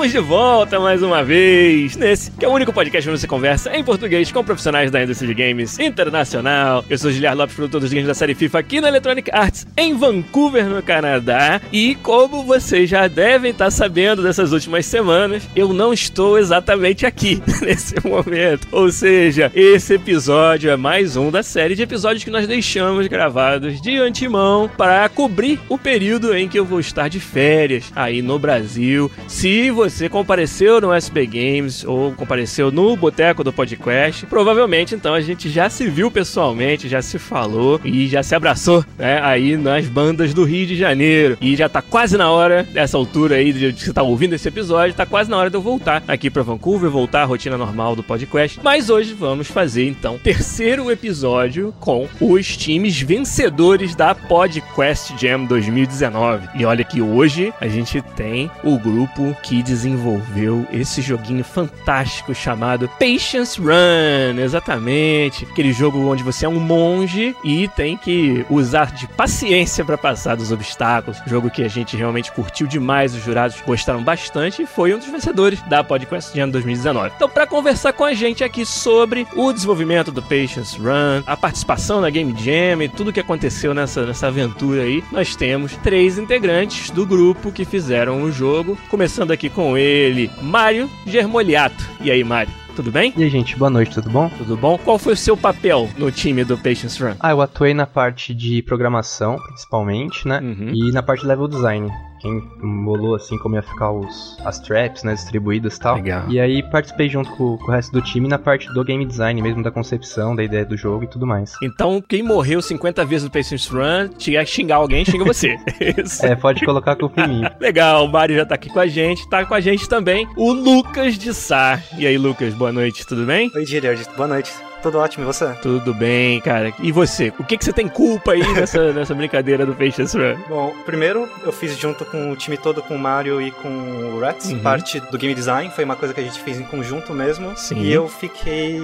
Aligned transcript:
Estamos 0.00 0.12
de 0.12 0.28
volta 0.30 0.80
mais 0.80 1.02
uma 1.02 1.22
vez 1.22 1.94
nesse 1.94 2.30
que 2.30 2.42
é 2.42 2.48
o 2.48 2.52
único 2.52 2.72
podcast 2.72 3.10
onde 3.10 3.20
você 3.20 3.26
conversa 3.26 3.76
em 3.76 3.84
português 3.84 4.32
com 4.32 4.42
profissionais 4.42 4.90
da 4.90 5.02
indústria 5.02 5.28
de 5.28 5.34
games 5.34 5.78
internacional. 5.78 6.82
Eu 6.88 6.96
sou 6.96 7.12
Giliar 7.12 7.36
Lopes, 7.36 7.54
produtor 7.54 7.82
dos 7.82 7.92
games 7.92 8.06
da 8.06 8.14
série 8.14 8.34
FIFA 8.34 8.60
aqui 8.60 8.80
na 8.80 8.88
Electronic 8.88 9.30
Arts 9.30 9.66
em 9.76 9.94
Vancouver, 9.94 10.64
no 10.64 10.82
Canadá. 10.82 11.60
E 11.70 11.96
como 11.96 12.44
vocês 12.44 12.88
já 12.88 13.08
devem 13.08 13.50
estar 13.50 13.70
sabendo 13.70 14.22
dessas 14.22 14.52
últimas 14.52 14.86
semanas, 14.86 15.46
eu 15.54 15.70
não 15.74 15.92
estou 15.92 16.38
exatamente 16.38 17.04
aqui 17.04 17.42
nesse 17.60 17.94
momento. 18.02 18.68
Ou 18.72 18.90
seja, 18.90 19.52
esse 19.54 19.92
episódio 19.92 20.70
é 20.70 20.76
mais 20.78 21.14
um 21.14 21.30
da 21.30 21.42
série 21.42 21.74
de 21.74 21.82
episódios 21.82 22.24
que 22.24 22.30
nós 22.30 22.48
deixamos 22.48 23.06
gravados 23.06 23.82
de 23.82 23.98
antemão 23.98 24.70
para 24.78 25.06
cobrir 25.10 25.60
o 25.68 25.76
período 25.76 26.34
em 26.34 26.48
que 26.48 26.58
eu 26.58 26.64
vou 26.64 26.80
estar 26.80 27.08
de 27.08 27.20
férias 27.20 27.92
aí 27.94 28.22
no 28.22 28.38
Brasil. 28.38 29.10
Se 29.28 29.70
você 29.70 29.89
compareceu 30.08 30.80
no 30.80 30.92
SB 30.92 31.26
Games 31.26 31.84
ou 31.84 32.12
compareceu 32.12 32.70
no 32.70 32.96
Boteco 32.96 33.44
do 33.44 33.52
Podcast, 33.52 34.26
provavelmente 34.26 34.94
então 34.94 35.14
a 35.14 35.20
gente 35.20 35.48
já 35.48 35.68
se 35.68 35.88
viu 35.88 36.10
pessoalmente, 36.10 36.88
já 36.88 37.02
se 37.02 37.18
falou 37.18 37.80
e 37.84 38.06
já 38.06 38.22
se 38.22 38.34
abraçou, 38.34 38.84
né, 38.98 39.20
aí 39.22 39.56
nas 39.56 39.86
bandas 39.86 40.32
do 40.34 40.44
Rio 40.44 40.66
de 40.66 40.76
Janeiro. 40.76 41.36
E 41.40 41.56
já 41.56 41.68
tá 41.68 41.82
quase 41.82 42.16
na 42.16 42.30
hora, 42.30 42.62
dessa 42.62 42.96
altura 42.96 43.36
aí 43.36 43.52
de 43.52 43.72
você 43.72 43.92
tá 43.92 44.02
ouvindo 44.02 44.34
esse 44.34 44.48
episódio, 44.48 44.94
tá 44.94 45.06
quase 45.06 45.30
na 45.30 45.36
hora 45.36 45.50
de 45.50 45.56
eu 45.56 45.62
voltar 45.62 46.02
aqui 46.06 46.30
para 46.30 46.42
Vancouver, 46.42 46.90
voltar 46.90 47.22
à 47.22 47.24
rotina 47.24 47.56
normal 47.56 47.96
do 47.96 48.02
podcast. 48.02 48.60
Mas 48.62 48.90
hoje 48.90 49.14
vamos 49.14 49.48
fazer 49.48 49.88
então 49.88 50.18
terceiro 50.18 50.90
episódio 50.90 51.74
com 51.80 52.08
os 52.20 52.56
times 52.56 53.00
vencedores 53.00 53.94
da 53.94 54.14
Podcast 54.14 55.14
Jam 55.18 55.44
2019. 55.44 56.48
E 56.54 56.64
olha 56.64 56.84
que 56.84 57.00
hoje 57.00 57.52
a 57.60 57.68
gente 57.68 58.00
tem 58.14 58.50
o 58.62 58.78
grupo 58.78 59.36
que 59.42 59.62
desenvolveu 59.80 60.66
esse 60.70 61.00
joguinho 61.00 61.42
fantástico 61.42 62.34
chamado 62.34 62.88
Patience 62.98 63.58
Run. 63.58 64.38
Exatamente. 64.38 65.46
Aquele 65.50 65.72
jogo 65.72 65.98
onde 66.10 66.22
você 66.22 66.44
é 66.44 66.48
um 66.48 66.60
monge 66.60 67.34
e 67.42 67.66
tem 67.68 67.96
que 67.96 68.44
usar 68.50 68.92
de 68.92 69.08
paciência 69.08 69.84
para 69.84 69.96
passar 69.96 70.36
dos 70.36 70.52
obstáculos. 70.52 71.20
Jogo 71.26 71.50
que 71.50 71.62
a 71.62 71.68
gente 71.68 71.96
realmente 71.96 72.30
curtiu 72.32 72.66
demais, 72.66 73.14
os 73.14 73.24
jurados 73.24 73.56
gostaram 73.66 74.02
bastante 74.02 74.62
e 74.62 74.66
foi 74.66 74.94
um 74.94 74.98
dos 74.98 75.08
vencedores 75.08 75.62
da 75.62 75.82
Podcast 75.82 76.32
de 76.32 76.40
ano 76.40 76.52
2019. 76.52 77.12
Então, 77.16 77.28
para 77.28 77.46
conversar 77.46 77.94
com 77.94 78.04
a 78.04 78.12
gente 78.12 78.44
aqui 78.44 78.66
sobre 78.66 79.26
o 79.34 79.52
desenvolvimento 79.52 80.12
do 80.12 80.22
Patience 80.22 80.78
Run, 80.78 81.22
a 81.26 81.36
participação 81.36 82.00
na 82.00 82.10
Game 82.10 82.34
Jam 82.36 82.82
e 82.82 82.88
tudo 82.88 83.12
que 83.12 83.20
aconteceu 83.20 83.72
nessa, 83.72 84.04
nessa 84.04 84.26
aventura 84.26 84.82
aí, 84.82 85.02
nós 85.10 85.34
temos 85.34 85.76
três 85.78 86.18
integrantes 86.18 86.90
do 86.90 87.06
grupo 87.06 87.50
que 87.50 87.64
fizeram 87.64 88.22
o 88.22 88.30
jogo. 88.30 88.76
Começando 88.90 89.30
aqui 89.30 89.48
com 89.48 89.69
ele, 89.76 90.30
Mário 90.42 90.90
Germoliato. 91.06 91.84
E 92.00 92.10
aí, 92.10 92.22
Mário? 92.24 92.52
Tudo 92.76 92.90
bem? 92.90 93.12
E 93.16 93.22
aí, 93.22 93.28
gente, 93.28 93.56
boa 93.56 93.70
noite, 93.70 93.94
tudo 93.94 94.08
bom? 94.08 94.30
Tudo 94.38 94.56
bom? 94.56 94.78
Qual 94.78 94.98
foi 94.98 95.12
o 95.12 95.16
seu 95.16 95.36
papel 95.36 95.88
no 95.98 96.10
time 96.10 96.44
do 96.44 96.56
Patience 96.56 97.02
Run? 97.02 97.14
Ah, 97.20 97.30
eu 97.30 97.40
atuei 97.42 97.74
na 97.74 97.86
parte 97.86 98.32
de 98.32 98.62
programação, 98.62 99.36
principalmente, 99.48 100.26
né? 100.26 100.40
Uhum. 100.40 100.72
E 100.72 100.92
na 100.92 101.02
parte 101.02 101.22
de 101.22 101.26
level 101.26 101.48
design. 101.48 101.90
Quem 102.20 102.40
bolou 102.84 103.14
assim 103.14 103.38
como 103.38 103.54
ia 103.54 103.62
ficar 103.62 103.90
os, 103.90 104.36
as 104.44 104.58
traps, 104.60 105.02
né, 105.02 105.14
distribuídas 105.14 105.76
e 105.76 105.80
tal. 105.80 105.96
Legal. 105.96 106.28
E 106.28 106.38
aí 106.38 106.62
participei 106.62 107.08
junto 107.08 107.30
com, 107.30 107.56
com 107.56 107.64
o 107.64 107.70
resto 107.70 107.92
do 107.92 108.02
time 108.02 108.28
na 108.28 108.38
parte 108.38 108.72
do 108.72 108.84
game 108.84 109.04
design 109.04 109.40
mesmo, 109.40 109.62
da 109.62 109.70
concepção, 109.70 110.36
da 110.36 110.42
ideia 110.42 110.64
do 110.64 110.76
jogo 110.76 111.04
e 111.04 111.06
tudo 111.06 111.26
mais. 111.26 111.54
Então, 111.62 112.02
quem 112.06 112.22
morreu 112.22 112.60
50 112.60 113.04
vezes 113.04 113.24
no 113.24 113.30
Patience 113.30 113.70
Run, 113.70 114.08
tiver 114.16 114.44
que 114.44 114.50
xingar 114.50 114.76
alguém, 114.76 115.04
xinga 115.04 115.24
você. 115.24 115.56
Isso. 115.96 116.24
É, 116.24 116.36
pode 116.36 116.64
colocar 116.64 116.92
a 116.92 116.96
culpa 116.96 117.22
em 117.22 117.28
mim. 117.28 117.42
Legal, 117.60 118.04
o 118.04 118.08
Mário 118.08 118.36
já 118.36 118.44
tá 118.44 118.54
aqui 118.54 118.68
com 118.68 118.80
a 118.80 118.86
gente. 118.86 119.28
Tá 119.28 119.44
com 119.44 119.54
a 119.54 119.60
gente 119.60 119.88
também 119.88 120.28
o 120.36 120.52
Lucas 120.52 121.16
de 121.16 121.32
Sá. 121.32 121.80
E 121.96 122.06
aí, 122.06 122.18
Lucas, 122.18 122.54
boa 122.54 122.72
noite, 122.72 123.06
tudo 123.06 123.24
bem? 123.24 123.50
Oi, 123.54 123.64
Giliard, 123.64 124.04
boa 124.16 124.28
noite. 124.28 124.69
Tudo 124.82 124.98
ótimo, 124.98 125.24
e 125.24 125.26
você? 125.26 125.52
Tudo 125.62 125.92
bem, 125.92 126.40
cara. 126.40 126.72
E 126.80 126.90
você? 126.90 127.32
O 127.38 127.44
que, 127.44 127.58
que 127.58 127.64
você 127.64 127.72
tem 127.72 127.86
culpa 127.88 128.32
aí 128.32 128.52
nessa, 128.54 128.92
nessa 128.94 129.14
brincadeira 129.14 129.66
do 129.66 129.74
Patience 129.74 130.16
Run? 130.16 130.36
Bom, 130.48 130.74
primeiro 130.86 131.28
eu 131.42 131.52
fiz 131.52 131.76
junto 131.76 132.04
com 132.04 132.30
o 132.30 132.36
time 132.36 132.56
todo, 132.56 132.82
com 132.82 132.94
o 132.96 132.98
Mario 132.98 133.40
e 133.42 133.50
com 133.50 133.68
o 133.68 134.20
Rats, 134.20 134.50
Uhum. 134.50 134.60
parte 134.60 134.98
do 135.00 135.18
game 135.18 135.34
design, 135.34 135.70
foi 135.70 135.84
uma 135.84 135.96
coisa 135.96 136.14
que 136.14 136.20
a 136.20 136.24
gente 136.24 136.40
fez 136.40 136.58
em 136.58 136.64
conjunto 136.64 137.12
mesmo. 137.12 137.56
Sim. 137.56 137.80
E 137.82 137.92
eu 137.92 138.08
fiquei 138.08 138.80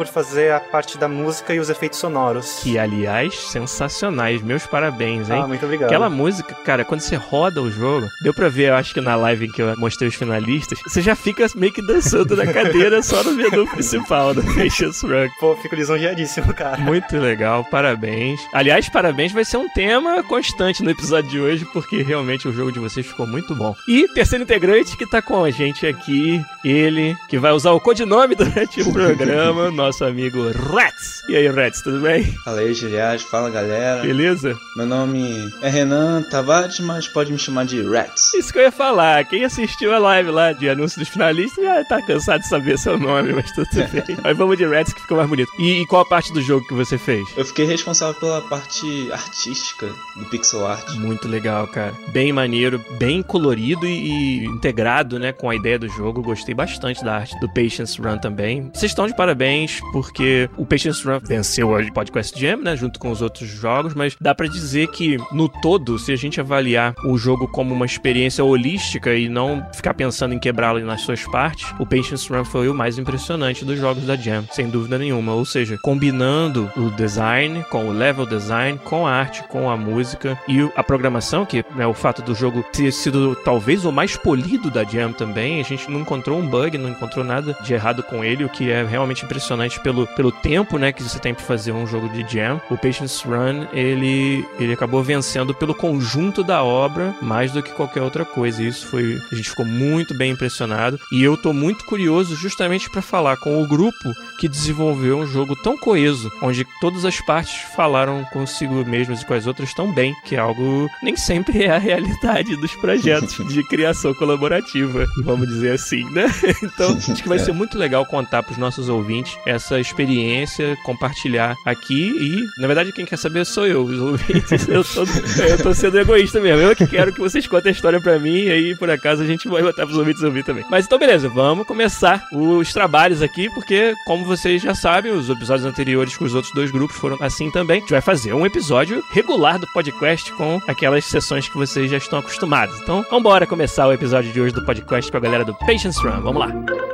por 0.00 0.06
fazer 0.06 0.50
a 0.50 0.58
parte 0.58 0.96
da 0.96 1.06
música 1.06 1.52
e 1.52 1.60
os 1.60 1.68
efeitos 1.68 1.98
sonoros. 1.98 2.60
Que, 2.62 2.78
aliás, 2.78 3.38
sensacionais. 3.38 4.40
Meus 4.40 4.64
parabéns, 4.64 5.28
hein? 5.28 5.42
Ah, 5.42 5.46
muito 5.46 5.62
obrigado. 5.62 5.90
Aquela 5.90 6.08
música, 6.08 6.54
cara, 6.64 6.86
quando 6.86 7.00
você 7.02 7.16
roda 7.16 7.60
o 7.60 7.70
jogo, 7.70 8.08
deu 8.22 8.32
pra 8.32 8.48
ver, 8.48 8.70
eu 8.70 8.76
acho 8.76 8.94
que 8.94 9.00
na 9.02 9.14
live 9.14 9.44
em 9.48 9.52
que 9.52 9.60
eu 9.60 9.76
mostrei 9.76 10.08
os 10.08 10.14
finalistas, 10.14 10.78
você 10.86 11.02
já 11.02 11.14
fica 11.14 11.46
meio 11.54 11.70
que 11.70 11.86
dançando 11.86 12.34
na 12.34 12.50
cadeira 12.50 13.02
só 13.02 13.22
no 13.22 13.32
menu 13.32 13.66
principal 13.66 14.32
do 14.32 14.42
Patience 14.56 15.06
Run. 15.06 15.28
Pô, 15.38 15.54
fico 15.56 15.74
lisonjeadíssimo, 15.74 16.54
cara. 16.54 16.78
Muito 16.78 17.18
legal, 17.18 17.62
parabéns. 17.70 18.40
Aliás, 18.54 18.88
parabéns 18.88 19.32
vai 19.32 19.44
ser 19.44 19.58
um 19.58 19.68
tema 19.68 20.22
constante 20.22 20.82
no 20.82 20.88
episódio 20.88 21.28
de 21.28 21.38
hoje, 21.38 21.66
porque 21.74 22.00
realmente 22.00 22.48
o 22.48 22.52
jogo 22.54 22.72
de 22.72 22.78
vocês 22.78 23.04
ficou 23.06 23.26
muito 23.26 23.54
bom. 23.54 23.74
E 23.86 24.08
terceiro 24.14 24.44
integrante 24.44 24.96
que 24.96 25.04
tá 25.04 25.20
com 25.20 25.44
a 25.44 25.50
gente 25.50 25.86
aqui, 25.86 26.42
ele 26.64 27.14
que 27.28 27.38
vai 27.38 27.52
usar 27.52 27.72
o 27.72 27.80
codinome 27.80 28.32
durante 28.36 28.80
o 28.80 28.90
programa, 28.90 29.70
nosso 29.90 30.04
amigo 30.04 30.52
Rats. 30.52 31.20
E 31.28 31.34
aí, 31.34 31.48
Rats, 31.48 31.82
tudo 31.82 32.00
bem? 32.00 32.22
Fala 32.44 32.60
aí, 32.60 32.72
Giliard. 32.72 33.24
Fala, 33.24 33.50
galera. 33.50 34.00
Beleza? 34.02 34.56
Meu 34.76 34.86
nome 34.86 35.52
é 35.62 35.68
Renan 35.68 36.22
Tavares, 36.22 36.78
mas 36.78 37.08
pode 37.08 37.32
me 37.32 37.38
chamar 37.38 37.66
de 37.66 37.82
Rats. 37.82 38.32
Isso 38.34 38.52
que 38.52 38.60
eu 38.60 38.62
ia 38.62 38.70
falar. 38.70 39.24
Quem 39.24 39.44
assistiu 39.44 39.92
a 39.92 39.98
live 39.98 40.30
lá 40.30 40.52
de 40.52 40.68
anúncio 40.68 41.00
dos 41.00 41.08
finalistas 41.08 41.64
já 41.64 41.84
tá 41.84 42.00
cansado 42.00 42.40
de 42.40 42.48
saber 42.48 42.78
seu 42.78 42.96
nome, 42.96 43.32
mas 43.32 43.50
tudo 43.50 43.66
bem. 43.74 44.16
Mas 44.22 44.36
vamos 44.36 44.56
de 44.56 44.64
Rats 44.64 44.92
que 44.92 45.00
ficou 45.00 45.16
mais 45.16 45.28
bonito. 45.28 45.50
E, 45.58 45.82
e 45.82 45.86
qual 45.86 46.02
a 46.02 46.06
parte 46.06 46.32
do 46.32 46.40
jogo 46.40 46.64
que 46.68 46.74
você 46.74 46.96
fez? 46.96 47.26
Eu 47.36 47.44
fiquei 47.44 47.64
responsável 47.64 48.14
pela 48.14 48.42
parte 48.42 49.10
artística 49.10 49.92
do 50.14 50.24
pixel 50.26 50.64
art. 50.64 50.88
Muito 50.94 51.26
legal, 51.26 51.66
cara. 51.66 51.92
Bem 52.12 52.32
maneiro, 52.32 52.80
bem 52.92 53.22
colorido 53.22 53.88
e, 53.88 54.44
e 54.44 54.44
integrado, 54.44 55.18
né, 55.18 55.32
com 55.32 55.50
a 55.50 55.56
ideia 55.56 55.80
do 55.80 55.88
jogo. 55.88 56.22
Gostei 56.22 56.54
bastante 56.54 57.02
da 57.02 57.16
arte 57.16 57.38
do 57.40 57.48
Patience 57.48 58.00
Run 58.00 58.18
também. 58.18 58.70
Vocês 58.72 58.92
estão 58.92 59.08
de 59.08 59.16
parabéns 59.16 59.79
porque 59.92 60.48
o 60.56 60.64
Patience 60.66 61.04
Run 61.04 61.18
venceu 61.22 61.74
a 61.74 61.80
Podcast 61.92 62.38
Jam, 62.38 62.58
né, 62.58 62.76
junto 62.76 62.98
com 62.98 63.10
os 63.10 63.22
outros 63.22 63.48
jogos, 63.48 63.94
mas 63.94 64.16
dá 64.20 64.34
pra 64.34 64.46
dizer 64.46 64.88
que 64.88 65.16
no 65.32 65.48
todo, 65.48 65.98
se 65.98 66.12
a 66.12 66.16
gente 66.16 66.40
avaliar 66.40 66.94
o 67.04 67.18
jogo 67.18 67.48
como 67.48 67.74
uma 67.74 67.86
experiência 67.86 68.44
holística 68.44 69.14
e 69.14 69.28
não 69.28 69.66
ficar 69.72 69.94
pensando 69.94 70.34
em 70.34 70.38
quebrá-lo 70.38 70.80
nas 70.80 71.02
suas 71.02 71.24
partes, 71.24 71.66
o 71.78 71.86
Patience 71.86 72.28
Run 72.32 72.44
foi 72.44 72.68
o 72.68 72.74
mais 72.74 72.98
impressionante 72.98 73.64
dos 73.64 73.78
jogos 73.78 74.04
da 74.04 74.16
Jam, 74.16 74.44
sem 74.52 74.68
dúvida 74.68 74.98
nenhuma. 74.98 75.34
Ou 75.34 75.44
seja, 75.44 75.78
combinando 75.82 76.70
o 76.76 76.90
design 76.90 77.64
com 77.70 77.88
o 77.88 77.92
level 77.92 78.26
design, 78.26 78.78
com 78.78 79.06
a 79.06 79.12
arte, 79.12 79.42
com 79.44 79.70
a 79.70 79.76
música 79.76 80.38
e 80.48 80.68
a 80.76 80.82
programação, 80.82 81.44
que 81.44 81.64
é 81.78 81.86
o 81.86 81.94
fato 81.94 82.22
do 82.22 82.34
jogo 82.34 82.64
ter 82.72 82.92
sido 82.92 83.36
talvez 83.44 83.84
o 83.84 83.92
mais 83.92 84.16
polido 84.16 84.70
da 84.70 84.84
Jam 84.84 85.12
também. 85.12 85.60
A 85.60 85.64
gente 85.64 85.90
não 85.90 86.00
encontrou 86.00 86.38
um 86.38 86.46
bug, 86.46 86.76
não 86.78 86.90
encontrou 86.90 87.24
nada 87.24 87.56
de 87.62 87.74
errado 87.74 88.02
com 88.02 88.24
ele, 88.24 88.44
o 88.44 88.48
que 88.48 88.70
é 88.70 88.84
realmente 88.84 89.24
impressionante 89.24 89.69
pelo, 89.78 90.06
pelo 90.08 90.32
tempo, 90.32 90.78
né, 90.78 90.92
que 90.92 91.02
você 91.02 91.18
tem 91.20 91.32
pra 91.32 91.44
fazer 91.44 91.70
um 91.70 91.86
jogo 91.86 92.08
de 92.08 92.26
Jam. 92.26 92.60
O 92.68 92.76
Patience 92.76 93.24
Run, 93.24 93.66
ele, 93.72 94.44
ele 94.58 94.72
acabou 94.72 95.02
vencendo 95.02 95.54
pelo 95.54 95.74
conjunto 95.74 96.42
da 96.42 96.64
obra 96.64 97.14
mais 97.22 97.52
do 97.52 97.62
que 97.62 97.70
qualquer 97.72 98.02
outra 98.02 98.24
coisa. 98.24 98.62
E 98.62 98.66
isso 98.66 98.86
foi. 98.86 99.20
A 99.30 99.34
gente 99.34 99.50
ficou 99.50 99.66
muito 99.66 100.16
bem 100.16 100.32
impressionado. 100.32 100.98
E 101.12 101.22
eu 101.22 101.36
tô 101.36 101.52
muito 101.52 101.84
curioso 101.84 102.34
justamente 102.34 102.90
pra 102.90 103.02
falar 103.02 103.36
com 103.36 103.62
o 103.62 103.68
grupo 103.68 104.12
que 104.38 104.48
desenvolveu 104.48 105.18
um 105.18 105.26
jogo 105.26 105.54
tão 105.54 105.76
coeso, 105.76 106.32
onde 106.42 106.66
todas 106.80 107.04
as 107.04 107.20
partes 107.20 107.60
falaram 107.76 108.24
consigo 108.32 108.84
mesmas 108.86 109.20
e 109.20 109.26
com 109.26 109.34
as 109.34 109.46
outras 109.46 109.74
tão 109.74 109.92
bem, 109.92 110.14
que 110.24 110.34
é 110.34 110.38
algo 110.38 110.88
nem 111.02 111.16
sempre 111.16 111.64
é 111.64 111.70
a 111.70 111.78
realidade 111.78 112.56
dos 112.56 112.74
projetos 112.76 113.36
de 113.48 113.62
criação 113.68 114.14
colaborativa, 114.14 115.06
vamos 115.22 115.46
dizer 115.48 115.72
assim, 115.72 116.04
né? 116.10 116.26
então, 116.62 116.96
acho 116.96 117.22
que 117.22 117.28
vai 117.28 117.38
ser 117.38 117.52
muito 117.52 117.78
legal 117.78 118.06
contar 118.06 118.42
pros 118.42 118.56
nossos 118.56 118.88
ouvintes 118.88 119.36
essa 119.50 119.78
experiência, 119.78 120.76
compartilhar 120.84 121.56
aqui 121.64 122.10
e, 122.20 122.60
na 122.60 122.66
verdade, 122.66 122.92
quem 122.92 123.04
quer 123.04 123.16
saber 123.16 123.44
sou 123.44 123.66
eu, 123.66 123.82
os 123.82 123.98
ouvintes. 123.98 124.68
Eu, 124.68 124.84
sou, 124.84 125.04
eu 125.48 125.62
tô 125.62 125.74
sendo 125.74 125.98
egoísta 125.98 126.40
mesmo. 126.40 126.62
Eu 126.62 126.76
que 126.76 126.86
quero 126.86 127.12
que 127.12 127.20
vocês 127.20 127.46
contem 127.46 127.70
a 127.70 127.72
história 127.72 128.00
pra 128.00 128.18
mim 128.18 128.44
e 128.44 128.50
aí, 128.50 128.76
por 128.76 128.90
acaso, 128.90 129.22
a 129.22 129.26
gente 129.26 129.48
vai 129.48 129.62
botar 129.62 129.84
pros 129.86 129.98
ouvintes 129.98 130.22
ouvir 130.22 130.44
também. 130.44 130.64
Mas 130.70 130.86
então, 130.86 130.98
beleza, 130.98 131.28
vamos 131.28 131.66
começar 131.66 132.26
os 132.32 132.72
trabalhos 132.72 133.22
aqui, 133.22 133.50
porque, 133.50 133.94
como 134.06 134.24
vocês 134.24 134.62
já 134.62 134.74
sabem, 134.74 135.12
os 135.12 135.28
episódios 135.28 135.66
anteriores 135.66 136.16
com 136.16 136.24
os 136.24 136.34
outros 136.34 136.52
dois 136.54 136.70
grupos 136.70 136.96
foram 136.96 137.16
assim 137.20 137.50
também. 137.50 137.78
A 137.78 137.80
gente 137.80 137.90
vai 137.90 138.00
fazer 138.00 138.32
um 138.32 138.46
episódio 138.46 139.02
regular 139.12 139.58
do 139.58 139.66
podcast 139.72 140.32
com 140.32 140.60
aquelas 140.68 141.04
sessões 141.04 141.48
que 141.48 141.56
vocês 141.56 141.90
já 141.90 141.96
estão 141.96 142.18
acostumados. 142.18 142.78
Então, 142.80 143.04
vambora 143.10 143.46
começar 143.46 143.86
o 143.86 143.92
episódio 143.92 144.32
de 144.32 144.40
hoje 144.40 144.54
do 144.54 144.64
podcast 144.64 145.10
com 145.10 145.16
a 145.16 145.20
galera 145.20 145.44
do 145.44 145.54
Patience 145.54 146.00
Run. 146.00 146.20
Vamos 146.20 146.40
lá. 146.40 146.89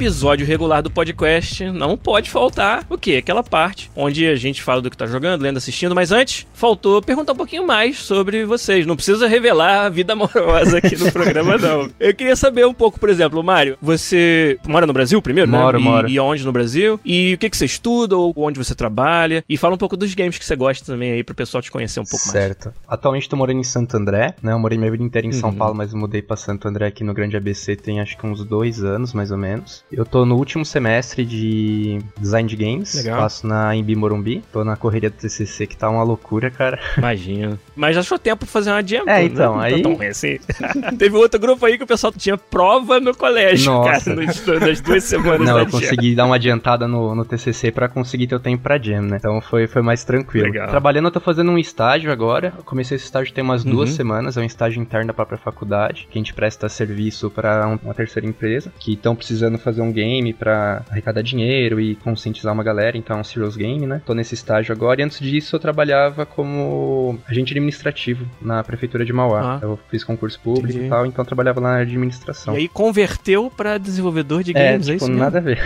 Episódio 0.00 0.46
regular 0.46 0.82
do 0.82 0.90
podcast, 0.90 1.62
não 1.72 1.94
pode 1.94 2.30
faltar 2.30 2.86
o 2.88 2.96
quê? 2.96 3.16
Aquela 3.16 3.42
parte 3.42 3.90
onde 3.94 4.26
a 4.26 4.34
gente 4.34 4.62
fala 4.62 4.80
do 4.80 4.88
que 4.88 4.96
tá 4.96 5.04
jogando, 5.04 5.42
lendo, 5.42 5.58
assistindo, 5.58 5.94
mas 5.94 6.10
antes, 6.10 6.46
faltou 6.54 7.02
perguntar 7.02 7.34
um 7.34 7.36
pouquinho 7.36 7.66
mais 7.66 7.98
sobre 7.98 8.46
vocês. 8.46 8.86
Não 8.86 8.96
precisa 8.96 9.28
revelar 9.28 9.84
a 9.84 9.88
vida 9.90 10.14
amorosa 10.14 10.78
aqui 10.78 10.96
no 10.96 11.12
programa, 11.12 11.58
não. 11.58 11.90
Eu 12.00 12.14
queria 12.14 12.34
saber 12.34 12.66
um 12.66 12.72
pouco, 12.72 12.98
por 12.98 13.10
exemplo, 13.10 13.44
Mário, 13.44 13.76
você 13.82 14.58
mora 14.66 14.86
no 14.86 14.92
Brasil 14.94 15.20
primeiro, 15.20 15.50
moro, 15.50 15.78
né? 15.78 15.84
E, 15.84 15.86
moro. 15.86 16.08
E 16.08 16.18
onde 16.18 16.46
no 16.46 16.52
Brasil? 16.52 16.98
E 17.04 17.34
o 17.34 17.38
que, 17.38 17.50
que 17.50 17.56
você 17.58 17.66
estuda, 17.66 18.16
ou 18.16 18.32
onde 18.38 18.58
você 18.58 18.74
trabalha? 18.74 19.44
E 19.46 19.58
fala 19.58 19.74
um 19.74 19.78
pouco 19.78 19.98
dos 19.98 20.14
games 20.14 20.38
que 20.38 20.46
você 20.46 20.56
gosta 20.56 20.86
também 20.86 21.12
aí, 21.12 21.22
pro 21.22 21.34
pessoal 21.34 21.60
te 21.60 21.70
conhecer 21.70 22.00
um 22.00 22.04
pouco 22.04 22.24
certo. 22.24 22.32
mais. 22.32 22.74
Certo. 22.74 22.74
Atualmente 22.88 23.28
tô 23.28 23.36
morando 23.36 23.60
em 23.60 23.64
Santo 23.64 23.98
André, 23.98 24.34
né? 24.42 24.52
Eu 24.54 24.58
morei 24.58 24.78
minha 24.78 24.90
vida 24.90 25.04
inteira 25.04 25.28
em 25.28 25.32
São 25.32 25.50
Uhum. 25.50 25.56
Paulo, 25.56 25.74
mas 25.74 25.92
mudei 25.92 26.22
pra 26.22 26.36
Santo 26.38 26.66
André 26.66 26.86
aqui 26.86 27.04
no 27.04 27.12
Grande 27.12 27.36
ABC 27.36 27.76
tem 27.76 28.00
acho 28.00 28.16
que 28.16 28.26
uns 28.26 28.42
dois 28.46 28.82
anos, 28.82 29.12
mais 29.12 29.30
ou 29.30 29.36
menos. 29.36 29.84
Eu 29.92 30.04
tô 30.04 30.24
no 30.24 30.36
último 30.36 30.64
semestre 30.64 31.24
de 31.24 31.98
design 32.18 32.48
de 32.48 32.54
games. 32.56 32.94
Legal. 32.94 33.20
Faço 33.20 33.46
na 33.46 33.74
Embi 33.74 33.96
Morumbi. 33.96 34.42
Tô 34.52 34.62
na 34.62 34.76
correria 34.76 35.10
do 35.10 35.16
TCC 35.16 35.66
que 35.66 35.76
tá 35.76 35.90
uma 35.90 36.02
loucura, 36.04 36.48
cara. 36.50 36.78
Imagina. 36.96 37.58
Mas 37.74 37.96
achou 37.96 38.18
tempo 38.18 38.38
pra 38.38 38.46
fazer 38.46 38.70
uma 38.70 38.86
jam? 38.86 39.02
É, 39.08 39.20
pô, 39.20 39.26
então, 39.26 39.54
não 39.54 39.60
aí- 39.60 39.76
Tá 39.76 39.82
tão 39.82 39.94
ruim 39.94 40.06
assim. 40.06 40.38
Teve 40.96 41.16
outro 41.16 41.40
grupo 41.40 41.66
aí 41.66 41.76
que 41.76 41.82
o 41.82 41.86
pessoal 41.86 42.12
tinha 42.16 42.38
prova 42.38 43.00
no 43.00 43.14
colégio, 43.16 43.72
Nossa. 43.72 44.10
cara, 44.14 44.22
nos- 44.26 44.46
nas 44.60 44.80
duas 44.80 45.02
semanas 45.04 45.40
Não, 45.48 45.58
eu 45.58 45.64
jam. 45.64 45.70
consegui 45.72 46.14
dar 46.14 46.26
uma 46.26 46.36
adiantada 46.36 46.86
no, 46.86 47.14
no 47.14 47.24
TCC 47.24 47.72
pra 47.72 47.88
conseguir 47.88 48.28
ter 48.28 48.36
o 48.36 48.40
tempo 48.40 48.62
pra 48.62 48.78
jam, 48.78 49.02
né? 49.02 49.16
Então 49.16 49.40
foi, 49.40 49.66
foi 49.66 49.82
mais 49.82 50.04
tranquilo. 50.04 50.46
Legal. 50.46 50.68
Trabalhando, 50.68 51.06
eu 51.06 51.10
tô 51.12 51.20
fazendo 51.20 51.50
um 51.50 51.58
estágio 51.58 52.12
agora. 52.12 52.52
Eu 52.56 52.62
comecei 52.64 52.94
esse 52.96 53.06
estágio 53.06 53.32
tem 53.34 53.42
umas 53.42 53.64
duas 53.64 53.90
Uhum. 53.90 53.96
semanas. 53.96 54.36
É 54.36 54.40
um 54.40 54.44
estágio 54.44 54.80
interno 54.80 55.08
da 55.08 55.14
própria 55.14 55.38
faculdade, 55.38 56.06
que 56.10 56.16
a 56.16 56.20
gente 56.20 56.32
presta 56.32 56.68
serviço 56.68 57.28
pra 57.28 57.66
um- 57.66 57.78
uma 57.84 57.94
terceira 57.94 58.28
empresa, 58.28 58.72
que 58.78 58.92
estão 58.92 59.16
precisando 59.16 59.58
fazer 59.58 59.79
um 59.82 59.92
game 59.92 60.32
pra 60.32 60.82
arrecadar 60.90 61.22
dinheiro 61.22 61.80
e 61.80 61.94
conscientizar 61.96 62.52
uma 62.52 62.62
galera. 62.62 62.96
Então 62.96 63.16
é 63.16 63.20
um 63.20 63.24
serious 63.24 63.56
game, 63.56 63.86
né? 63.86 64.00
Tô 64.04 64.14
nesse 64.14 64.34
estágio 64.34 64.72
agora. 64.72 65.00
E 65.00 65.04
antes 65.04 65.18
disso, 65.20 65.56
eu 65.56 65.60
trabalhava 65.60 66.24
como 66.26 67.18
agente 67.28 67.52
administrativo 67.52 68.24
na 68.40 68.62
prefeitura 68.62 69.04
de 69.04 69.12
Mauá. 69.12 69.56
Ah. 69.56 69.58
Eu 69.62 69.78
fiz 69.90 70.04
concurso 70.04 70.38
público 70.40 70.68
Entendi. 70.70 70.86
e 70.86 70.88
tal, 70.88 71.06
então 71.06 71.22
eu 71.22 71.26
trabalhava 71.26 71.60
lá 71.60 71.74
na 71.74 71.78
administração. 71.80 72.54
E 72.54 72.58
aí 72.58 72.68
converteu 72.68 73.50
pra 73.54 73.78
desenvolvedor 73.78 74.42
de 74.42 74.52
É, 74.56 74.72
games, 74.72 74.88
é, 74.88 74.92
tipo, 74.92 75.04
isso 75.04 75.08
mesmo? 75.10 75.22
nada 75.22 75.38
a 75.38 75.40
ver. 75.40 75.58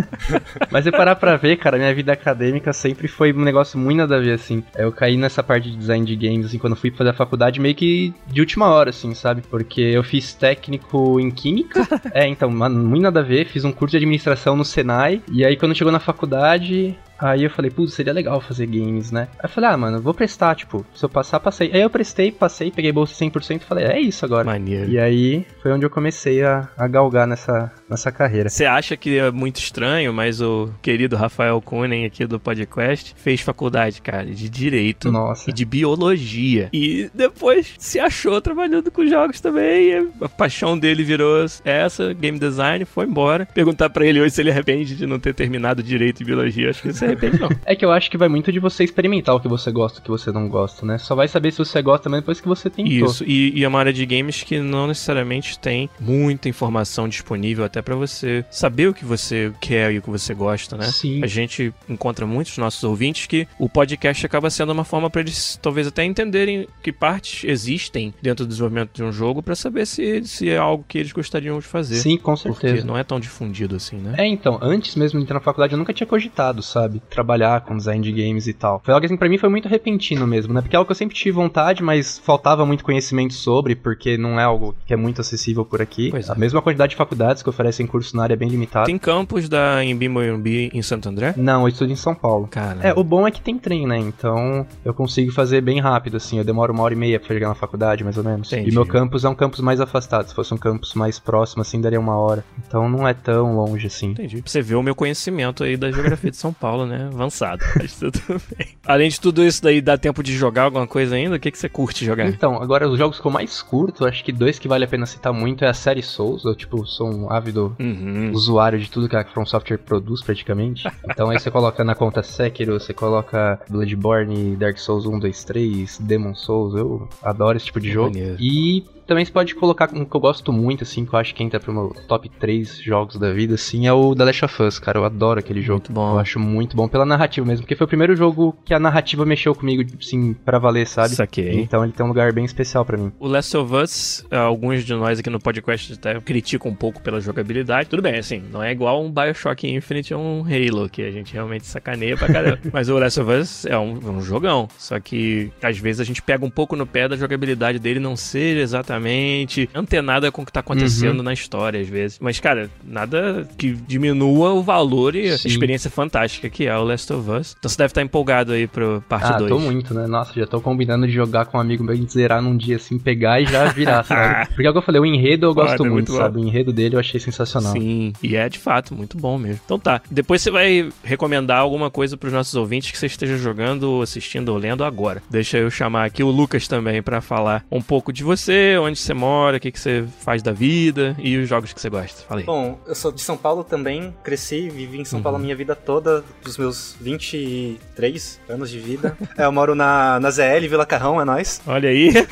Mas 0.70 0.84
se 0.84 0.90
parar 0.90 1.16
pra 1.16 1.36
ver, 1.36 1.56
cara, 1.56 1.76
minha 1.78 1.94
vida 1.94 2.12
acadêmica 2.12 2.72
sempre 2.72 3.08
foi 3.08 3.32
um 3.32 3.42
negócio 3.42 3.78
muito 3.78 3.98
nada 3.98 4.16
a 4.16 4.20
ver, 4.20 4.32
assim. 4.32 4.62
Eu 4.76 4.92
caí 4.92 5.16
nessa 5.16 5.42
parte 5.42 5.70
de 5.70 5.76
design 5.76 6.04
de 6.04 6.16
games, 6.16 6.46
assim, 6.46 6.58
quando 6.58 6.74
eu 6.74 6.78
fui 6.80 6.90
fazer 6.90 7.10
a 7.10 7.14
faculdade, 7.14 7.60
meio 7.60 7.74
que 7.74 8.14
de 8.26 8.40
última 8.40 8.68
hora, 8.68 8.90
assim, 8.90 9.14
sabe? 9.14 9.42
Porque 9.42 9.80
eu 9.80 10.02
fiz 10.02 10.32
técnico 10.34 11.18
em 11.20 11.30
química. 11.30 11.86
é, 12.12 12.26
então, 12.26 12.50
mano, 12.50 12.82
muito 12.82 13.02
nada 13.02 13.20
a 13.20 13.22
ver. 13.22 13.45
Fiz 13.46 13.64
um 13.64 13.72
curso 13.72 13.92
de 13.92 13.96
administração 13.98 14.56
no 14.56 14.64
Senai. 14.64 15.22
E 15.30 15.44
aí, 15.44 15.56
quando 15.56 15.74
chegou 15.74 15.92
na 15.92 16.00
faculdade, 16.00 16.96
Aí 17.18 17.44
eu 17.44 17.50
falei, 17.50 17.70
putz, 17.70 17.94
seria 17.94 18.12
legal 18.12 18.40
fazer 18.40 18.66
games, 18.66 19.10
né? 19.10 19.28
Aí 19.34 19.44
eu 19.44 19.48
falei, 19.48 19.70
ah, 19.70 19.76
mano, 19.76 20.00
vou 20.00 20.14
prestar, 20.14 20.54
tipo, 20.54 20.84
se 20.94 21.04
eu 21.04 21.08
passar, 21.08 21.40
passei. 21.40 21.70
Aí 21.72 21.80
eu 21.80 21.90
prestei, 21.90 22.30
passei, 22.30 22.70
peguei 22.70 22.92
bolsa 22.92 23.14
100% 23.14 23.62
e 23.62 23.64
falei, 23.64 23.84
é 23.84 24.00
isso 24.00 24.24
agora. 24.24 24.44
Maneiro. 24.44 24.90
E 24.90 24.98
aí 24.98 25.46
foi 25.62 25.72
onde 25.72 25.86
eu 25.86 25.90
comecei 25.90 26.42
a, 26.44 26.68
a 26.76 26.86
galgar 26.86 27.26
nessa, 27.26 27.72
nessa 27.88 28.12
carreira. 28.12 28.48
Você 28.48 28.64
acha 28.64 28.96
que 28.96 29.18
é 29.18 29.30
muito 29.30 29.56
estranho, 29.56 30.12
mas 30.12 30.40
o 30.40 30.70
querido 30.82 31.16
Rafael 31.16 31.60
Kunen 31.60 32.04
aqui 32.04 32.26
do 32.26 32.38
podcast 32.38 33.14
fez 33.16 33.40
faculdade, 33.40 34.02
cara, 34.02 34.26
de 34.26 34.48
Direito 34.48 35.10
Nossa. 35.10 35.50
e 35.50 35.52
de 35.52 35.64
Biologia. 35.64 36.68
E 36.72 37.10
depois 37.14 37.74
se 37.78 37.98
achou 37.98 38.40
trabalhando 38.40 38.90
com 38.90 39.06
jogos 39.06 39.40
também. 39.40 40.10
A 40.20 40.28
paixão 40.28 40.78
dele 40.78 41.02
virou 41.02 41.44
essa, 41.64 42.12
Game 42.12 42.38
Design, 42.38 42.84
foi 42.84 43.06
embora. 43.06 43.46
Perguntar 43.46 43.90
pra 43.90 44.04
ele 44.04 44.20
hoje 44.20 44.34
se 44.34 44.40
ele 44.40 44.50
arrepende 44.50 44.94
de 44.94 45.06
não 45.06 45.18
ter 45.18 45.34
terminado 45.34 45.82
Direito 45.82 46.22
e 46.22 46.24
Biologia. 46.24 46.70
Acho 46.70 46.82
que 46.82 46.92
se 46.92 47.05
arrepende 47.06 47.38
não. 47.40 47.48
É 47.64 47.74
que 47.74 47.84
eu 47.84 47.90
acho 47.90 48.10
que 48.10 48.16
vai 48.18 48.28
muito 48.28 48.52
de 48.52 48.58
você 48.58 48.84
experimentar 48.84 49.34
o 49.34 49.40
que 49.40 49.48
você 49.48 49.70
gosta 49.70 49.98
e 49.98 50.00
o 50.00 50.02
que 50.04 50.10
você 50.10 50.30
não 50.30 50.48
gosta, 50.48 50.84
né? 50.84 50.98
Só 50.98 51.14
vai 51.14 51.28
saber 51.28 51.52
se 51.52 51.58
você 51.58 51.80
gosta 51.82 52.08
mesmo 52.08 52.22
depois 52.22 52.40
que 52.40 52.48
você 52.48 52.68
tentou. 52.70 52.92
Isso, 52.92 53.24
e, 53.26 53.58
e 53.58 53.64
é 53.64 53.68
uma 53.68 53.78
área 53.78 53.92
de 53.92 54.04
games 54.06 54.42
que 54.42 54.58
não 54.58 54.86
necessariamente 54.86 55.58
tem 55.58 55.88
muita 56.00 56.48
informação 56.48 57.08
disponível 57.08 57.64
até 57.64 57.82
pra 57.82 57.94
você 57.94 58.44
saber 58.50 58.88
o 58.88 58.94
que 58.94 59.04
você 59.04 59.52
quer 59.60 59.92
e 59.92 59.98
o 59.98 60.02
que 60.02 60.10
você 60.10 60.34
gosta, 60.34 60.76
né? 60.76 60.86
Sim. 60.86 61.22
A 61.22 61.26
gente 61.26 61.72
encontra 61.88 62.26
muitos 62.26 62.56
nossos 62.58 62.82
ouvintes 62.84 63.26
que 63.26 63.46
o 63.58 63.68
podcast 63.68 64.24
acaba 64.24 64.50
sendo 64.50 64.72
uma 64.72 64.84
forma 64.84 65.08
pra 65.10 65.20
eles 65.20 65.58
talvez 65.62 65.86
até 65.86 66.04
entenderem 66.04 66.66
que 66.82 66.92
partes 66.92 67.44
existem 67.44 68.12
dentro 68.22 68.44
do 68.44 68.48
desenvolvimento 68.48 68.90
de 68.92 69.02
um 69.02 69.12
jogo 69.12 69.42
pra 69.42 69.54
saber 69.54 69.86
se, 69.86 70.24
se 70.24 70.48
é 70.48 70.56
algo 70.56 70.84
que 70.86 70.98
eles 70.98 71.12
gostariam 71.12 71.58
de 71.58 71.66
fazer. 71.66 71.96
Sim, 71.96 72.16
com 72.16 72.34
Porque 72.34 72.66
certeza. 72.68 72.86
não 72.86 72.96
é 72.96 73.04
tão 73.04 73.18
difundido 73.20 73.76
assim, 73.76 73.96
né? 73.96 74.14
É, 74.18 74.26
então, 74.26 74.58
antes 74.60 74.94
mesmo 74.96 75.18
de 75.18 75.24
entrar 75.24 75.34
na 75.34 75.40
faculdade 75.40 75.72
eu 75.72 75.78
nunca 75.78 75.92
tinha 75.92 76.06
cogitado, 76.06 76.62
sabe? 76.62 76.95
Trabalhar 77.10 77.60
com 77.62 77.76
design 77.76 78.02
de 78.02 78.12
games 78.12 78.46
e 78.46 78.52
tal. 78.52 78.80
Foi 78.84 78.92
algo 78.94 79.04
assim, 79.04 79.16
pra 79.16 79.28
mim 79.28 79.38
foi 79.38 79.48
muito 79.48 79.68
repentino 79.68 80.26
mesmo, 80.26 80.52
né? 80.52 80.60
Porque 80.60 80.76
é 80.76 80.78
algo 80.78 80.86
que 80.86 80.92
eu 80.92 80.96
sempre 80.96 81.16
tive 81.16 81.32
vontade, 81.32 81.82
mas 81.82 82.18
faltava 82.18 82.64
muito 82.66 82.84
conhecimento 82.84 83.34
sobre, 83.34 83.74
porque 83.74 84.16
não 84.16 84.38
é 84.40 84.44
algo 84.44 84.74
que 84.86 84.92
é 84.92 84.96
muito 84.96 85.20
acessível 85.20 85.64
por 85.64 85.80
aqui. 85.82 86.12
É. 86.14 86.32
A 86.32 86.34
mesma 86.34 86.60
quantidade 86.62 86.90
de 86.90 86.96
faculdades 86.96 87.42
que 87.42 87.48
oferecem 87.48 87.86
curso 87.86 88.16
na 88.16 88.22
área 88.24 88.34
é 88.34 88.36
bem 88.36 88.48
limitada. 88.48 88.86
Tem 88.86 88.98
campus 88.98 89.48
da 89.48 89.84
Embi 89.84 90.70
em 90.72 90.82
Santo 90.82 91.08
André? 91.08 91.34
Não, 91.36 91.62
eu 91.62 91.68
estudo 91.68 91.92
em 91.92 91.96
São 91.96 92.14
Paulo. 92.14 92.46
Cara, 92.48 92.80
É, 92.82 92.92
o 92.94 93.02
bom 93.02 93.26
é 93.26 93.30
que 93.30 93.40
tem 93.40 93.58
trem, 93.58 93.86
né? 93.86 93.98
Então 93.98 94.66
eu 94.84 94.94
consigo 94.94 95.32
fazer 95.32 95.60
bem 95.60 95.80
rápido, 95.80 96.16
assim. 96.16 96.38
Eu 96.38 96.44
demoro 96.44 96.72
uma 96.72 96.82
hora 96.82 96.94
e 96.94 96.96
meia 96.96 97.18
pra 97.18 97.28
chegar 97.28 97.48
na 97.48 97.54
faculdade, 97.54 98.04
mais 98.04 98.16
ou 98.16 98.24
menos. 98.24 98.52
Entendi. 98.52 98.70
E 98.70 98.72
meu 98.72 98.86
campus 98.86 99.24
é 99.24 99.28
um 99.28 99.34
campus 99.34 99.60
mais 99.60 99.80
afastado. 99.80 100.28
Se 100.28 100.34
fosse 100.34 100.52
um 100.54 100.56
campus 100.56 100.94
mais 100.94 101.18
próximo, 101.18 101.62
assim, 101.62 101.80
daria 101.80 102.00
uma 102.00 102.16
hora. 102.16 102.44
Então 102.66 102.88
não 102.88 103.06
é 103.06 103.14
tão 103.14 103.56
longe 103.56 103.86
assim. 103.86 104.10
Entendi. 104.10 104.40
Pra 104.42 104.50
você 104.50 104.62
ver 104.62 104.76
o 104.76 104.82
meu 104.82 104.94
conhecimento 104.94 105.64
aí 105.64 105.76
da 105.76 105.90
geografia 105.90 106.30
de 106.30 106.36
São 106.36 106.52
Paulo, 106.52 106.85
né? 106.86 107.08
Avançado. 107.12 107.64
Mas 107.76 107.98
tudo 107.98 108.20
bem. 108.56 108.68
Além 108.86 109.08
de 109.08 109.20
tudo 109.20 109.44
isso 109.44 109.62
daí, 109.62 109.80
dá 109.80 109.96
tempo 109.98 110.22
de 110.22 110.34
jogar 110.36 110.62
alguma 110.64 110.86
coisa 110.86 111.14
ainda? 111.16 111.36
O 111.36 111.38
que, 111.40 111.50
que 111.50 111.58
você 111.58 111.68
curte 111.68 112.04
jogar? 112.04 112.26
Então, 112.28 112.62
agora 112.62 112.88
os 112.88 112.98
jogos 112.98 113.20
que 113.20 113.26
eu 113.26 113.30
mais 113.30 113.60
curto, 113.62 114.04
acho 114.06 114.24
que 114.24 114.32
dois 114.32 114.58
que 114.58 114.68
vale 114.68 114.84
a 114.84 114.88
pena 114.88 115.06
citar 115.06 115.32
muito 115.32 115.64
é 115.64 115.68
a 115.68 115.74
série 115.74 116.02
Souls. 116.02 116.44
Eu, 116.44 116.54
tipo, 116.54 116.86
sou 116.86 117.12
um 117.12 117.30
ávido 117.30 117.74
Uhum. 117.78 118.30
usuário 118.32 118.78
de 118.78 118.90
tudo 118.90 119.08
que 119.08 119.16
a 119.16 119.24
From 119.24 119.44
Software 119.46 119.78
produz, 119.78 120.22
praticamente. 120.22 120.84
Então 121.16 121.30
aí 121.30 121.38
você 121.40 121.50
coloca 121.50 121.82
na 121.82 121.94
conta 121.94 122.22
Sekiro, 122.22 122.78
você 122.78 122.92
coloca 122.92 123.58
Bloodborne, 123.70 124.54
Dark 124.56 124.76
Souls 124.78 125.06
1, 125.06 125.18
2, 125.18 125.44
3, 125.44 125.98
Demon 125.98 126.34
Souls. 126.34 126.74
Eu 126.74 127.08
adoro 127.22 127.56
esse 127.56 127.66
tipo 127.66 127.80
de 127.80 127.90
jogo. 127.90 128.08
Maneiro. 128.10 128.36
E 128.38 128.84
também 129.06 129.24
você 129.24 129.32
pode 129.32 129.54
colocar 129.54 129.90
um 129.92 130.04
que 130.04 130.16
eu 130.16 130.20
gosto 130.20 130.52
muito, 130.52 130.84
assim, 130.84 131.04
que 131.04 131.14
eu 131.14 131.18
acho 131.18 131.34
que 131.34 131.42
entra 131.42 131.60
pro 131.60 131.72
meu 131.72 131.94
top 132.08 132.28
3 132.28 132.78
jogos 132.78 133.16
da 133.16 133.32
vida, 133.32 133.54
assim, 133.54 133.86
é 133.86 133.92
o 133.92 134.14
The 134.14 134.24
Last 134.24 134.44
of 134.44 134.62
Us, 134.62 134.78
cara. 134.78 134.98
Eu 134.98 135.04
adoro 135.04 135.38
aquele 135.38 135.62
jogo. 135.62 135.76
Muito 135.76 135.92
bom. 135.92 136.14
Eu 136.14 136.18
acho 136.18 136.38
muito 136.40 136.76
bom 136.76 136.88
pela 136.88 137.04
narrativa 137.04 137.46
mesmo, 137.46 137.62
porque 137.62 137.76
foi 137.76 137.84
o 137.84 137.88
primeiro 137.88 138.16
jogo 138.16 138.56
que 138.64 138.74
a 138.74 138.80
narrativa 138.80 139.24
mexeu 139.24 139.54
comigo, 139.54 139.84
assim, 140.00 140.32
pra 140.32 140.58
valer, 140.58 140.86
sabe? 140.86 141.14
Saquei. 141.14 141.60
Então 141.60 141.84
ele 141.84 141.92
tem 141.92 142.04
um 142.04 142.08
lugar 142.08 142.32
bem 142.32 142.44
especial 142.44 142.84
pra 142.84 142.96
mim. 142.96 143.12
O 143.18 143.28
Last 143.28 143.56
of 143.56 143.74
Us, 143.74 144.24
eh, 144.30 144.36
alguns 144.36 144.84
de 144.84 144.94
nós 144.94 145.18
aqui 145.18 145.30
no 145.30 145.38
podcast 145.38 145.92
até 145.92 146.18
criticam 146.20 146.70
um 146.70 146.74
pouco 146.74 147.00
pela 147.00 147.20
jogabilidade. 147.20 147.88
Tudo 147.88 148.02
bem, 148.02 148.16
assim, 148.16 148.42
não 148.50 148.62
é 148.62 148.72
igual 148.72 149.04
um 149.04 149.10
Bioshock 149.10 149.68
Infinite 149.68 150.14
ou 150.14 150.20
um 150.20 150.40
Halo, 150.42 150.88
que 150.88 151.02
a 151.02 151.10
gente 151.10 151.32
realmente 151.34 151.66
sacaneia 151.66 152.16
pra 152.16 152.28
caramba. 152.28 152.58
Mas 152.72 152.88
o 152.88 152.98
Last 152.98 153.20
of 153.20 153.30
Us 153.30 153.66
é 153.66 153.78
um, 153.78 153.98
é 154.04 154.10
um 154.10 154.22
jogão. 154.22 154.68
Só 154.78 154.98
que 154.98 155.50
às 155.62 155.78
vezes 155.78 156.00
a 156.00 156.04
gente 156.04 156.22
pega 156.22 156.44
um 156.44 156.50
pouco 156.50 156.74
no 156.74 156.86
pé 156.86 157.08
da 157.08 157.16
jogabilidade 157.16 157.78
dele 157.78 158.00
não 158.00 158.16
ser 158.16 158.56
completamente 159.00 159.68
antenada 159.74 160.30
com 160.32 160.42
o 160.42 160.46
que 160.46 160.52
tá 160.52 160.60
acontecendo 160.60 161.22
na 161.22 161.32
história, 161.32 161.80
às 161.80 161.88
vezes. 161.88 162.18
Mas, 162.20 162.40
cara, 162.40 162.70
nada 162.84 163.46
que 163.56 163.72
diminua 163.72 164.52
o 164.52 164.62
valor 164.62 165.14
e 165.14 165.30
a 165.30 165.38
Sim. 165.38 165.48
experiência 165.48 165.90
fantástica 165.90 166.48
que 166.48 166.66
é 166.66 166.76
o 166.76 166.84
Last 166.84 167.12
of 167.12 167.30
Us. 167.30 167.54
Então 167.58 167.68
você 167.68 167.76
deve 167.78 167.90
estar 167.90 168.02
empolgado 168.02 168.52
aí 168.52 168.66
pro 168.66 169.02
parte 169.08 169.26
Ah, 169.32 169.38
2. 169.38 169.48
tô 169.50 169.58
muito, 169.58 169.94
né? 169.94 170.06
Nossa, 170.06 170.32
já 170.38 170.46
tô 170.46 170.60
combinando 170.60 171.06
de 171.06 171.12
jogar 171.12 171.46
com 171.46 171.58
um 171.58 171.60
amigo 171.60 171.84
meu 171.84 171.94
e 171.94 172.06
zerar 172.06 172.42
num 172.42 172.56
dia 172.56 172.76
assim, 172.76 172.98
pegar 172.98 173.40
e 173.40 173.46
já 173.46 173.66
virar, 173.68 174.02
sabe? 174.04 174.46
Porque 174.48 174.66
é 174.66 174.70
o 174.70 174.72
que 174.72 174.78
eu 174.78 174.82
falei, 174.82 175.00
o 175.00 175.06
enredo 175.06 175.46
eu 175.46 175.54
gosto 175.54 175.80
muito 175.84 175.92
muito, 175.92 176.12
bom. 176.12 176.18
sabe? 176.18 176.38
O 176.40 176.44
enredo 176.44 176.72
dele 176.72 176.96
eu 176.96 177.00
achei 177.00 177.18
sensacional. 177.20 177.72
Sim, 177.72 178.12
e 178.22 178.36
é 178.36 178.48
de 178.48 178.58
fato 178.58 178.94
muito 178.94 179.16
bom 179.16 179.38
mesmo. 179.38 179.60
Então 179.64 179.78
tá. 179.78 180.00
Depois 180.10 180.42
você 180.42 180.50
vai 180.50 180.88
recomendar 181.02 181.58
alguma 181.60 181.90
coisa 181.90 182.16
pros 182.16 182.32
nossos 182.32 182.54
ouvintes 182.54 182.90
que 182.90 182.98
você 182.98 183.06
esteja 183.06 183.36
jogando, 183.36 184.00
assistindo 184.02 184.50
ou 184.50 184.58
lendo 184.58 184.84
agora. 184.84 185.22
Deixa 185.30 185.58
eu 185.58 185.70
chamar 185.70 186.04
aqui 186.04 186.22
o 186.22 186.30
Lucas 186.30 186.68
também 186.68 187.02
pra 187.02 187.20
falar 187.20 187.64
um 187.70 187.80
pouco 187.82 188.12
de 188.12 188.22
você, 188.22 188.76
onde 188.86 188.98
você 188.98 189.12
mora, 189.14 189.56
o 189.56 189.60
que, 189.60 189.70
que 189.70 189.78
você 189.80 190.04
faz 190.20 190.42
da 190.42 190.52
vida 190.52 191.14
e 191.18 191.36
os 191.36 191.48
jogos 191.48 191.72
que 191.72 191.80
você 191.80 191.88
gosta. 191.90 192.22
Fala 192.26 192.40
aí. 192.40 192.46
Bom, 192.46 192.78
eu 192.86 192.94
sou 192.94 193.12
de 193.12 193.20
São 193.20 193.36
Paulo 193.36 193.62
também, 193.64 194.14
cresci, 194.22 194.68
vivi 194.68 194.98
em 195.00 195.04
São 195.04 195.20
Paulo 195.22 195.36
a 195.36 195.40
minha 195.40 195.54
vida 195.56 195.74
toda, 195.74 196.24
dos 196.42 196.56
meus 196.58 196.96
23 197.00 198.40
anos 198.48 198.70
de 198.70 198.78
vida. 198.78 199.16
É, 199.36 199.44
eu 199.44 199.52
moro 199.52 199.74
na, 199.74 200.18
na 200.20 200.30
ZL, 200.30 200.68
Vila 200.68 200.86
Carrão, 200.86 201.20
é 201.20 201.24
nóis. 201.24 201.60
Olha 201.66 201.88
aí. 201.88 202.10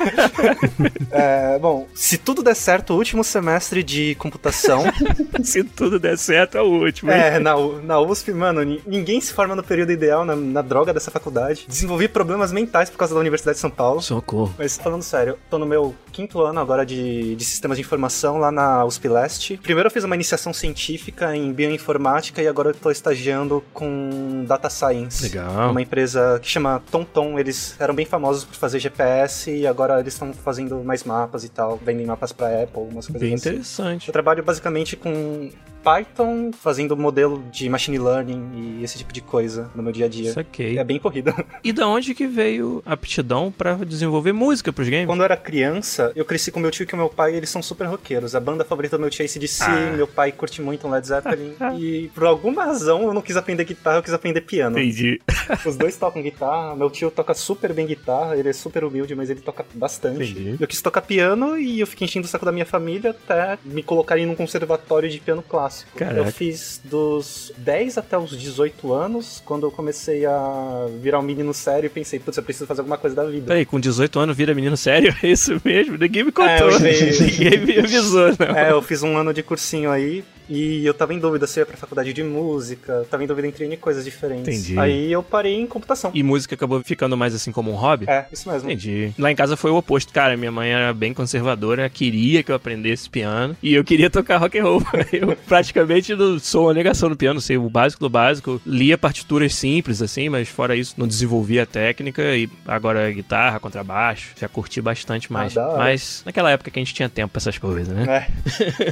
É, 1.11 1.57
bom, 1.59 1.87
se 1.93 2.17
tudo 2.17 2.43
der 2.43 2.55
certo, 2.55 2.93
o 2.93 2.97
último 2.97 3.23
semestre 3.23 3.81
de 3.83 4.15
computação. 4.15 4.83
Se 5.43 5.63
tudo 5.63 5.99
der 5.99 6.17
certo, 6.17 6.57
é 6.57 6.61
o 6.61 6.65
último. 6.65 7.11
hein? 7.11 7.17
é, 7.17 7.39
na, 7.39 7.55
na 7.83 7.99
USP, 7.99 8.31
mano, 8.33 8.61
ni- 8.63 8.81
ninguém 8.85 9.21
se 9.21 9.31
forma 9.31 9.55
no 9.55 9.63
período 9.63 9.91
ideal, 9.91 10.25
na, 10.25 10.35
na 10.35 10.61
droga 10.61 10.93
dessa 10.93 11.09
faculdade. 11.11 11.65
Desenvolvi 11.67 12.07
problemas 12.07 12.51
mentais 12.51 12.89
por 12.89 12.97
causa 12.97 13.13
da 13.13 13.19
Universidade 13.19 13.55
de 13.55 13.61
São 13.61 13.69
Paulo. 13.69 14.01
Socorro. 14.01 14.53
Mas 14.57 14.77
falando 14.77 15.03
sério, 15.03 15.37
tô 15.49 15.57
no 15.57 15.65
meu 15.65 15.95
quinto 16.11 16.41
ano 16.41 16.44
agora 16.47 16.85
de, 16.85 17.35
de 17.35 17.45
sistemas 17.45 17.77
de 17.77 17.83
informação 17.83 18.37
lá 18.37 18.51
na 18.51 18.83
USP 18.85 19.07
Leste. 19.07 19.57
Primeiro 19.57 19.87
eu 19.87 19.91
fiz 19.91 20.03
uma 20.03 20.15
iniciação 20.15 20.53
científica 20.53 21.35
em 21.35 21.51
bioinformática 21.53 22.41
e 22.41 22.47
agora 22.47 22.69
eu 22.69 22.73
tô 22.73 22.91
estagiando 22.91 23.63
com 23.73 24.45
Data 24.47 24.69
Science. 24.69 25.23
Legal. 25.23 25.71
Uma 25.71 25.81
empresa 25.81 26.39
que 26.41 26.47
chama 26.47 26.81
TomTom, 26.91 27.39
eles 27.39 27.75
eram 27.79 27.93
bem 27.93 28.05
famosos 28.05 28.43
por 28.43 28.55
fazer 28.55 28.79
GPS 28.79 29.51
e 29.51 29.67
agora 29.67 29.99
eles 29.99 30.13
estão 30.13 30.33
fazendo 30.33 30.83
mais 30.83 31.03
mapas 31.03 31.43
e 31.43 31.49
tal, 31.49 31.77
vendem 31.77 32.05
mapas 32.05 32.31
pra 32.31 32.47
Apple, 32.63 32.83
umas 32.91 33.07
coisas 33.07 33.21
Bem 33.21 33.33
assim. 33.33 33.49
interessante. 33.49 34.07
Eu 34.07 34.13
trabalho 34.13 34.43
basicamente 34.43 34.95
com 34.95 35.49
Python, 35.85 36.51
fazendo 36.51 36.97
modelo 36.97 37.43
de 37.51 37.69
machine 37.69 37.99
learning 37.99 38.79
e 38.79 38.83
esse 38.83 38.97
tipo 38.97 39.13
de 39.13 39.21
coisa 39.21 39.69
no 39.75 39.83
meu 39.83 39.91
dia 39.91 40.05
a 40.07 40.09
dia. 40.09 40.33
Saquei. 40.33 40.79
É 40.79 40.83
bem 40.83 40.97
corrida. 40.99 41.33
E 41.63 41.71
da 41.73 41.87
onde 41.87 42.13
que 42.13 42.27
veio 42.27 42.81
a 42.85 42.93
aptidão 42.93 43.51
pra 43.51 43.73
desenvolver 43.75 44.31
música 44.33 44.71
pros 44.73 44.87
games? 44.89 45.05
Quando 45.07 45.21
eu 45.21 45.25
era 45.25 45.37
criança, 45.37 46.11
eu 46.15 46.23
cresci 46.25 46.51
com 46.51 46.59
meu 46.59 46.69
tio 46.69 46.83
e 46.83 46.85
com 46.87 46.95
meu 46.97 47.09
pai, 47.09 47.33
eles 47.35 47.49
são 47.49 47.61
super 47.61 47.85
roqueiros. 47.87 48.35
A 48.35 48.39
banda 48.39 48.63
favorita 48.63 48.97
do 48.97 49.01
meu 49.01 49.09
tio 49.09 49.23
é 49.23 49.25
ACDC, 49.25 49.63
Ah. 49.63 49.93
meu 49.95 50.07
pai 50.07 50.31
curte 50.31 50.61
muito 50.61 50.87
um 50.87 50.91
Led 50.91 51.05
Zeppelin. 51.07 51.53
e 51.79 52.09
por 52.13 52.25
alguma 52.25 52.65
razão 52.65 53.03
eu 53.03 53.13
não 53.13 53.21
quis 53.21 53.35
aprender 53.37 53.63
guitarra, 53.63 53.97
eu 53.97 54.03
quis 54.03 54.13
aprender 54.13 54.41
piano. 54.41 54.77
Entendi. 54.77 55.19
Os 55.65 55.75
dois 55.75 55.95
tocam 55.97 56.21
guitarra, 56.21 56.75
meu 56.75 56.89
tio 56.89 57.09
toca 57.11 57.33
super 57.33 57.73
bem 57.73 57.85
guitarra, 57.87 58.35
ele 58.37 58.49
é 58.49 58.53
super 58.53 58.83
humilde, 58.83 59.15
mas 59.15 59.29
ele 59.29 59.41
toca 59.41 59.65
bastante. 59.73 60.31
Entendi. 60.31 60.57
Eu 60.59 60.67
quis 60.67 60.81
tocar 60.81 61.01
piano 61.01 61.57
e 61.57 61.79
eu 61.79 61.87
fiquei 61.87 62.05
enchendo 62.05 62.25
o 62.25 62.29
saco 62.29 62.45
da 62.45 62.51
minha 62.51 62.65
família 62.65 63.11
até 63.11 63.57
me 63.63 63.81
colocarem 63.81 64.25
num 64.25 64.35
conservatório 64.35 65.09
de 65.09 65.19
piano 65.19 65.41
clássico. 65.41 65.74
Caraca. 65.95 66.19
Eu 66.19 66.25
fiz 66.31 66.79
dos 66.83 67.51
10 67.57 67.97
até 67.97 68.17
os 68.17 68.29
18 68.37 68.93
anos, 68.93 69.41
quando 69.45 69.65
eu 69.65 69.71
comecei 69.71 70.25
a 70.25 70.87
virar 71.01 71.19
um 71.19 71.23
menino 71.23 71.53
sério 71.53 71.87
e 71.87 71.89
pensei, 71.89 72.19
putz, 72.19 72.37
eu 72.37 72.43
preciso 72.43 72.67
fazer 72.67 72.81
alguma 72.81 72.97
coisa 72.97 73.15
da 73.15 73.25
vida. 73.25 73.47
Peraí, 73.47 73.65
com 73.65 73.79
18 73.79 74.19
anos 74.19 74.37
vira 74.37 74.53
menino 74.53 74.77
sério? 74.77 75.13
É 75.25 75.29
isso 75.29 75.59
mesmo? 75.63 75.97
Ninguém 75.97 76.23
me 76.23 76.31
contou. 76.31 76.51
É, 76.51 76.61
eu. 76.61 76.79
Ninguém 76.79 77.65
me 77.65 77.79
avisou, 77.79 78.29
não. 78.37 78.55
É, 78.55 78.71
eu 78.71 78.81
fiz 78.81 79.01
um 79.01 79.17
ano 79.17 79.33
de 79.33 79.41
cursinho 79.41 79.89
aí 79.89 80.23
e 80.49 80.85
eu 80.85 80.93
tava 80.93 81.13
em 81.13 81.19
dúvida 81.19 81.47
se 81.47 81.59
eu 81.59 81.61
ia 81.61 81.65
pra 81.65 81.77
faculdade 81.77 82.13
de 82.13 82.23
música, 82.23 83.05
tava 83.09 83.23
em 83.23 83.27
dúvida 83.27 83.47
entre 83.47 83.65
N 83.65 83.77
coisas 83.77 84.03
diferentes. 84.03 84.47
Entendi. 84.47 84.79
Aí 84.79 85.11
eu 85.11 85.23
parei 85.23 85.59
em 85.59 85.67
computação. 85.67 86.11
E 86.13 86.23
música 86.23 86.55
acabou 86.55 86.81
ficando 86.83 87.15
mais 87.17 87.33
assim 87.33 87.51
como 87.51 87.71
um 87.71 87.75
hobby? 87.75 88.05
É, 88.07 88.25
isso 88.31 88.49
mesmo. 88.49 88.69
Entendi. 88.69 89.11
Lá 89.17 89.31
em 89.31 89.35
casa 89.35 89.55
foi 89.55 89.71
o 89.71 89.77
oposto, 89.77 90.13
cara. 90.13 90.37
Minha 90.37 90.51
mãe 90.51 90.71
era 90.71 90.93
bem 90.93 91.13
conservadora, 91.13 91.89
queria 91.89 92.43
que 92.43 92.51
eu 92.51 92.55
aprendesse 92.55 93.09
piano 93.09 93.55
e 93.61 93.73
eu 93.73 93.83
queria 93.83 94.09
tocar 94.09 94.37
rock 94.37 94.57
and 94.59 94.63
roll. 94.63 94.81
Eu 95.11 95.35
praticamente 95.47 96.13
não 96.15 96.37
sou 96.39 96.65
uma 96.65 96.73
negação 96.73 97.07
no 97.09 97.15
piano, 97.15 97.39
sei 97.39 97.57
o 97.57 97.69
básico 97.69 98.01
do 98.01 98.09
básico. 98.09 98.61
Lia 98.65 98.97
partituras 98.97 99.55
simples, 99.55 100.01
assim, 100.01 100.29
mas 100.29 100.49
fora 100.49 100.75
isso, 100.75 100.95
não 100.97 101.07
desenvolvia 101.07 101.63
a 101.63 101.65
técnica 101.65 102.35
e 102.35 102.49
agora 102.65 103.11
guitarra, 103.11 103.59
contrabaixo, 103.59 104.31
já 104.39 104.47
curti 104.47 104.81
bastante 104.81 105.31
mais. 105.31 105.55
Ah, 105.55 105.61
da 105.61 105.67
hora. 105.69 105.77
mas 105.77 106.21
naquela 106.25 106.51
época 106.51 106.71
que 106.71 106.79
a 106.79 106.81
gente 106.81 106.93
tinha 106.93 107.07
tempo 107.07 107.31
pra 107.33 107.39
essas 107.39 107.57
coisas, 107.57 107.87
né? 107.87 108.27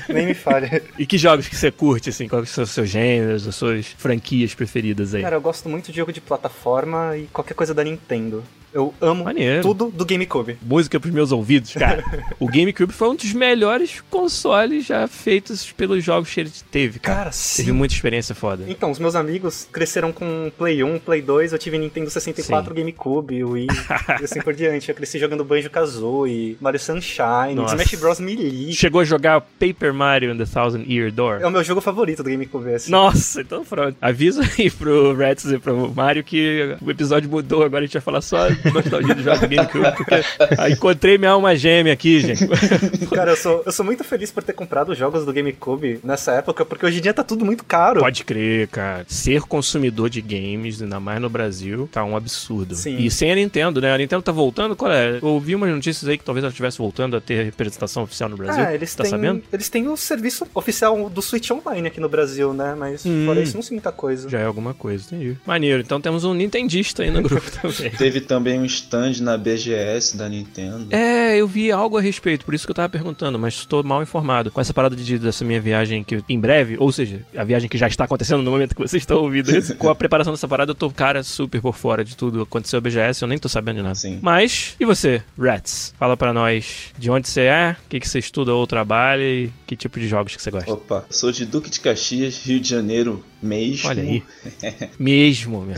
É, 0.08 0.14
nem 0.14 0.26
me 0.26 0.34
falha. 0.34 0.82
E 0.98 1.06
que 1.06 1.18
jogos 1.18 1.43
que 1.50 1.56
você 1.56 1.72
curte, 1.72 2.10
assim? 2.10 2.28
Quais 2.28 2.50
são 2.50 2.64
os 2.64 2.72
seus 2.72 2.90
gêneros, 2.90 3.48
as 3.48 3.56
suas 3.56 3.88
franquias 3.88 4.54
preferidas 4.54 5.14
aí? 5.14 5.22
Cara, 5.22 5.36
eu 5.36 5.42
gosto 5.42 5.70
muito 5.70 5.92
de 5.92 5.98
jogo 5.98 6.14
de 6.14 6.22
plataforma 6.22 7.18
e 7.18 7.28
qualquer 7.28 7.54
coisa 7.54 7.74
da 7.74 7.84
Nintendo. 7.84 8.44
Eu 8.74 8.94
amo 9.00 9.24
Maneiro. 9.26 9.62
tudo 9.62 9.90
do 9.92 10.06
GameCube. 10.06 10.58
música 10.62 11.00
pros 11.00 11.14
meus 11.14 11.32
ouvidos, 11.32 11.74
cara. 11.74 12.04
o 12.40 12.48
GameCube 12.48 12.92
foi 12.92 13.10
um 13.10 13.16
dos 13.16 13.32
melhores 13.34 14.02
consoles 14.10 14.86
já 14.86 15.08
feitos 15.08 15.72
pelos 15.72 16.04
jogos 16.04 16.34
que 16.34 16.40
ele 16.40 16.52
teve, 16.72 17.00
cara. 17.00 17.14
Cara, 17.14 17.30
Teve 17.32 17.68
sim. 17.68 17.72
muita 17.72 17.94
experiência 17.94 18.34
foda. 18.34 18.64
Então, 18.68 18.90
os 18.90 18.98
meus 19.00 19.16
amigos 19.16 19.68
cresceram 19.72 20.12
com 20.12 20.52
Play 20.58 20.84
1, 20.84 21.00
Play 21.00 21.22
2, 21.22 21.54
eu 21.54 21.60
tive 21.60 21.78
Nintendo 21.78 22.10
64, 22.10 22.74
GameCube, 22.74 23.44
Wii 23.44 23.68
e 24.20 24.24
assim 24.24 24.42
por 24.42 24.54
diante. 24.54 24.90
Eu 24.90 24.96
cresci 24.96 25.20
jogando 25.20 25.44
Banjo-Kazooie, 25.44 26.58
Mario 26.60 26.80
Sunshine, 26.80 27.56
Nossa. 27.56 27.76
Smash 27.76 27.96
Bros. 28.00 28.20
Melee. 28.20 28.74
Chegou 28.74 29.02
a 29.02 29.06
jogar 29.06 29.42
Paper 29.60 29.94
Mario 29.94 30.32
and 30.32 30.38
the 30.38 30.46
Thousand 30.46 30.84
Year 30.88 31.12
Door? 31.12 31.42
É 31.42 31.48
o 31.48 31.52
meu 31.52 31.64
jogo 31.64 31.82
favorito 31.82 32.24
do 32.24 32.30
GameCube, 32.30 32.70
esse. 32.72 32.90
Nossa, 32.90 33.42
então 33.42 33.64
pronto. 33.64 33.96
Avisa 34.02 34.42
aí 34.58 34.70
pro 34.72 35.14
Reds 35.16 35.46
e 35.46 35.60
pro 35.60 35.94
Mario 35.94 36.24
que 36.24 36.76
o 36.82 36.90
episódio 36.90 37.30
mudou, 37.30 37.64
agora 37.64 37.84
a 37.84 37.86
gente 37.86 37.94
vai 37.94 38.02
falar 38.02 38.22
só 38.22 38.48
nostalgia 38.74 39.16
do 39.16 39.24
jogo 39.24 39.40
do 39.40 39.48
GameCube, 39.48 39.96
porque 39.98 40.16
ah, 40.58 40.70
encontrei 40.70 41.18
minha 41.18 41.32
alma 41.32 41.56
gêmea 41.56 41.94
aqui, 41.94 42.20
gente. 42.20 42.48
Cara, 43.14 43.32
eu 43.32 43.38
sou, 43.38 43.64
eu 43.66 43.72
sou 43.72 43.86
muito 43.86 44.04
feliz 44.04 44.32
por 44.32 44.44
ter 44.44 44.54
comprado 44.54 44.92
os 44.92 44.98
jogos 44.98 45.26
do 45.26 45.34
GameCube 45.34 46.00
nessa 46.04 46.34
época, 46.34 46.66
porque 46.66 46.86
hoje 46.86 47.00
em 47.00 47.02
dia 47.02 47.14
tá 47.14 47.24
tudo 47.24 47.46
muito 47.46 47.64
caro. 47.64 48.00
Pode 48.02 48.24
crer, 48.24 48.68
cara. 48.68 49.06
Ser 49.08 49.42
consumidor 49.42 50.10
de 50.10 50.22
games, 50.22 50.82
ainda 50.82 51.00
mais 51.00 51.20
no 51.22 51.30
Brasil, 51.30 51.88
tá 51.92 52.04
um 52.04 52.16
absurdo. 52.16 52.76
Sim. 52.76 52.98
E 52.98 53.10
sem 53.12 53.32
a 53.32 53.36
Nintendo, 53.36 53.82
né? 53.82 53.94
A 53.94 53.98
Nintendo 53.98 54.22
tá 54.22 54.32
voltando, 54.32 54.76
qual 54.76 54.92
é? 54.92 55.18
Eu 55.22 55.28
ouvi 55.28 55.56
umas 55.56 55.70
notícias 55.70 56.08
aí 56.10 56.18
que 56.18 56.24
talvez 56.24 56.44
ela 56.44 56.52
estivesse 56.52 56.78
voltando 56.78 57.16
a 57.18 57.22
ter 57.22 57.44
representação 57.44 58.04
oficial 58.04 58.30
no 58.30 58.38
Brasil. 58.38 58.64
Ah, 58.64 58.74
eles 58.74 58.94
tá 58.96 59.04
têm, 59.04 59.12
sabendo? 59.12 59.44
eles 59.52 59.70
têm 59.70 59.88
o 59.88 59.98
serviço 59.98 60.48
oficial 60.54 61.10
do 61.10 61.22
Switch 61.22 61.50
Online 61.52 61.88
aqui 61.88 62.00
no 62.00 62.10
Brasil, 62.10 62.54
né? 62.54 62.76
Mas 62.78 63.06
Hum. 63.06 63.26
fora 63.26 63.42
isso, 63.42 63.56
não 63.56 63.62
sei 63.62 63.76
muita 63.76 63.92
coisa. 63.92 64.30
Já 64.30 64.40
é 64.40 64.46
alguma 64.46 64.74
coisa, 64.74 65.06
entendi. 65.06 65.38
Maneiro, 65.46 65.82
então 65.82 66.00
temos 66.00 66.24
um 66.24 66.34
Nintendista 66.34 67.04
aí 67.04 67.12
no 67.12 67.22
grupo 67.22 67.50
também. 67.62 67.92
Teve 67.92 68.22
também 68.22 68.53
um 68.60 68.66
stand 68.66 69.14
na 69.22 69.38
BGS 69.38 70.18
da 70.18 70.28
Nintendo. 70.30 70.88
É, 70.92 71.38
eu 71.38 71.48
vi 71.48 71.72
algo 71.72 71.98
a 71.98 72.02
respeito, 72.02 72.46
por 72.46 72.54
isso 72.54 72.66
que 72.66 72.72
eu 72.72 72.76
tava 72.76 72.90
perguntando, 72.90 73.38
mas 73.40 73.56
estou 73.56 73.84
mal 73.84 74.02
informado. 74.02 74.52
Com 74.52 74.62
essa 74.62 74.74
parada 74.74 74.96
de, 74.96 75.20
dessa 75.20 75.44
minha 75.46 75.62
viagem 75.62 76.04
que 76.04 76.24
em 76.28 76.40
breve, 76.40 76.76
ou 76.80 76.92
seja, 76.92 77.22
a 77.36 77.44
viagem 77.44 77.70
que 77.70 77.78
já 77.78 77.88
está 77.88 78.06
acontecendo 78.06 78.44
no 78.44 78.52
momento 78.52 78.76
que 78.76 78.82
vocês 78.82 79.02
estão 79.02 79.18
ouvindo 79.18 79.56
isso, 79.56 79.76
com 79.78 79.90
a 79.90 79.96
preparação 79.96 80.34
dessa 80.34 80.48
parada, 80.48 80.72
eu 80.72 80.76
tô, 80.76 80.90
cara, 80.90 81.24
super 81.24 81.62
por 81.62 81.76
fora 81.76 82.04
de 82.04 82.16
tudo. 82.16 82.42
Aconteceu 82.42 82.78
a 82.78 82.82
BGS, 82.82 83.22
eu 83.22 83.28
nem 83.28 83.38
tô 83.38 83.50
sabendo 83.50 83.78
de 83.78 83.84
nada. 83.84 83.96
Sim. 83.96 84.20
Mas, 84.22 84.76
e 84.80 84.86
você, 84.86 85.22
Rats? 85.38 85.94
Fala 85.98 86.18
pra 86.18 86.34
nós 86.34 86.92
de 86.98 87.10
onde 87.10 87.28
você 87.28 87.42
é, 87.42 87.76
o 87.86 87.90
que, 87.90 88.00
que 88.00 88.08
você 88.08 88.20
estuda 88.20 88.54
ou 88.54 88.66
trabalha 88.68 89.24
e 89.24 89.52
que 89.66 89.76
tipo 89.76 90.00
de 90.00 90.08
jogos 90.08 90.36
que 90.36 90.42
você 90.42 90.52
gosta. 90.52 90.72
Opa, 90.72 91.06
sou 91.10 91.32
de 91.32 91.46
Duque 91.46 91.70
de 91.70 91.80
Caxias, 91.80 92.46
Rio 92.46 92.60
de 92.60 92.70
Janeiro 92.70 93.24
mesmo. 93.44 93.90
Olha 93.90 94.02
aí. 94.02 94.24
Mesmo, 94.98 95.62
meu. 95.62 95.76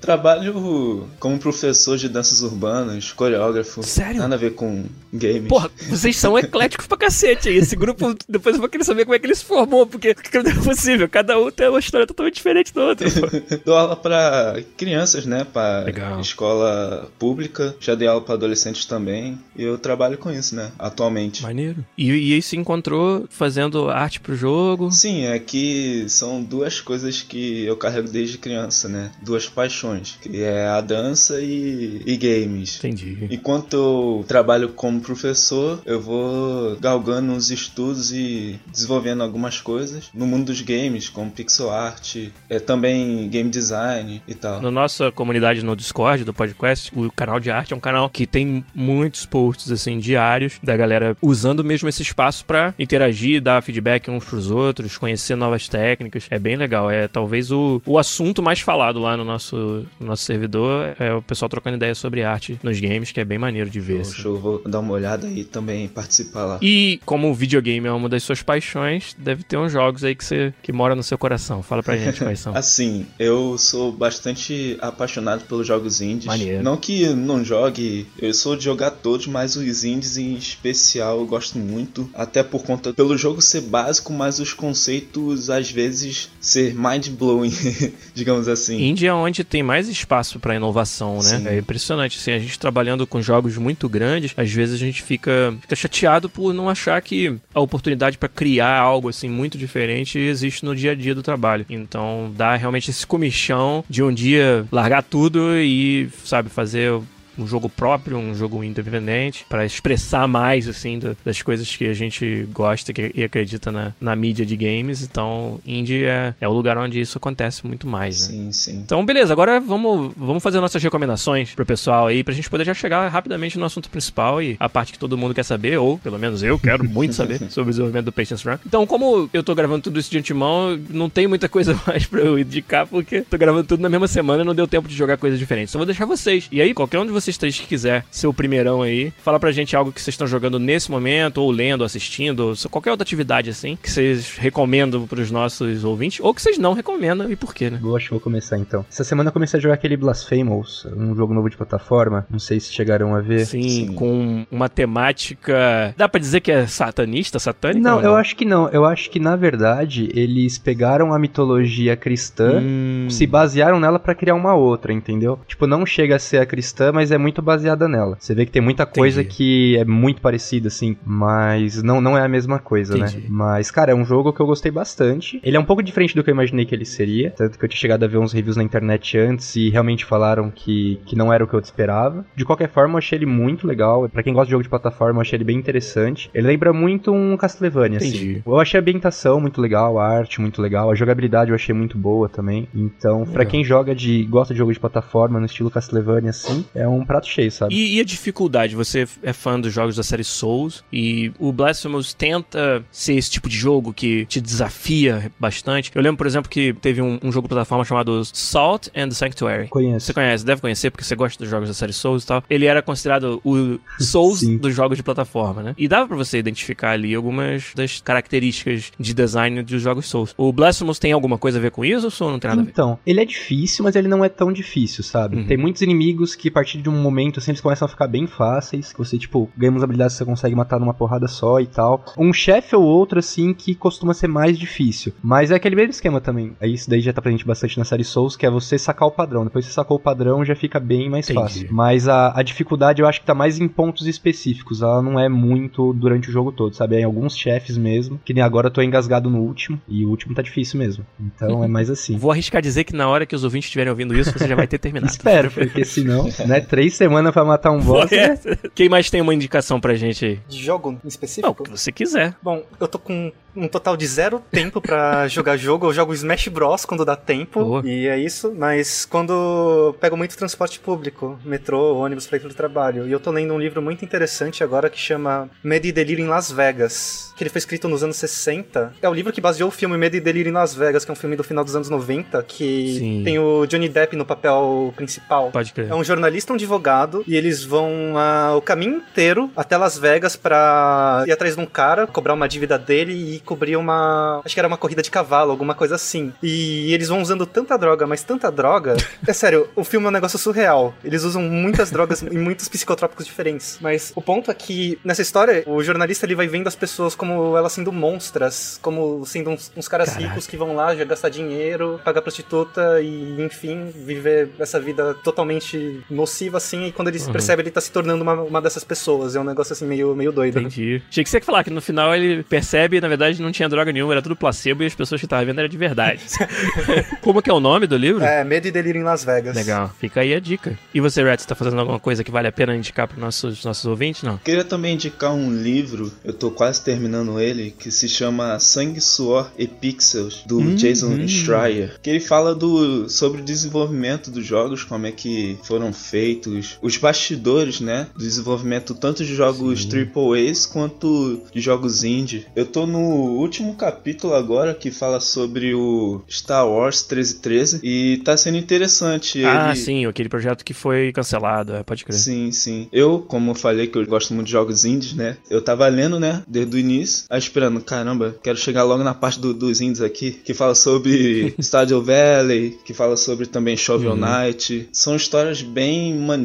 Trabalho 0.00 1.08
como 1.18 1.38
professor 1.38 1.96
de 1.96 2.08
danças 2.08 2.42
urbanas, 2.42 3.12
coreógrafo. 3.12 3.82
Sério? 3.82 4.20
Nada 4.20 4.34
a 4.34 4.38
ver 4.38 4.54
com 4.54 4.84
games. 5.12 5.48
Porra, 5.48 5.70
vocês 5.88 6.16
são 6.16 6.38
ecléticos 6.38 6.86
pra 6.86 6.96
cacete 6.96 7.48
aí. 7.48 7.56
Esse 7.56 7.76
grupo, 7.76 8.14
depois 8.28 8.56
eu 8.56 8.60
vou 8.60 8.68
querer 8.68 8.84
saber 8.84 9.04
como 9.04 9.14
é 9.14 9.18
que 9.18 9.26
ele 9.26 9.34
se 9.34 9.44
formou, 9.44 9.86
porque 9.86 10.14
não 10.34 10.50
é 10.50 10.54
possível. 10.54 11.08
Cada 11.08 11.38
um 11.38 11.50
tem 11.50 11.68
uma 11.68 11.78
história 11.78 12.06
totalmente 12.06 12.34
diferente 12.34 12.72
do 12.72 12.80
outro. 12.80 13.08
Dou 13.64 13.76
aula 13.76 13.96
pra 13.96 14.56
crianças, 14.76 15.24
né? 15.26 15.46
Pra 15.50 15.80
Legal. 15.84 16.20
escola 16.20 17.10
pública. 17.18 17.74
Já 17.80 17.94
dei 17.94 18.08
aula 18.08 18.20
pra 18.20 18.34
adolescentes 18.34 18.84
também. 18.84 19.38
E 19.56 19.62
eu 19.62 19.78
trabalho 19.78 20.18
com 20.18 20.30
isso, 20.30 20.54
né? 20.54 20.70
Atualmente. 20.78 21.42
Maneiro. 21.42 21.84
E, 21.96 22.10
e 22.10 22.34
aí 22.34 22.42
se 22.42 22.56
encontrou 22.56 23.26
fazendo 23.30 23.88
arte 23.88 24.20
pro 24.20 24.36
jogo. 24.36 24.90
Sim, 24.90 25.24
é 25.26 25.38
que 25.38 26.04
são 26.08 26.42
duas 26.42 26.80
coisas 26.80 26.89
que 27.28 27.64
eu 27.64 27.76
carrego 27.76 28.08
desde 28.08 28.38
criança, 28.38 28.88
né? 28.88 29.10
Duas 29.22 29.48
paixões, 29.48 30.18
que 30.20 30.42
é 30.42 30.66
a 30.66 30.80
dança 30.80 31.40
e, 31.40 32.02
e 32.04 32.16
games. 32.16 32.78
Entendi. 32.78 33.28
Enquanto 33.30 33.74
eu 33.74 34.24
trabalho 34.26 34.70
como 34.70 35.00
professor, 35.00 35.80
eu 35.84 36.00
vou 36.00 36.76
galgando 36.76 37.32
os 37.32 37.50
estudos 37.50 38.12
e 38.12 38.58
desenvolvendo 38.66 39.22
algumas 39.22 39.60
coisas 39.60 40.10
no 40.14 40.26
mundo 40.26 40.46
dos 40.46 40.60
games, 40.60 41.08
como 41.08 41.30
pixel 41.30 41.70
art, 41.70 42.16
é, 42.48 42.58
também 42.58 43.28
game 43.28 43.50
design 43.50 44.22
e 44.26 44.34
tal. 44.34 44.60
Na 44.60 44.70
nossa 44.70 45.10
comunidade 45.12 45.64
no 45.64 45.76
Discord 45.76 46.24
do 46.24 46.34
podcast, 46.34 46.90
o 46.94 47.10
canal 47.10 47.40
de 47.40 47.50
arte 47.50 47.72
é 47.72 47.76
um 47.76 47.80
canal 47.80 48.08
que 48.08 48.26
tem 48.26 48.64
muitos 48.74 49.26
posts 49.26 49.70
assim 49.70 49.98
diários 49.98 50.58
da 50.62 50.76
galera 50.76 51.16
usando 51.22 51.64
mesmo 51.64 51.88
esse 51.88 52.02
espaço 52.02 52.44
para 52.44 52.74
interagir, 52.78 53.40
dar 53.40 53.62
feedback 53.62 54.10
uns 54.10 54.24
pros 54.24 54.50
outros, 54.50 54.96
conhecer 54.96 55.36
novas 55.36 55.68
técnicas. 55.68 56.26
É 56.30 56.38
bem 56.38 56.56
legal. 56.56 56.79
É 56.88 57.08
talvez 57.08 57.50
o, 57.50 57.82
o 57.84 57.98
assunto 57.98 58.40
mais 58.40 58.60
falado 58.60 59.00
lá 59.00 59.16
no 59.16 59.24
nosso, 59.24 59.84
no 59.98 60.06
nosso 60.06 60.22
servidor 60.22 60.94
é 61.00 61.12
o 61.12 61.20
pessoal 61.20 61.48
trocando 61.48 61.76
ideias 61.76 61.98
sobre 61.98 62.22
arte 62.22 62.58
nos 62.62 62.78
games, 62.78 63.10
que 63.10 63.18
é 63.18 63.24
bem 63.24 63.38
maneiro 63.38 63.68
de 63.68 63.80
ver. 63.80 64.02
assim. 64.02 64.14
Show, 64.14 64.38
vou 64.38 64.62
dar 64.64 64.78
uma 64.78 64.92
olhada 64.92 65.26
aí 65.26 65.44
também 65.44 65.88
participar 65.88 66.44
lá. 66.44 66.58
E 66.62 67.00
como 67.04 67.30
o 67.30 67.34
videogame 67.34 67.88
é 67.88 67.92
uma 67.92 68.08
das 68.08 68.22
suas 68.22 68.42
paixões, 68.42 69.16
deve 69.18 69.42
ter 69.42 69.56
uns 69.56 69.72
jogos 69.72 70.04
aí 70.04 70.14
que 70.14 70.24
você 70.24 70.54
que 70.62 70.72
mora 70.72 70.94
no 70.94 71.02
seu 71.02 71.18
coração. 71.18 71.62
Fala 71.62 71.82
pra 71.82 71.96
gente 71.96 72.20
quais 72.20 72.38
são. 72.38 72.54
Assim, 72.56 73.06
eu 73.18 73.56
sou 73.58 73.90
bastante 73.90 74.76
apaixonado 74.80 75.44
pelos 75.44 75.66
jogos 75.66 76.00
indies. 76.00 76.26
Maneiro. 76.26 76.62
Não 76.62 76.76
que 76.76 77.08
não 77.08 77.44
jogue, 77.44 78.06
eu 78.18 78.32
sou 78.34 78.56
de 78.56 78.64
jogar 78.64 78.90
todos, 78.90 79.26
mas 79.26 79.56
os 79.56 79.84
indies 79.84 80.16
em 80.16 80.34
especial 80.34 81.18
eu 81.18 81.26
gosto 81.26 81.58
muito. 81.58 82.08
Até 82.14 82.42
por 82.42 82.62
conta 82.62 82.92
pelo 82.92 83.16
jogo 83.16 83.40
ser 83.40 83.62
básico, 83.62 84.12
mas 84.12 84.38
os 84.38 84.52
conceitos 84.52 85.50
às 85.50 85.70
vezes 85.70 86.30
ser 86.40 86.59
mind-blowing, 86.74 87.52
digamos 88.14 88.48
assim. 88.48 88.82
Indie 88.82 89.06
é 89.06 89.12
onde 89.12 89.44
tem 89.44 89.62
mais 89.62 89.88
espaço 89.88 90.38
pra 90.38 90.54
inovação, 90.54 91.16
né? 91.16 91.22
Sim. 91.22 91.48
É 91.48 91.58
impressionante. 91.58 92.18
Assim, 92.18 92.32
a 92.32 92.38
gente 92.38 92.58
trabalhando 92.58 93.06
com 93.06 93.20
jogos 93.22 93.56
muito 93.56 93.88
grandes, 93.88 94.32
às 94.36 94.50
vezes 94.50 94.74
a 94.74 94.78
gente 94.78 95.02
fica, 95.02 95.54
fica 95.60 95.76
chateado 95.76 96.28
por 96.28 96.52
não 96.52 96.68
achar 96.68 97.00
que 97.02 97.36
a 97.54 97.60
oportunidade 97.60 98.18
pra 98.18 98.28
criar 98.28 98.78
algo 98.78 99.08
assim 99.08 99.28
muito 99.28 99.56
diferente 99.56 100.18
existe 100.18 100.64
no 100.64 100.74
dia 100.74 100.92
a 100.92 100.94
dia 100.94 101.14
do 101.14 101.22
trabalho. 101.22 101.66
Então 101.68 102.32
dá 102.36 102.56
realmente 102.56 102.90
esse 102.90 103.06
comichão 103.06 103.84
de 103.88 104.02
um 104.02 104.12
dia 104.12 104.66
largar 104.70 105.02
tudo 105.02 105.56
e, 105.56 106.08
sabe, 106.24 106.48
fazer 106.48 107.00
um 107.40 107.46
jogo 107.46 107.68
próprio, 107.68 108.16
um 108.18 108.34
jogo 108.34 108.62
independente, 108.62 109.44
pra 109.48 109.64
expressar 109.64 110.26
mais, 110.28 110.68
assim, 110.68 110.98
do- 110.98 111.16
das 111.24 111.40
coisas 111.42 111.74
que 111.74 111.86
a 111.86 111.92
gente 111.94 112.46
gosta 112.52 112.92
que- 112.92 113.12
e 113.14 113.22
acredita 113.24 113.70
na, 113.72 113.92
na 114.00 114.14
mídia 114.16 114.44
de 114.44 114.56
games. 114.56 115.02
Então, 115.02 115.60
indie 115.66 116.04
é, 116.04 116.34
é 116.40 116.48
o 116.48 116.52
lugar 116.52 116.76
onde 116.78 117.00
isso 117.00 117.18
acontece 117.18 117.66
muito 117.66 117.86
mais, 117.86 118.28
né? 118.28 118.34
Sim, 118.34 118.52
sim. 118.52 118.76
Então, 118.78 119.04
beleza, 119.04 119.32
agora 119.32 119.60
vamos, 119.60 120.12
vamos 120.16 120.42
fazer 120.42 120.60
nossas 120.60 120.82
recomendações 120.82 121.54
pro 121.54 121.64
pessoal 121.66 122.06
aí, 122.06 122.22
pra 122.24 122.34
gente 122.34 122.48
poder 122.50 122.64
já 122.64 122.74
chegar 122.74 123.08
rapidamente 123.08 123.58
no 123.58 123.64
assunto 123.64 123.88
principal 123.90 124.42
e 124.42 124.56
a 124.58 124.68
parte 124.68 124.92
que 124.92 124.98
todo 124.98 125.16
mundo 125.16 125.34
quer 125.34 125.44
saber, 125.44 125.78
ou 125.78 125.98
pelo 125.98 126.18
menos 126.18 126.42
eu 126.42 126.58
quero 126.58 126.84
muito 126.84 127.14
saber 127.14 127.38
sobre 127.50 127.70
o 127.70 127.72
desenvolvimento 127.72 128.06
do 128.06 128.12
Patience 128.12 128.46
Run. 128.48 128.56
Então, 128.66 128.86
como 128.86 129.28
eu 129.32 129.42
tô 129.42 129.54
gravando 129.54 129.82
tudo 129.82 129.98
isso 129.98 130.10
de 130.10 130.18
antemão, 130.18 130.78
não 130.90 131.08
tem 131.08 131.26
muita 131.26 131.48
coisa 131.48 131.78
mais 131.86 132.06
pra 132.06 132.20
eu 132.20 132.38
indicar, 132.38 132.86
porque 132.86 133.22
tô 133.22 133.38
gravando 133.38 133.64
tudo 133.64 133.80
na 133.80 133.88
mesma 133.88 134.08
semana 134.08 134.42
e 134.42 134.46
não 134.46 134.54
deu 134.54 134.66
tempo 134.66 134.88
de 134.88 134.94
jogar 134.94 135.16
coisas 135.16 135.38
diferentes. 135.38 135.70
Então, 135.72 135.78
vou 135.78 135.86
deixar 135.86 136.04
vocês. 136.06 136.48
E 136.50 136.60
aí, 136.60 136.74
qualquer 136.74 136.98
um 136.98 137.06
de 137.06 137.12
vocês 137.12 137.29
três 137.36 137.58
que 137.58 137.66
quiser 137.66 138.04
ser 138.10 138.26
o 138.26 138.34
primeirão 138.34 138.82
aí, 138.82 139.12
fala 139.22 139.38
pra 139.40 139.52
gente 139.52 139.74
algo 139.76 139.92
que 139.92 140.00
vocês 140.00 140.14
estão 140.14 140.26
jogando 140.26 140.58
nesse 140.58 140.90
momento, 140.90 141.38
ou 141.38 141.50
lendo, 141.50 141.80
ou 141.80 141.86
assistindo, 141.86 142.40
ou 142.40 142.54
qualquer 142.70 142.90
outra 142.90 143.02
atividade 143.02 143.50
assim, 143.50 143.76
que 143.80 143.90
vocês 143.90 144.36
recomendam 144.36 145.06
pros 145.06 145.30
nossos 145.30 145.84
ouvintes, 145.84 146.20
ou 146.20 146.32
que 146.34 146.42
vocês 146.42 146.58
não 146.58 146.72
recomendam 146.72 147.30
e 147.30 147.36
por 147.36 147.54
quê, 147.54 147.70
né? 147.70 147.80
Eu 147.82 147.96
acho 147.96 148.06
que 148.06 148.10
vou 148.12 148.20
começar 148.20 148.58
então. 148.58 148.84
Essa 148.90 149.04
semana 149.04 149.28
eu 149.28 149.32
comecei 149.32 149.58
a 149.58 149.62
jogar 149.62 149.74
aquele 149.74 149.96
Blasphemous, 149.96 150.86
um 150.96 151.14
jogo 151.14 151.34
novo 151.34 151.48
de 151.48 151.56
plataforma. 151.56 152.26
Não 152.30 152.38
sei 152.38 152.60
se 152.60 152.72
chegaram 152.72 153.14
a 153.14 153.20
ver. 153.20 153.46
Sim, 153.46 153.62
Sim. 153.68 153.92
com 153.94 154.46
uma 154.50 154.68
temática. 154.68 155.94
Dá 155.96 156.08
pra 156.08 156.20
dizer 156.20 156.40
que 156.40 156.50
é 156.52 156.66
satanista, 156.66 157.38
satânica? 157.38 157.80
Não, 157.80 157.96
ou 157.98 158.02
eu 158.02 158.16
acho 158.16 158.36
que 158.36 158.44
não. 158.44 158.68
Eu 158.68 158.84
acho 158.84 159.10
que 159.10 159.18
na 159.18 159.36
verdade 159.36 160.08
eles 160.14 160.58
pegaram 160.58 161.12
a 161.12 161.18
mitologia 161.18 161.96
cristã, 161.96 162.60
Hum, 162.60 163.06
se 163.10 163.26
basearam 163.26 163.78
nela 163.80 163.98
pra 163.98 164.14
criar 164.14 164.34
uma 164.34 164.54
outra, 164.54 164.92
entendeu? 164.92 165.38
Tipo, 165.46 165.66
não 165.66 165.84
chega 165.86 166.16
a 166.16 166.18
ser 166.18 166.38
a 166.38 166.46
cristã, 166.46 166.92
mas 166.92 167.10
é 167.10 167.18
muito 167.20 167.40
baseada 167.42 167.88
nela. 167.88 168.16
Você 168.18 168.34
vê 168.34 168.44
que 168.44 168.52
tem 168.52 168.62
muita 168.62 168.86
coisa 168.86 169.20
Entendi. 169.20 169.36
que 169.36 169.76
é 169.78 169.84
muito 169.84 170.20
parecida, 170.20 170.68
assim, 170.68 170.96
mas 171.04 171.82
não, 171.82 172.00
não 172.00 172.16
é 172.16 172.22
a 172.24 172.28
mesma 172.28 172.58
coisa, 172.58 172.96
Entendi. 172.96 173.18
né? 173.18 173.24
Mas, 173.28 173.70
cara, 173.70 173.92
é 173.92 173.94
um 173.94 174.04
jogo 174.04 174.32
que 174.32 174.40
eu 174.40 174.46
gostei 174.46 174.70
bastante. 174.70 175.40
Ele 175.44 175.56
é 175.56 175.60
um 175.60 175.64
pouco 175.64 175.82
diferente 175.82 176.14
do 176.14 176.24
que 176.24 176.30
eu 176.30 176.34
imaginei 176.34 176.64
que 176.64 176.74
ele 176.74 176.84
seria, 176.84 177.30
tanto 177.30 177.58
que 177.58 177.64
eu 177.64 177.68
tinha 177.68 177.80
chegado 177.80 178.04
a 178.04 178.08
ver 178.08 178.18
uns 178.18 178.32
reviews 178.32 178.56
na 178.56 178.62
internet 178.62 179.18
antes 179.18 179.54
e 179.56 179.70
realmente 179.70 180.04
falaram 180.04 180.50
que, 180.50 181.00
que 181.06 181.16
não 181.16 181.32
era 181.32 181.44
o 181.44 181.46
que 181.46 181.54
eu 181.54 181.60
esperava. 181.60 182.24
De 182.34 182.44
qualquer 182.44 182.68
forma, 182.68 182.94
eu 182.94 182.98
achei 182.98 183.18
ele 183.18 183.26
muito 183.26 183.66
legal. 183.66 184.08
Pra 184.08 184.22
quem 184.22 184.32
gosta 184.32 184.46
de 184.46 184.52
jogo 184.52 184.62
de 184.62 184.68
plataforma, 184.68 185.18
eu 185.18 185.22
achei 185.22 185.36
ele 185.36 185.44
bem 185.44 185.56
interessante. 185.58 186.30
Ele 186.34 186.46
lembra 186.46 186.72
muito 186.72 187.12
um 187.12 187.36
Castlevania, 187.36 187.98
Entendi. 187.98 188.16
assim. 188.32 188.42
Eu 188.46 188.58
achei 188.58 188.78
a 188.78 188.80
ambientação 188.80 189.40
muito 189.40 189.60
legal, 189.60 189.98
a 189.98 190.08
arte 190.08 190.40
muito 190.40 190.60
legal, 190.62 190.90
a 190.90 190.94
jogabilidade 190.94 191.50
eu 191.50 191.54
achei 191.54 191.74
muito 191.74 191.96
boa 191.98 192.28
também. 192.28 192.68
Então, 192.74 193.24
pra 193.24 193.40
Legal. 193.40 193.50
quem 193.50 193.64
joga 193.64 193.94
de 193.94 194.24
gosta 194.24 194.54
de 194.54 194.58
jogo 194.58 194.72
de 194.72 194.80
plataforma 194.80 195.38
no 195.38 195.46
estilo 195.46 195.70
Castlevania 195.70 196.30
assim, 196.30 196.64
é 196.74 196.86
um 196.86 196.99
prato 197.06 197.26
cheio, 197.26 197.50
sabe? 197.50 197.74
E, 197.74 197.96
e 197.96 198.00
a 198.00 198.04
dificuldade? 198.04 198.76
Você 198.76 199.06
é 199.22 199.32
fã 199.32 199.58
dos 199.58 199.72
jogos 199.72 199.96
da 199.96 200.02
série 200.02 200.24
Souls 200.24 200.84
e 200.92 201.32
o 201.38 201.52
Blasphemous 201.52 202.12
tenta 202.12 202.84
ser 202.90 203.14
esse 203.14 203.30
tipo 203.30 203.48
de 203.48 203.56
jogo 203.56 203.92
que 203.92 204.26
te 204.26 204.40
desafia 204.40 205.30
bastante. 205.38 205.90
Eu 205.94 206.02
lembro, 206.02 206.18
por 206.18 206.26
exemplo, 206.26 206.50
que 206.50 206.72
teve 206.74 207.02
um, 207.02 207.18
um 207.22 207.32
jogo 207.32 207.46
de 207.46 207.54
plataforma 207.54 207.84
chamado 207.84 208.22
Salt 208.24 208.88
and 208.94 209.08
the 209.08 209.14
Sanctuary. 209.14 209.68
Conheço. 209.68 210.06
Você 210.06 210.14
conhece, 210.14 210.44
deve 210.44 210.60
conhecer, 210.60 210.90
porque 210.90 211.04
você 211.04 211.14
gosta 211.14 211.42
dos 211.42 211.50
jogos 211.50 211.68
da 211.68 211.74
série 211.74 211.92
Souls 211.92 212.24
e 212.24 212.26
tal. 212.26 212.42
Ele 212.48 212.66
era 212.66 212.82
considerado 212.82 213.40
o 213.44 213.78
Souls 213.98 214.40
Sim. 214.40 214.58
dos 214.58 214.74
jogos 214.74 214.96
de 214.96 215.02
plataforma, 215.02 215.62
né? 215.62 215.74
E 215.76 215.88
dava 215.88 216.08
pra 216.08 216.16
você 216.16 216.38
identificar 216.38 216.92
ali 216.92 217.14
algumas 217.14 217.72
das 217.74 218.00
características 218.00 218.92
de 218.98 219.14
design 219.14 219.62
dos 219.62 219.82
jogos 219.82 220.06
Souls. 220.08 220.34
O 220.36 220.52
Blasphemous 220.52 220.98
tem 220.98 221.12
alguma 221.12 221.38
coisa 221.38 221.58
a 221.58 221.60
ver 221.60 221.70
com 221.70 221.84
isso 221.84 222.24
ou 222.24 222.30
não 222.30 222.38
tem 222.38 222.48
nada 222.48 222.62
a 222.62 222.64
ver? 222.64 222.70
Então, 222.70 222.98
ele 223.06 223.20
é 223.20 223.24
difícil, 223.24 223.84
mas 223.84 223.96
ele 223.96 224.08
não 224.08 224.24
é 224.24 224.28
tão 224.28 224.52
difícil, 224.52 225.02
sabe? 225.02 225.36
Uhum. 225.36 225.46
Tem 225.46 225.56
muitos 225.56 225.82
inimigos 225.82 226.34
que 226.34 226.48
a 226.48 226.52
partir 226.52 226.80
de 226.82 226.88
um 226.90 227.02
momento 227.02 227.38
assim 227.38 227.50
eles 227.50 227.60
começam 227.60 227.86
a 227.86 227.88
ficar 227.88 228.06
bem 228.06 228.26
fáceis, 228.26 228.92
que 228.92 228.98
você 228.98 229.18
tipo 229.18 229.48
ganha 229.56 229.70
umas 229.70 229.82
habilidades 229.82 230.14
que 230.14 230.18
você 230.18 230.24
consegue 230.24 230.54
matar 230.54 230.78
numa 230.80 230.94
porrada 230.94 231.26
só 231.28 231.60
e 231.60 231.66
tal. 231.66 232.04
Um 232.16 232.32
chefe 232.32 232.74
ou 232.74 232.82
outro 232.82 233.18
assim 233.18 233.52
que 233.54 233.74
costuma 233.74 234.14
ser 234.14 234.28
mais 234.28 234.58
difícil, 234.58 235.12
mas 235.22 235.50
é 235.50 235.54
aquele 235.54 235.76
mesmo 235.76 235.90
esquema 235.90 236.20
também. 236.20 236.56
Aí 236.60 236.74
isso 236.74 236.88
daí 236.88 237.00
já 237.00 237.12
tá 237.12 237.22
presente 237.22 237.46
bastante 237.46 237.78
na 237.78 237.84
série 237.84 238.04
Souls, 238.04 238.36
que 238.36 238.46
é 238.46 238.50
você 238.50 238.78
sacar 238.78 239.08
o 239.08 239.10
padrão. 239.10 239.44
Depois 239.44 239.64
que 239.64 239.70
você 239.70 239.74
sacou 239.74 239.96
o 239.96 240.00
padrão, 240.00 240.44
já 240.44 240.54
fica 240.54 240.80
bem 240.80 241.08
mais 241.08 241.28
Entendi. 241.28 241.40
fácil. 241.40 241.68
Mas 241.70 242.08
a, 242.08 242.38
a 242.38 242.42
dificuldade 242.42 243.02
eu 243.02 243.08
acho 243.08 243.20
que 243.20 243.26
tá 243.26 243.34
mais 243.34 243.58
em 243.58 243.68
pontos 243.68 244.06
específicos. 244.06 244.82
Ela 244.82 245.02
não 245.02 245.18
é 245.18 245.28
muito 245.28 245.92
durante 245.92 246.28
o 246.28 246.32
jogo 246.32 246.52
todo, 246.52 246.74
sabe? 246.74 246.96
É 246.96 247.00
em 247.00 247.04
alguns 247.04 247.36
chefes 247.36 247.76
mesmo. 247.76 248.20
Que 248.24 248.34
nem 248.34 248.42
agora 248.42 248.68
eu 248.68 248.70
tô 248.70 248.82
engasgado 248.82 249.30
no 249.30 249.38
último. 249.40 249.80
E 249.88 250.04
o 250.04 250.10
último 250.10 250.34
tá 250.34 250.42
difícil 250.42 250.78
mesmo. 250.78 251.04
Então 251.18 251.62
é 251.64 251.68
mais 251.68 251.90
assim. 251.90 252.16
Vou 252.16 252.30
arriscar 252.30 252.60
dizer 252.62 252.84
que 252.84 252.94
na 252.94 253.08
hora 253.08 253.26
que 253.26 253.34
os 253.34 253.44
ouvintes 253.44 253.66
estiverem 253.66 253.90
ouvindo 253.90 254.14
isso, 254.16 254.32
você 254.32 254.46
já 254.46 254.56
vai 254.56 254.66
ter 254.66 254.78
terminado. 254.80 255.10
Espero, 255.10 255.50
porque 255.50 255.84
senão, 255.84 256.28
né? 256.46 256.60
Três 256.80 256.94
semanas 256.94 257.30
pra 257.30 257.44
matar 257.44 257.72
um 257.72 257.80
boss. 257.80 258.10
É. 258.10 258.28
né? 258.28 258.38
Quem 258.74 258.88
mais 258.88 259.10
tem 259.10 259.20
uma 259.20 259.34
indicação 259.34 259.78
pra 259.78 259.94
gente 259.94 260.24
aí? 260.24 260.40
De 260.48 260.62
jogo 260.62 260.88
em 260.88 260.92
Não, 260.94 261.00
o 261.04 261.08
específico? 261.08 261.62
que 261.62 261.70
você 261.70 261.92
quiser. 261.92 262.34
Bom, 262.42 262.64
eu 262.80 262.88
tô 262.88 262.98
com 262.98 263.30
um 263.54 263.68
total 263.68 263.96
de 263.96 264.06
zero 264.06 264.40
tempo 264.50 264.80
pra 264.80 265.26
jogar 265.28 265.58
jogo. 265.58 265.88
Eu 265.88 265.92
jogo 265.92 266.14
Smash 266.14 266.48
Bros 266.48 266.86
quando 266.86 267.04
dá 267.04 267.16
tempo. 267.16 267.62
Boa. 267.62 267.82
E 267.84 268.06
é 268.08 268.18
isso. 268.18 268.54
Mas 268.56 269.04
quando 269.04 269.94
pego 270.00 270.16
muito 270.16 270.34
transporte 270.38 270.80
público, 270.80 271.38
metrô, 271.44 271.96
ônibus 271.96 272.26
pra 272.26 272.38
ir 272.38 272.40
pro 272.40 272.54
trabalho. 272.54 273.06
E 273.06 273.12
eu 273.12 273.20
tô 273.20 273.30
lendo 273.30 273.52
um 273.52 273.58
livro 273.60 273.82
muito 273.82 274.02
interessante 274.02 274.64
agora 274.64 274.88
que 274.88 274.98
chama 274.98 275.50
Medo 275.62 275.86
e 275.86 275.92
Delírio 275.92 276.24
em 276.24 276.28
Las 276.28 276.50
Vegas. 276.50 277.34
Que 277.36 277.42
ele 277.42 277.50
foi 277.50 277.58
escrito 277.58 277.88
nos 277.88 278.02
anos 278.02 278.16
60. 278.16 278.94
É 279.02 279.08
o 279.08 279.12
livro 279.12 279.32
que 279.34 279.40
baseou 279.40 279.68
o 279.68 279.72
filme 279.72 279.98
Medo 279.98 280.16
e 280.16 280.20
Delírio 280.20 280.48
em 280.48 280.54
Las 280.54 280.74
Vegas, 280.74 281.04
que 281.04 281.10
é 281.10 281.12
um 281.12 281.16
filme 281.16 281.36
do 281.36 281.44
final 281.44 281.62
dos 281.62 281.76
anos 281.76 281.90
90, 281.90 282.42
que 282.44 282.96
Sim. 282.98 283.22
tem 283.24 283.38
o 283.38 283.66
Johnny 283.66 283.88
Depp 283.88 284.16
no 284.16 284.24
papel 284.24 284.92
principal. 284.96 285.50
Pode 285.50 285.72
crer. 285.74 285.90
É 285.90 285.94
um 285.94 286.04
jornalista 286.04 286.52
um 286.52 286.56
advogado, 286.70 287.24
e 287.26 287.36
eles 287.36 287.64
vão 287.64 288.14
ah, 288.16 288.54
o 288.56 288.62
caminho 288.62 288.96
inteiro 288.96 289.50
até 289.56 289.76
Las 289.76 289.98
Vegas 289.98 290.36
pra 290.36 291.24
ir 291.26 291.32
atrás 291.32 291.56
de 291.56 291.60
um 291.60 291.66
cara, 291.66 292.06
cobrar 292.06 292.34
uma 292.34 292.48
dívida 292.48 292.78
dele 292.78 293.12
e 293.34 293.40
cobrir 293.40 293.76
uma. 293.76 294.40
Acho 294.44 294.54
que 294.54 294.60
era 294.60 294.68
uma 294.68 294.76
corrida 294.76 295.02
de 295.02 295.10
cavalo, 295.10 295.50
alguma 295.50 295.74
coisa 295.74 295.96
assim. 295.96 296.32
E 296.42 296.92
eles 296.92 297.08
vão 297.08 297.20
usando 297.20 297.44
tanta 297.44 297.76
droga, 297.76 298.06
mas 298.06 298.22
tanta 298.22 298.50
droga. 298.50 298.96
É 299.26 299.32
sério, 299.32 299.68
o 299.76 299.84
filme 299.84 300.06
é 300.06 300.08
um 300.08 300.12
negócio 300.12 300.38
surreal. 300.38 300.94
Eles 301.04 301.22
usam 301.22 301.42
muitas 301.42 301.90
drogas 301.90 302.22
e 302.22 302.36
muitos 302.36 302.68
psicotrópicos 302.68 303.26
diferentes. 303.26 303.78
Mas 303.80 304.12
o 304.16 304.22
ponto 304.22 304.50
é 304.50 304.54
que, 304.54 304.98
nessa 305.04 305.22
história, 305.22 305.62
o 305.66 305.82
jornalista 305.82 306.26
ele 306.26 306.34
vai 306.34 306.48
vendo 306.48 306.66
as 306.66 306.74
pessoas 306.74 307.14
como 307.14 307.56
elas 307.56 307.72
sendo 307.72 307.92
monstras, 307.92 308.78
como 308.82 309.24
sendo 309.24 309.50
uns, 309.50 309.70
uns 309.76 309.86
caras 309.86 310.10
Caraca. 310.10 310.28
ricos 310.28 310.46
que 310.46 310.56
vão 310.56 310.74
lá 310.74 310.96
já 310.96 311.04
gastar 311.04 311.28
dinheiro, 311.28 312.00
pagar 312.04 312.22
prostituta 312.22 313.00
e, 313.00 313.40
enfim, 313.40 313.92
viver 313.94 314.50
essa 314.58 314.80
vida 314.80 315.14
totalmente 315.22 316.02
nociva 316.10 316.59
assim, 316.60 316.86
e 316.86 316.92
quando 316.92 317.08
ele 317.08 317.18
uhum. 317.18 317.32
percebe, 317.32 317.62
ele 317.62 317.70
tá 317.70 317.80
se 317.80 317.90
tornando 317.90 318.22
uma, 318.22 318.34
uma 318.34 318.60
dessas 318.60 318.84
pessoas. 318.84 319.34
É 319.34 319.40
um 319.40 319.44
negócio 319.44 319.72
assim 319.72 319.86
meio, 319.86 320.14
meio 320.14 320.32
doido. 320.32 320.60
Entendi. 320.60 321.02
Achei 321.08 321.24
que 321.24 321.30
você 321.30 321.38
ia 321.38 321.42
falar 321.42 321.64
que 321.64 321.70
no 321.70 321.80
final 321.80 322.14
ele 322.14 322.42
percebe, 322.42 323.00
na 323.00 323.08
verdade, 323.08 323.40
não 323.40 323.52
tinha 323.52 323.68
droga 323.68 323.92
nenhuma, 323.92 324.12
era 324.12 324.22
tudo 324.22 324.36
placebo 324.36 324.82
e 324.82 324.86
as 324.86 324.94
pessoas 324.94 325.20
que 325.20 325.26
estavam 325.26 325.46
vendo 325.46 325.58
era 325.58 325.68
de 325.68 325.76
verdade. 325.76 326.22
Como 327.20 327.42
que 327.42 327.50
é 327.50 327.52
o 327.52 327.60
nome 327.60 327.86
do 327.86 327.96
livro? 327.96 328.22
É, 328.22 328.44
Medo 328.44 328.68
e 328.68 328.70
Delírio 328.70 329.00
em 329.00 329.04
Las 329.04 329.24
Vegas. 329.24 329.54
Legal. 329.54 329.90
Fica 329.98 330.20
aí 330.20 330.34
a 330.34 330.40
dica. 330.40 330.78
E 330.94 331.00
você, 331.00 331.22
Red, 331.22 331.38
tá 331.38 331.54
fazendo 331.54 331.78
alguma 331.80 332.00
coisa 332.00 332.22
que 332.22 332.30
vale 332.30 332.48
a 332.48 332.52
pena 332.52 332.74
indicar 332.76 333.08
para 333.08 333.18
nossos, 333.18 333.64
nossos 333.64 333.84
ouvintes, 333.86 334.22
não? 334.22 334.38
Queria 334.38 334.64
também 334.64 334.94
indicar 334.94 335.32
um 335.32 335.52
livro, 335.52 336.12
eu 336.24 336.32
tô 336.32 336.50
quase 336.50 336.82
terminando 336.82 337.40
ele, 337.40 337.74
que 337.78 337.90
se 337.90 338.08
chama 338.08 338.58
Sangue, 338.58 339.00
Suor 339.00 339.50
e 339.56 339.66
Pixels, 339.66 340.42
do 340.46 340.58
hum, 340.58 340.74
Jason 340.74 341.08
hum. 341.08 341.28
Schreier. 341.28 341.98
Que 342.02 342.10
ele 342.10 342.20
fala 342.20 342.54
do, 342.54 343.08
sobre 343.08 343.40
o 343.40 343.44
desenvolvimento 343.44 344.30
dos 344.30 344.44
jogos, 344.44 344.84
como 344.84 345.06
é 345.06 345.12
que 345.12 345.58
foram 345.62 345.92
feitos, 345.92 346.49
os 346.82 346.96
bastidores, 346.96 347.80
né? 347.80 348.08
Do 348.14 348.20
desenvolvimento 348.24 348.94
tanto 348.94 349.24
de 349.24 349.34
jogos 349.34 349.84
Triple 349.84 350.48
A's 350.48 350.66
quanto 350.66 351.42
de 351.52 351.60
jogos 351.60 352.04
indie. 352.04 352.46
Eu 352.54 352.66
tô 352.66 352.86
no 352.86 352.98
último 352.98 353.74
capítulo 353.74 354.34
agora 354.34 354.74
que 354.74 354.90
fala 354.90 355.20
sobre 355.20 355.74
o 355.74 356.22
Star 356.28 356.68
Wars 356.68 357.02
1313 357.02 357.80
e 357.82 358.18
tá 358.24 358.36
sendo 358.36 358.58
interessante. 358.58 359.44
Ah, 359.44 359.70
ele... 359.70 359.76
sim, 359.76 360.06
aquele 360.06 360.28
projeto 360.28 360.64
que 360.64 360.74
foi 360.74 361.12
cancelado, 361.12 361.74
é, 361.74 361.82
pode 361.82 362.04
crer. 362.04 362.18
Sim, 362.18 362.52
sim. 362.52 362.88
Eu, 362.92 363.20
como 363.20 363.50
eu 363.50 363.54
falei 363.54 363.86
que 363.86 363.98
eu 363.98 364.06
gosto 364.06 364.34
muito 364.34 364.46
de 364.46 364.52
jogos 364.52 364.84
indies, 364.84 365.12
né? 365.12 365.36
Eu 365.48 365.62
tava 365.62 365.86
lendo, 365.88 366.18
né, 366.18 366.42
desde 366.46 366.76
o 366.76 366.78
início, 366.78 367.24
aí 367.28 367.38
esperando, 367.38 367.80
caramba, 367.80 368.36
quero 368.42 368.58
chegar 368.58 368.84
logo 368.84 369.02
na 369.02 369.14
parte 369.14 369.38
do, 369.40 369.52
dos 369.52 369.80
indies 369.80 370.00
aqui, 370.00 370.32
que 370.32 370.54
fala 370.54 370.74
sobre 370.74 371.54
Stardew 371.60 372.02
Valley, 372.02 372.78
que 372.84 372.94
fala 372.94 373.16
sobre 373.16 373.46
também 373.46 373.76
Shovel 373.76 374.12
uhum. 374.12 374.16
Knight. 374.16 374.88
São 374.92 375.16
histórias 375.16 375.62
bem 375.62 376.14
maneiras, 376.14 376.39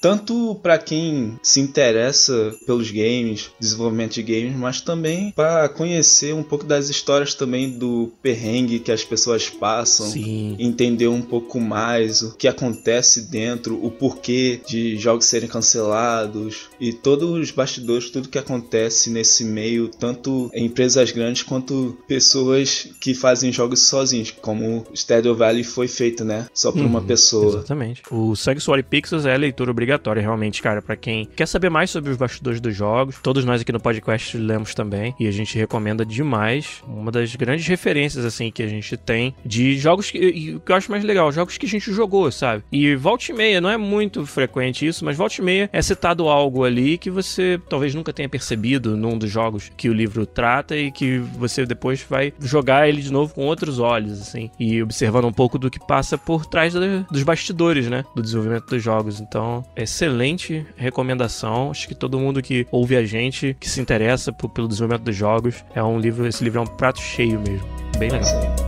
tanto 0.00 0.58
para 0.62 0.78
quem 0.78 1.38
se 1.42 1.60
interessa 1.60 2.54
pelos 2.66 2.90
games, 2.90 3.50
desenvolvimento 3.58 4.14
de 4.14 4.22
games, 4.22 4.56
mas 4.56 4.80
também 4.80 5.32
para 5.32 5.68
conhecer 5.68 6.34
um 6.34 6.42
pouco 6.42 6.64
das 6.64 6.88
histórias 6.88 7.34
também 7.34 7.70
do 7.70 8.12
perrengue 8.22 8.78
que 8.78 8.92
as 8.92 9.04
pessoas 9.04 9.48
passam, 9.48 10.06
Sim. 10.06 10.56
entender 10.58 11.08
um 11.08 11.22
pouco 11.22 11.60
mais 11.60 12.22
o 12.22 12.36
que 12.36 12.48
acontece 12.48 13.22
dentro, 13.22 13.82
o 13.84 13.90
porquê 13.90 14.60
de 14.66 14.96
jogos 14.96 15.26
serem 15.26 15.48
cancelados 15.48 16.68
e 16.80 16.92
todos 16.92 17.30
os 17.30 17.50
bastidores, 17.50 18.10
tudo 18.10 18.28
que 18.28 18.38
acontece 18.38 19.10
nesse 19.10 19.44
meio, 19.44 19.88
tanto 19.88 20.50
em 20.54 20.66
empresas 20.66 21.10
grandes 21.10 21.42
quanto 21.42 21.96
pessoas 22.06 22.88
que 23.00 23.14
fazem 23.14 23.52
jogos 23.52 23.88
sozinhos, 23.88 24.30
como 24.30 24.86
Stardew 24.94 25.34
Valley 25.34 25.64
foi 25.64 25.88
feito, 25.88 26.24
né? 26.24 26.46
Só 26.54 26.70
por 26.70 26.80
uhum, 26.80 26.86
uma 26.86 27.02
pessoa. 27.02 27.58
Exatamente. 27.58 28.02
O 28.10 28.34
e 28.78 28.82
Pixels 28.82 29.26
é 29.26 29.34
leitura 29.38 29.70
obrigatória, 29.70 30.20
realmente, 30.20 30.62
cara, 30.62 30.82
para 30.82 30.96
quem 30.96 31.26
quer 31.36 31.46
saber 31.46 31.70
mais 31.70 31.90
sobre 31.90 32.10
os 32.10 32.16
bastidores 32.16 32.60
dos 32.60 32.74
jogos. 32.74 33.18
Todos 33.22 33.44
nós 33.44 33.60
aqui 33.60 33.72
no 33.72 33.80
podcast 33.80 34.36
lemos 34.36 34.74
também 34.74 35.14
e 35.18 35.26
a 35.26 35.30
gente 35.30 35.56
recomenda 35.56 36.04
demais. 36.04 36.82
Uma 36.86 37.10
das 37.10 37.34
grandes 37.34 37.66
referências, 37.66 38.24
assim, 38.24 38.50
que 38.50 38.62
a 38.62 38.68
gente 38.68 38.96
tem 38.96 39.34
de 39.44 39.76
jogos 39.78 40.10
que, 40.10 40.18
e, 40.18 40.58
que 40.58 40.72
eu 40.72 40.76
acho 40.76 40.90
mais 40.90 41.04
legal, 41.04 41.30
jogos 41.32 41.56
que 41.56 41.66
a 41.66 41.68
gente 41.68 41.92
jogou, 41.92 42.30
sabe? 42.30 42.64
E 42.70 42.94
volta 42.94 43.30
e 43.30 43.34
meia, 43.34 43.60
não 43.60 43.70
é 43.70 43.76
muito 43.76 44.26
frequente 44.26 44.86
isso, 44.86 45.04
mas 45.04 45.16
volta 45.16 45.36
e 45.38 45.44
meia 45.44 45.70
é 45.72 45.82
citado 45.82 46.28
algo 46.28 46.64
ali 46.64 46.98
que 46.98 47.10
você 47.10 47.60
talvez 47.68 47.94
nunca 47.94 48.12
tenha 48.12 48.28
percebido 48.28 48.96
num 48.96 49.16
dos 49.16 49.30
jogos 49.30 49.70
que 49.76 49.88
o 49.88 49.92
livro 49.92 50.26
trata 50.26 50.76
e 50.76 50.90
que 50.90 51.18
você 51.18 51.64
depois 51.64 52.04
vai 52.08 52.32
jogar 52.40 52.88
ele 52.88 53.02
de 53.02 53.12
novo 53.12 53.34
com 53.34 53.46
outros 53.46 53.78
olhos, 53.78 54.20
assim, 54.20 54.50
e 54.58 54.82
observando 54.82 55.26
um 55.26 55.32
pouco 55.32 55.58
do 55.58 55.70
que 55.70 55.78
passa 55.78 56.16
por 56.16 56.46
trás 56.46 56.74
dos 57.10 57.22
bastidores, 57.22 57.88
né? 57.88 58.04
Do 58.14 58.22
desenvolvimento 58.22 58.66
dos 58.66 58.82
jogos. 58.82 59.17
Então, 59.20 59.64
excelente 59.76 60.66
recomendação. 60.76 61.70
Acho 61.70 61.88
que 61.88 61.94
todo 61.94 62.18
mundo 62.18 62.42
que 62.42 62.66
ouve 62.70 62.96
a 62.96 63.04
gente, 63.04 63.56
que 63.58 63.68
se 63.68 63.80
interessa 63.80 64.32
pelo 64.32 64.68
desenvolvimento 64.68 65.04
dos 65.04 65.16
jogos, 65.16 65.64
é 65.74 65.82
um 65.82 65.98
livro, 65.98 66.26
esse 66.26 66.42
livro 66.44 66.60
é 66.60 66.62
um 66.62 66.66
prato 66.66 67.00
cheio 67.00 67.40
mesmo. 67.40 67.66
Bem 67.98 68.10
legal. 68.10 68.67